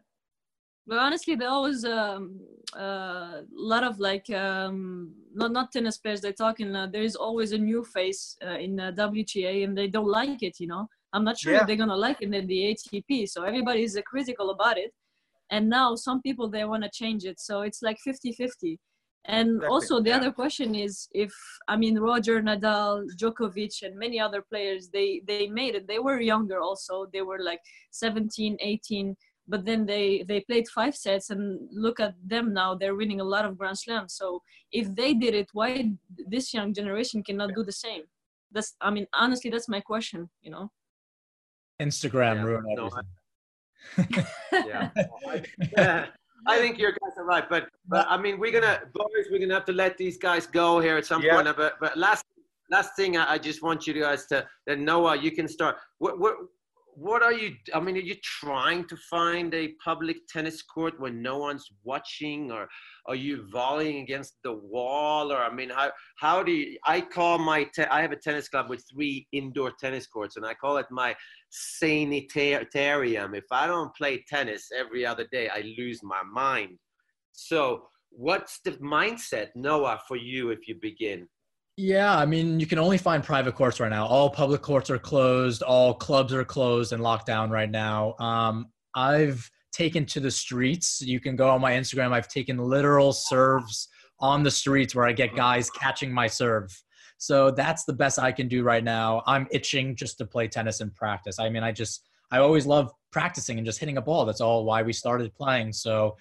But 0.88 0.98
honestly, 0.98 1.34
there 1.34 1.50
always 1.50 1.84
um, 1.84 2.40
a 2.74 2.80
uh, 2.80 3.42
lot 3.52 3.84
of 3.84 3.98
like 3.98 4.30
um, 4.30 5.12
not 5.34 5.52
not 5.52 5.70
tennis 5.70 5.98
players. 5.98 6.22
They're 6.22 6.32
talking. 6.32 6.74
Uh, 6.74 6.86
there 6.86 7.02
is 7.02 7.14
always 7.14 7.52
a 7.52 7.58
new 7.58 7.84
face 7.84 8.38
uh, 8.46 8.58
in 8.58 8.80
uh, 8.80 8.92
WTA, 8.92 9.64
and 9.64 9.76
they 9.76 9.86
don't 9.88 10.08
like 10.08 10.42
it. 10.42 10.58
You 10.58 10.68
know, 10.68 10.88
I'm 11.12 11.24
not 11.24 11.38
sure 11.38 11.52
yeah. 11.52 11.60
if 11.60 11.66
they're 11.66 11.76
gonna 11.76 11.94
like 11.96 12.22
it 12.22 12.32
in 12.32 12.46
the 12.46 12.74
ATP. 12.74 13.28
So 13.28 13.42
everybody 13.42 13.82
is 13.82 13.98
uh, 13.98 14.02
critical 14.02 14.48
about 14.48 14.78
it, 14.78 14.92
and 15.50 15.68
now 15.68 15.94
some 15.94 16.22
people 16.22 16.48
they 16.48 16.64
want 16.64 16.84
to 16.84 16.90
change 16.90 17.24
it. 17.24 17.38
So 17.38 17.62
it's 17.62 17.82
like 17.82 17.98
50-50. 18.06 18.78
And 19.24 19.56
exactly. 19.56 19.68
also 19.68 20.00
the 20.00 20.10
yeah. 20.10 20.16
other 20.16 20.32
question 20.32 20.74
is 20.74 21.08
if 21.12 21.32
I 21.68 21.76
mean 21.76 21.98
Roger, 21.98 22.40
Nadal, 22.40 23.04
Djokovic, 23.20 23.82
and 23.82 23.98
many 23.98 24.18
other 24.18 24.42
players 24.42 24.88
they 24.88 25.22
they 25.26 25.48
made 25.48 25.74
it. 25.74 25.86
They 25.86 25.98
were 25.98 26.20
younger 26.20 26.60
also. 26.60 27.06
They 27.12 27.22
were 27.22 27.40
like 27.40 27.60
17, 27.90 28.56
18 28.60 29.16
but 29.48 29.64
then 29.64 29.86
they 29.86 30.24
they 30.28 30.40
played 30.40 30.68
five 30.68 30.94
sets 30.94 31.30
and 31.30 31.58
look 31.72 31.98
at 31.98 32.14
them 32.24 32.52
now 32.52 32.74
they're 32.74 32.94
winning 32.94 33.20
a 33.20 33.24
lot 33.24 33.44
of 33.44 33.56
grand 33.56 33.78
slams 33.78 34.14
so 34.14 34.42
if 34.70 34.94
they 34.94 35.14
did 35.14 35.34
it 35.34 35.48
why 35.52 35.90
this 36.28 36.52
young 36.52 36.72
generation 36.72 37.22
cannot 37.22 37.54
do 37.54 37.64
the 37.64 37.72
same 37.72 38.02
that's 38.52 38.76
i 38.80 38.90
mean 38.90 39.06
honestly 39.14 39.50
that's 39.50 39.68
my 39.68 39.80
question 39.80 40.28
you 40.42 40.50
know 40.50 40.70
instagram 41.80 42.36
yeah, 42.36 42.42
ruined 42.42 42.78
everything 42.78 43.08
yeah. 44.52 44.90
yeah. 45.76 46.06
I 46.46 46.58
think 46.58 46.78
your 46.78 46.92
guys 46.92 47.16
are 47.16 47.24
right, 47.24 47.48
but 47.48 47.68
but 47.86 48.06
I 48.08 48.16
mean 48.16 48.38
we're 48.38 48.52
gonna 48.52 48.80
boys 48.94 49.26
we're 49.30 49.38
gonna 49.38 49.54
have 49.54 49.64
to 49.66 49.72
let 49.72 49.98
these 49.98 50.16
guys 50.16 50.46
go 50.46 50.80
here 50.80 50.96
at 50.96 51.06
some 51.06 51.22
yeah. 51.22 51.34
point. 51.34 51.56
But 51.56 51.74
but 51.80 51.96
last 51.96 52.24
last 52.70 52.96
thing 52.96 53.16
I, 53.16 53.32
I, 53.32 53.38
just 53.38 53.62
want 53.62 53.86
you 53.86 53.94
guys 53.94 54.26
to 54.26 54.46
then 54.66 54.84
Noah 54.84 55.16
you 55.16 55.30
can 55.32 55.48
start. 55.48 55.76
What 55.98 56.18
what 56.18 56.34
what 56.98 57.22
are 57.22 57.32
you 57.32 57.54
i 57.74 57.80
mean 57.80 57.96
are 57.96 58.00
you 58.00 58.16
trying 58.24 58.84
to 58.84 58.96
find 58.96 59.54
a 59.54 59.68
public 59.84 60.16
tennis 60.28 60.62
court 60.62 60.98
when 60.98 61.22
no 61.22 61.38
one's 61.38 61.68
watching 61.84 62.50
or 62.50 62.66
are 63.06 63.14
you 63.14 63.46
volleying 63.52 64.02
against 64.02 64.34
the 64.42 64.52
wall 64.52 65.32
or 65.32 65.38
i 65.38 65.52
mean 65.52 65.70
how 65.70 65.90
how 66.16 66.42
do 66.42 66.50
you 66.50 66.76
i 66.84 67.00
call 67.00 67.38
my 67.38 67.62
te- 67.62 67.84
i 67.84 68.02
have 68.02 68.10
a 68.10 68.16
tennis 68.16 68.48
club 68.48 68.68
with 68.68 68.84
three 68.92 69.28
indoor 69.30 69.70
tennis 69.78 70.08
courts 70.08 70.36
and 70.36 70.44
i 70.44 70.52
call 70.52 70.76
it 70.76 70.86
my 70.90 71.14
sanitarium. 71.50 73.34
If 73.34 73.44
i 73.52 73.66
don't 73.66 73.94
play 73.94 74.24
tennis 74.28 74.68
every 74.76 75.06
other 75.06 75.26
day 75.30 75.48
i 75.48 75.60
lose 75.78 76.00
my 76.02 76.22
mind. 76.24 76.78
So 77.30 77.84
what's 78.10 78.58
the 78.64 78.72
mindset 78.72 79.48
noah 79.54 80.00
for 80.08 80.16
you 80.16 80.50
if 80.50 80.66
you 80.66 80.74
begin 80.80 81.28
yeah, 81.78 82.18
I 82.18 82.26
mean, 82.26 82.58
you 82.58 82.66
can 82.66 82.80
only 82.80 82.98
find 82.98 83.22
private 83.22 83.54
courts 83.54 83.78
right 83.78 83.88
now. 83.88 84.04
All 84.04 84.28
public 84.30 84.62
courts 84.62 84.90
are 84.90 84.98
closed. 84.98 85.62
All 85.62 85.94
clubs 85.94 86.34
are 86.34 86.44
closed 86.44 86.92
and 86.92 87.00
locked 87.00 87.26
down 87.26 87.50
right 87.50 87.70
now. 87.70 88.16
Um, 88.18 88.66
I've 88.96 89.48
taken 89.70 90.04
to 90.06 90.18
the 90.18 90.30
streets. 90.32 91.00
You 91.00 91.20
can 91.20 91.36
go 91.36 91.48
on 91.48 91.60
my 91.60 91.74
Instagram. 91.74 92.10
I've 92.10 92.26
taken 92.26 92.58
literal 92.58 93.12
serves 93.12 93.86
on 94.18 94.42
the 94.42 94.50
streets 94.50 94.92
where 94.92 95.06
I 95.06 95.12
get 95.12 95.36
guys 95.36 95.70
catching 95.70 96.12
my 96.12 96.26
serve. 96.26 96.68
So 97.18 97.52
that's 97.52 97.84
the 97.84 97.92
best 97.92 98.18
I 98.18 98.32
can 98.32 98.48
do 98.48 98.64
right 98.64 98.82
now. 98.82 99.22
I'm 99.24 99.46
itching 99.52 99.94
just 99.94 100.18
to 100.18 100.26
play 100.26 100.48
tennis 100.48 100.80
and 100.80 100.92
practice. 100.92 101.38
I 101.38 101.48
mean, 101.48 101.62
I 101.62 101.70
just, 101.70 102.08
I 102.32 102.38
always 102.38 102.66
love 102.66 102.92
practicing 103.12 103.56
and 103.56 103.64
just 103.64 103.78
hitting 103.78 103.98
a 103.98 104.02
ball. 104.02 104.24
That's 104.24 104.40
all 104.40 104.64
why 104.64 104.82
we 104.82 104.92
started 104.92 105.32
playing. 105.32 105.72
So 105.72 106.16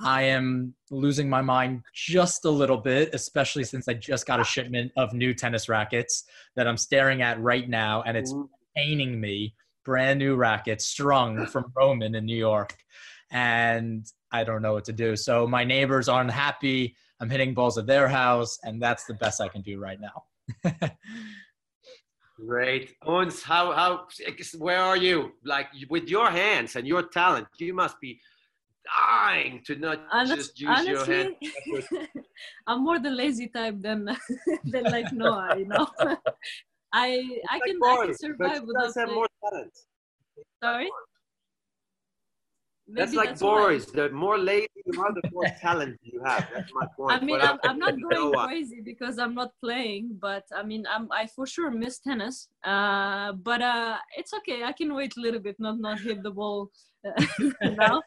I 0.00 0.22
am 0.22 0.74
losing 0.90 1.28
my 1.28 1.42
mind 1.42 1.82
just 1.94 2.44
a 2.44 2.50
little 2.50 2.78
bit, 2.78 3.14
especially 3.14 3.64
since 3.64 3.88
I 3.88 3.94
just 3.94 4.26
got 4.26 4.40
a 4.40 4.44
shipment 4.44 4.92
of 4.96 5.12
new 5.12 5.34
tennis 5.34 5.68
rackets 5.68 6.24
that 6.56 6.66
I'm 6.66 6.76
staring 6.76 7.22
at 7.22 7.40
right 7.40 7.68
now, 7.68 8.02
and 8.02 8.16
it's 8.16 8.34
paining 8.76 9.20
me. 9.20 9.54
Brand 9.84 10.18
new 10.18 10.36
rackets 10.36 10.86
strung 10.86 11.46
from 11.52 11.72
Roman 11.76 12.14
in 12.14 12.24
New 12.24 12.36
York, 12.36 12.76
and 13.30 14.06
I 14.30 14.44
don't 14.44 14.62
know 14.62 14.72
what 14.72 14.84
to 14.86 14.92
do. 14.92 15.16
So 15.16 15.46
my 15.46 15.64
neighbors 15.64 16.08
aren't 16.08 16.30
happy. 16.30 16.96
I'm 17.20 17.30
hitting 17.30 17.54
balls 17.54 17.78
at 17.78 17.86
their 17.86 18.08
house, 18.08 18.58
and 18.62 18.80
that's 18.80 19.04
the 19.04 19.14
best 19.14 19.40
I 19.40 19.48
can 19.48 19.62
do 19.62 19.78
right 19.78 19.98
now. 20.00 20.24
Great. 22.44 22.94
Ons, 23.02 23.42
how, 23.42 23.72
how, 23.72 24.06
where 24.58 24.80
are 24.80 24.96
you? 24.96 25.32
Like 25.44 25.68
with 25.88 26.08
your 26.08 26.30
hands 26.30 26.74
and 26.74 26.86
your 26.86 27.02
talent, 27.02 27.46
you 27.58 27.74
must 27.74 28.00
be 28.00 28.18
dying 28.84 29.62
to 29.66 29.76
not 29.76 30.00
Honest, 30.12 30.36
just 30.36 30.60
use 30.60 30.70
honestly, 30.70 30.92
your 30.92 31.04
hand. 31.06 32.08
I'm 32.66 32.84
more 32.84 32.98
the 32.98 33.10
lazy 33.10 33.48
type 33.48 33.80
than 33.80 34.08
than 34.64 34.84
like 34.84 35.12
Noah, 35.12 35.56
you 35.58 35.66
know. 35.66 35.86
I 36.92 37.40
I 37.48 37.60
can 37.64 37.78
boy, 37.78 37.86
I 37.86 38.06
can 38.06 38.14
survive 38.18 38.62
without 38.64 38.94
have 38.94 39.08
more 39.08 39.28
talent. 39.42 39.72
Sorry. 40.62 40.90
Maybe 42.88 43.00
that's 43.00 43.14
like 43.14 43.28
that's 43.30 43.40
Boris. 43.40 43.86
The 43.86 44.10
more 44.10 44.36
lazy 44.36 44.68
you 44.84 45.00
are, 45.00 45.14
the 45.14 45.22
more 45.32 45.46
talent 45.60 45.98
you 46.02 46.20
have. 46.24 46.46
That's 46.52 46.70
my 46.74 46.86
point. 46.94 47.12
I 47.12 47.24
mean, 47.24 47.40
I'm, 47.40 47.58
I'm 47.62 47.78
not 47.78 47.94
going 48.10 48.34
crazy 48.34 48.82
because 48.84 49.18
I'm 49.18 49.34
not 49.34 49.52
playing, 49.62 50.18
but 50.20 50.44
I 50.54 50.62
mean, 50.62 50.84
I'm 50.92 51.10
I 51.10 51.26
for 51.26 51.46
sure 51.46 51.70
miss 51.70 52.00
tennis. 52.00 52.48
Uh, 52.64 53.32
but 53.32 53.62
uh, 53.62 53.96
it's 54.18 54.34
okay. 54.34 54.64
I 54.64 54.72
can 54.72 54.94
wait 54.94 55.16
a 55.16 55.20
little 55.20 55.40
bit, 55.40 55.56
not 55.58 55.78
not 55.80 56.00
hit 56.00 56.22
the 56.22 56.32
ball 56.32 56.70
uh, 57.06 57.24
now 57.62 58.02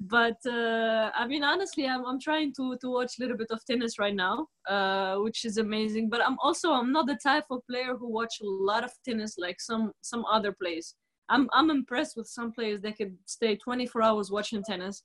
but 0.00 0.38
uh, 0.46 1.10
I 1.14 1.26
mean, 1.26 1.44
honestly, 1.44 1.86
I'm, 1.86 2.06
I'm 2.06 2.18
trying 2.18 2.54
to, 2.54 2.76
to 2.80 2.90
watch 2.90 3.18
a 3.18 3.22
little 3.22 3.36
bit 3.36 3.50
of 3.50 3.62
tennis 3.66 3.98
right 3.98 4.14
now, 4.14 4.46
uh, 4.66 5.16
which 5.16 5.44
is 5.44 5.58
amazing. 5.58 6.08
But 6.08 6.24
I'm 6.26 6.38
also 6.42 6.72
I'm 6.72 6.90
not 6.90 7.06
the 7.06 7.18
type 7.22 7.44
of 7.50 7.60
player 7.68 7.94
who 7.94 8.08
watch 8.08 8.34
a 8.40 8.46
lot 8.46 8.82
of 8.82 8.92
tennis 9.04 9.34
like 9.36 9.60
some 9.60 9.92
some 10.00 10.24
other 10.24 10.52
players. 10.52 10.94
I'm 11.28 11.50
I'm 11.52 11.70
impressed 11.70 12.16
with 12.16 12.28
some 12.28 12.50
players 12.52 12.80
that 12.80 12.96
could 12.96 13.16
stay 13.26 13.56
24 13.56 14.02
hours 14.02 14.30
watching 14.30 14.62
tennis. 14.62 15.04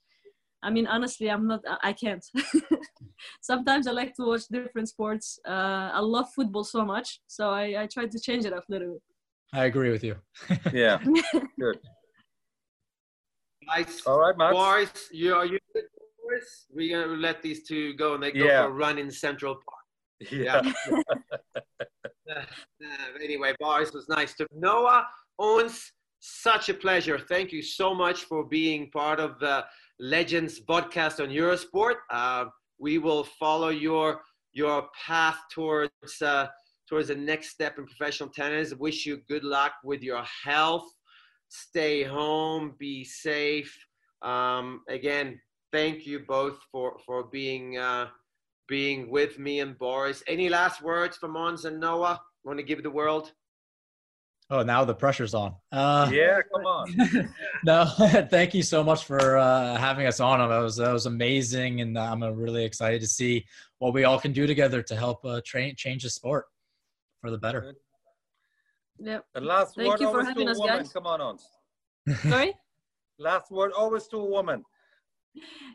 I 0.63 0.69
mean, 0.69 0.87
honestly, 0.87 1.29
I'm 1.29 1.45
not. 1.45 1.61
I 1.83 1.91
can't. 1.91 2.25
Sometimes 3.41 3.87
I 3.87 3.91
like 3.91 4.15
to 4.15 4.25
watch 4.25 4.47
different 4.49 4.89
sports. 4.89 5.39
Uh, 5.47 5.91
I 5.93 5.99
love 5.99 6.27
football 6.33 6.63
so 6.63 6.85
much, 6.85 7.19
so 7.27 7.49
I, 7.49 7.83
I 7.83 7.87
try 7.87 8.07
to 8.07 8.19
change 8.19 8.45
it 8.45 8.53
up 8.53 8.63
a 8.67 8.71
little 8.71 8.93
bit. 8.93 9.01
I 9.53 9.65
agree 9.65 9.91
with 9.91 10.03
you. 10.03 10.15
yeah, 10.73 10.99
good. 11.59 11.79
Guys, 13.67 14.01
All 14.05 14.19
right, 14.19 14.37
Max. 14.37 14.53
Boys, 14.53 15.09
you 15.11 15.33
are 15.33 15.45
you 15.45 15.59
boys? 15.73 16.65
We're 16.71 17.03
gonna 17.03 17.17
let 17.19 17.41
these 17.41 17.63
two 17.63 17.93
go 17.95 18.13
and 18.13 18.23
they 18.23 18.31
go 18.31 18.45
yeah. 18.45 18.63
for 18.63 18.69
a 18.69 18.73
run 18.73 18.97
in 18.97 19.09
Central 19.09 19.55
Park. 19.55 20.31
Yeah. 20.31 20.61
uh, 22.31 22.41
anyway, 23.23 23.53
boys, 23.59 23.93
was 23.93 24.07
nice 24.09 24.33
to 24.35 24.47
Noah 24.53 25.07
Ons. 25.39 25.91
Such 26.19 26.69
a 26.69 26.73
pleasure. 26.73 27.19
Thank 27.19 27.51
you 27.51 27.61
so 27.61 27.93
much 27.93 28.23
for 28.23 28.43
being 28.45 28.89
part 28.91 29.19
of 29.19 29.39
the 29.39 29.65
Legends 29.99 30.59
podcast 30.59 31.21
on 31.21 31.29
Eurosport. 31.29 31.95
Uh, 32.09 32.45
we 32.79 32.97
will 32.97 33.23
follow 33.23 33.69
your 33.69 34.21
your 34.53 34.87
path 35.05 35.37
towards 35.51 36.21
uh, 36.21 36.47
towards 36.87 37.07
the 37.07 37.15
next 37.15 37.49
step 37.49 37.77
in 37.77 37.85
professional 37.85 38.29
tennis. 38.29 38.73
Wish 38.73 39.05
you 39.05 39.21
good 39.27 39.43
luck 39.43 39.73
with 39.83 40.01
your 40.01 40.23
health 40.43 40.85
stay 41.49 42.03
home, 42.03 42.75
be 42.77 43.03
safe. 43.03 43.77
Um, 44.21 44.81
again, 44.89 45.39
thank 45.71 46.05
you 46.05 46.19
both 46.27 46.57
for 46.71 46.97
for 47.05 47.25
being 47.25 47.77
uh, 47.77 48.07
being 48.67 49.09
with 49.09 49.37
me 49.39 49.59
and 49.59 49.77
Boris. 49.77 50.23
Any 50.27 50.49
last 50.49 50.81
words 50.81 51.17
from 51.17 51.35
Ons 51.35 51.65
and 51.65 51.79
Noah? 51.79 52.21
Want 52.43 52.59
to 52.59 52.63
give 52.63 52.83
the 52.83 52.91
world? 52.91 53.31
Oh, 54.51 54.61
now 54.61 54.85
the 54.85 54.93
pressure's 54.93 55.33
on. 55.33 55.55
Uh, 55.71 56.07
yeah, 56.13 56.39
come 56.53 56.65
on. 56.65 57.33
no, 57.65 57.85
thank 58.29 58.53
you 58.53 58.61
so 58.61 58.83
much 58.83 59.03
for 59.05 59.37
uh, 59.37 59.75
having 59.75 60.05
us 60.05 60.19
on. 60.19 60.47
That 60.47 60.59
was 60.59 60.75
that 60.75 60.93
was 60.93 61.07
amazing, 61.07 61.81
and 61.81 61.97
I'm 61.97 62.23
really 62.23 62.63
excited 62.63 63.01
to 63.01 63.07
see 63.07 63.45
what 63.79 63.93
we 63.93 64.03
all 64.03 64.19
can 64.19 64.33
do 64.33 64.45
together 64.45 64.83
to 64.83 64.95
help 64.95 65.25
uh, 65.25 65.41
train 65.43 65.75
change 65.75 66.03
the 66.03 66.11
sport 66.11 66.45
for 67.21 67.31
the 67.31 67.39
better. 67.39 67.75
Yep. 68.99 69.25
The 69.33 69.41
last 69.41 69.75
Thank 69.75 69.89
word 69.89 69.99
you 70.01 70.07
for 70.07 70.11
always 70.11 70.27
having 70.27 70.45
to 70.45 70.51
a 70.51 70.51
us, 70.51 70.59
woman. 70.59 70.77
Guys. 70.77 70.93
Come 70.93 71.07
on, 71.07 71.21
on. 71.21 71.37
Sorry? 72.29 72.53
last 73.17 73.49
word 73.51 73.71
always 73.71 74.07
to 74.07 74.17
a 74.17 74.25
woman. 74.25 74.63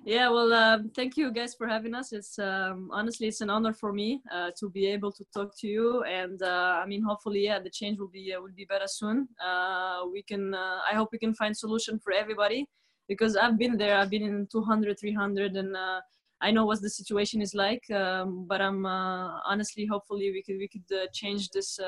yeah 0.06 0.28
well 0.28 0.52
um, 0.52 0.90
thank 0.96 1.16
you 1.16 1.30
guys 1.30 1.54
for 1.54 1.66
having 1.66 1.94
us 1.94 2.12
it's 2.12 2.38
um, 2.38 2.88
honestly 2.92 3.28
it's 3.28 3.40
an 3.42 3.50
honor 3.50 3.72
for 3.72 3.92
me 3.92 4.20
uh, 4.32 4.50
to 4.58 4.68
be 4.70 4.86
able 4.86 5.12
to 5.12 5.24
talk 5.34 5.50
to 5.58 5.66
you 5.66 6.02
and 6.04 6.42
uh, 6.42 6.80
i 6.82 6.86
mean 6.86 7.02
hopefully 7.02 7.44
yeah 7.44 7.58
the 7.58 7.68
change 7.70 7.98
will 7.98 8.08
be 8.08 8.32
uh, 8.34 8.40
will 8.40 8.52
be 8.56 8.64
better 8.64 8.86
soon 8.86 9.28
uh, 9.44 10.00
we 10.12 10.22
can 10.22 10.54
uh, 10.54 10.78
i 10.90 10.94
hope 10.94 11.08
we 11.12 11.18
can 11.18 11.34
find 11.34 11.56
solution 11.56 11.98
for 11.98 12.12
everybody 12.12 12.66
because 13.08 13.36
i've 13.36 13.58
been 13.58 13.76
there 13.76 13.96
i've 13.98 14.10
been 14.10 14.22
in 14.22 14.46
200 14.50 14.98
300 14.98 15.56
and 15.56 15.76
uh, 15.76 16.00
i 16.40 16.50
know 16.50 16.64
what 16.64 16.80
the 16.80 16.90
situation 16.90 17.42
is 17.42 17.54
like 17.54 17.84
um, 17.90 18.46
but 18.48 18.60
i'm 18.62 18.86
honestly 18.86 19.84
hopefully 19.86 20.30
we 20.30 20.42
could 20.42 20.56
we 20.58 20.68
could 20.68 21.12
change 21.12 21.50
this 21.50 21.78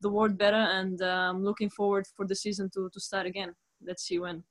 the 0.00 0.08
world 0.08 0.38
better 0.38 0.64
and 0.78 1.02
i'm 1.02 1.42
looking 1.42 1.70
forward 1.70 2.06
for 2.16 2.26
the 2.26 2.34
season 2.34 2.70
to 2.72 2.88
to 2.92 3.00
start 3.00 3.26
again 3.26 3.52
let's 3.86 4.04
see 4.04 4.18
when 4.18 4.42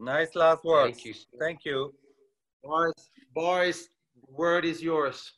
Nice 0.00 0.34
last 0.34 0.64
words. 0.64 0.96
Thank 0.96 1.04
you. 1.04 1.14
Thank 1.38 1.64
you. 1.66 1.94
Boris, 2.64 3.10
Boris, 3.34 3.88
word 4.28 4.64
is 4.64 4.82
yours. 4.82 5.30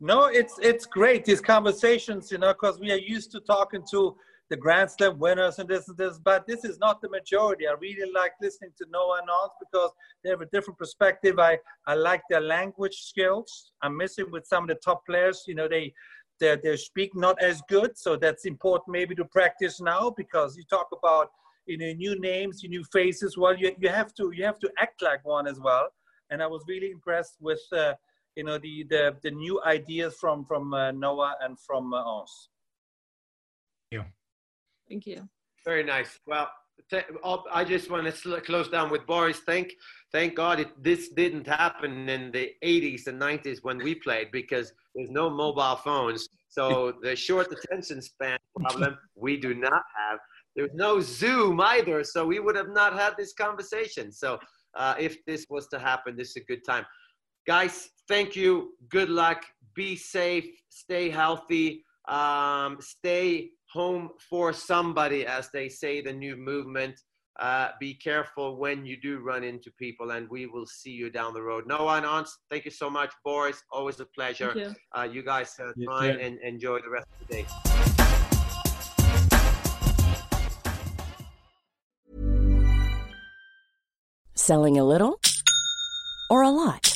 No, 0.00 0.24
it's 0.24 0.58
it's 0.60 0.84
great 0.84 1.24
these 1.24 1.40
conversations, 1.40 2.32
you 2.32 2.38
know, 2.38 2.52
because 2.52 2.80
we 2.80 2.90
are 2.90 2.98
used 2.98 3.30
to 3.32 3.40
talking 3.40 3.82
to 3.92 4.16
the 4.50 4.56
Grand 4.56 4.90
Slam 4.90 5.18
winners 5.18 5.58
and 5.58 5.68
this 5.68 5.88
and 5.88 5.96
this, 5.96 6.18
but 6.18 6.46
this 6.46 6.64
is 6.64 6.78
not 6.78 7.00
the 7.00 7.08
majority. 7.08 7.66
I 7.68 7.74
really 7.80 8.10
like 8.12 8.32
listening 8.40 8.72
to 8.78 8.86
Noah 8.90 9.20
and 9.20 9.30
Ons 9.30 9.52
because 9.60 9.90
they 10.22 10.30
have 10.30 10.40
a 10.40 10.46
different 10.46 10.78
perspective. 10.78 11.38
I 11.38 11.58
I 11.86 11.94
like 11.94 12.22
their 12.28 12.40
language 12.40 12.96
skills. 12.96 13.70
I'm 13.82 13.96
missing 13.96 14.26
with 14.32 14.44
some 14.46 14.64
of 14.64 14.68
the 14.68 14.80
top 14.84 15.06
players. 15.06 15.44
You 15.46 15.54
know, 15.54 15.68
they 15.68 15.94
they 16.40 16.56
they 16.62 16.76
speak 16.76 17.14
not 17.14 17.40
as 17.40 17.62
good, 17.68 17.96
so 17.96 18.16
that's 18.16 18.44
important 18.44 18.88
maybe 18.88 19.14
to 19.14 19.24
practice 19.24 19.80
now 19.80 20.10
because 20.10 20.56
you 20.56 20.64
talk 20.64 20.88
about 20.92 21.30
you 21.66 21.76
know 21.76 21.92
new 21.92 22.18
names 22.20 22.62
new 22.62 22.84
faces 22.84 23.36
well 23.36 23.56
you, 23.56 23.74
you 23.78 23.88
have 23.88 24.14
to 24.14 24.30
you 24.32 24.44
have 24.44 24.58
to 24.58 24.70
act 24.78 25.02
like 25.02 25.24
one 25.24 25.48
as 25.48 25.58
well 25.58 25.88
and 26.30 26.40
i 26.40 26.46
was 26.46 26.62
really 26.68 26.90
impressed 26.92 27.36
with 27.40 27.60
uh, 27.72 27.92
you 28.36 28.44
know 28.44 28.58
the, 28.58 28.84
the 28.88 29.16
the 29.22 29.30
new 29.30 29.60
ideas 29.64 30.14
from 30.20 30.44
from 30.44 30.72
uh, 30.74 30.92
noah 30.92 31.34
and 31.42 31.58
from 31.58 31.92
uh, 31.92 32.02
Ons. 32.02 32.48
Thank 33.90 34.02
you. 34.02 34.10
Thank 34.88 35.06
you. 35.06 35.28
Very 35.64 35.82
nice. 35.82 36.18
Well, 36.26 36.48
I 37.52 37.64
just 37.64 37.90
want 37.90 38.14
to 38.14 38.40
close 38.42 38.68
down 38.68 38.90
with 38.90 39.06
Boris. 39.06 39.40
Thank, 39.40 39.72
thank 40.12 40.36
God 40.36 40.60
it, 40.60 40.82
this 40.82 41.08
didn't 41.08 41.46
happen 41.46 42.08
in 42.08 42.30
the 42.30 42.52
80s 42.62 43.06
and 43.08 43.20
90s 43.20 43.58
when 43.62 43.78
we 43.78 43.94
played 43.94 44.30
because 44.30 44.72
there's 44.94 45.10
no 45.10 45.28
mobile 45.28 45.76
phones. 45.76 46.25
So 46.56 46.94
the 47.02 47.14
short 47.14 47.48
attention 47.52 48.00
span 48.00 48.38
problem 48.58 48.96
we 49.14 49.36
do 49.36 49.54
not 49.54 49.82
have. 49.96 50.18
There's 50.54 50.70
no 50.74 51.00
Zoom 51.00 51.60
either, 51.60 52.02
so 52.02 52.24
we 52.24 52.38
would 52.40 52.56
have 52.56 52.70
not 52.70 52.94
had 52.94 53.12
this 53.18 53.34
conversation. 53.34 54.10
So 54.10 54.38
uh, 54.74 54.94
if 54.98 55.24
this 55.26 55.46
was 55.50 55.68
to 55.68 55.78
happen, 55.78 56.16
this 56.16 56.30
is 56.30 56.36
a 56.36 56.44
good 56.46 56.64
time. 56.66 56.84
Guys, 57.46 57.90
thank 58.08 58.34
you. 58.34 58.72
Good 58.88 59.10
luck. 59.10 59.44
Be 59.74 59.96
safe. 59.96 60.46
Stay 60.70 61.10
healthy. 61.10 61.84
Um, 62.08 62.78
stay 62.80 63.50
home 63.70 64.10
for 64.30 64.52
somebody, 64.52 65.26
as 65.26 65.50
they 65.52 65.68
say, 65.68 66.00
the 66.00 66.12
new 66.12 66.36
movement. 66.36 66.98
Uh, 67.38 67.68
be 67.78 67.92
careful 67.92 68.56
when 68.56 68.86
you 68.86 68.96
do 68.96 69.18
run 69.18 69.44
into 69.44 69.70
people, 69.72 70.12
and 70.12 70.28
we 70.30 70.46
will 70.46 70.66
see 70.66 70.90
you 70.90 71.10
down 71.10 71.34
the 71.34 71.42
road. 71.42 71.66
No 71.66 71.84
one 71.84 72.04
Ons, 72.04 72.38
thank 72.50 72.64
you 72.64 72.70
so 72.70 72.88
much. 72.88 73.12
Boris, 73.24 73.62
always 73.70 74.00
a 74.00 74.06
pleasure. 74.06 74.52
You. 74.56 74.74
Uh, 74.96 75.02
you. 75.02 75.22
guys 75.22 75.54
uh, 75.60 75.72
try 75.84 76.06
and 76.06 76.38
enjoy 76.40 76.80
the 76.80 76.88
rest 76.88 77.06
of 77.20 77.28
the 77.28 77.34
day. 77.34 77.46
Selling 84.34 84.78
a 84.78 84.84
little 84.84 85.20
or 86.30 86.42
a 86.42 86.50
lot? 86.50 86.95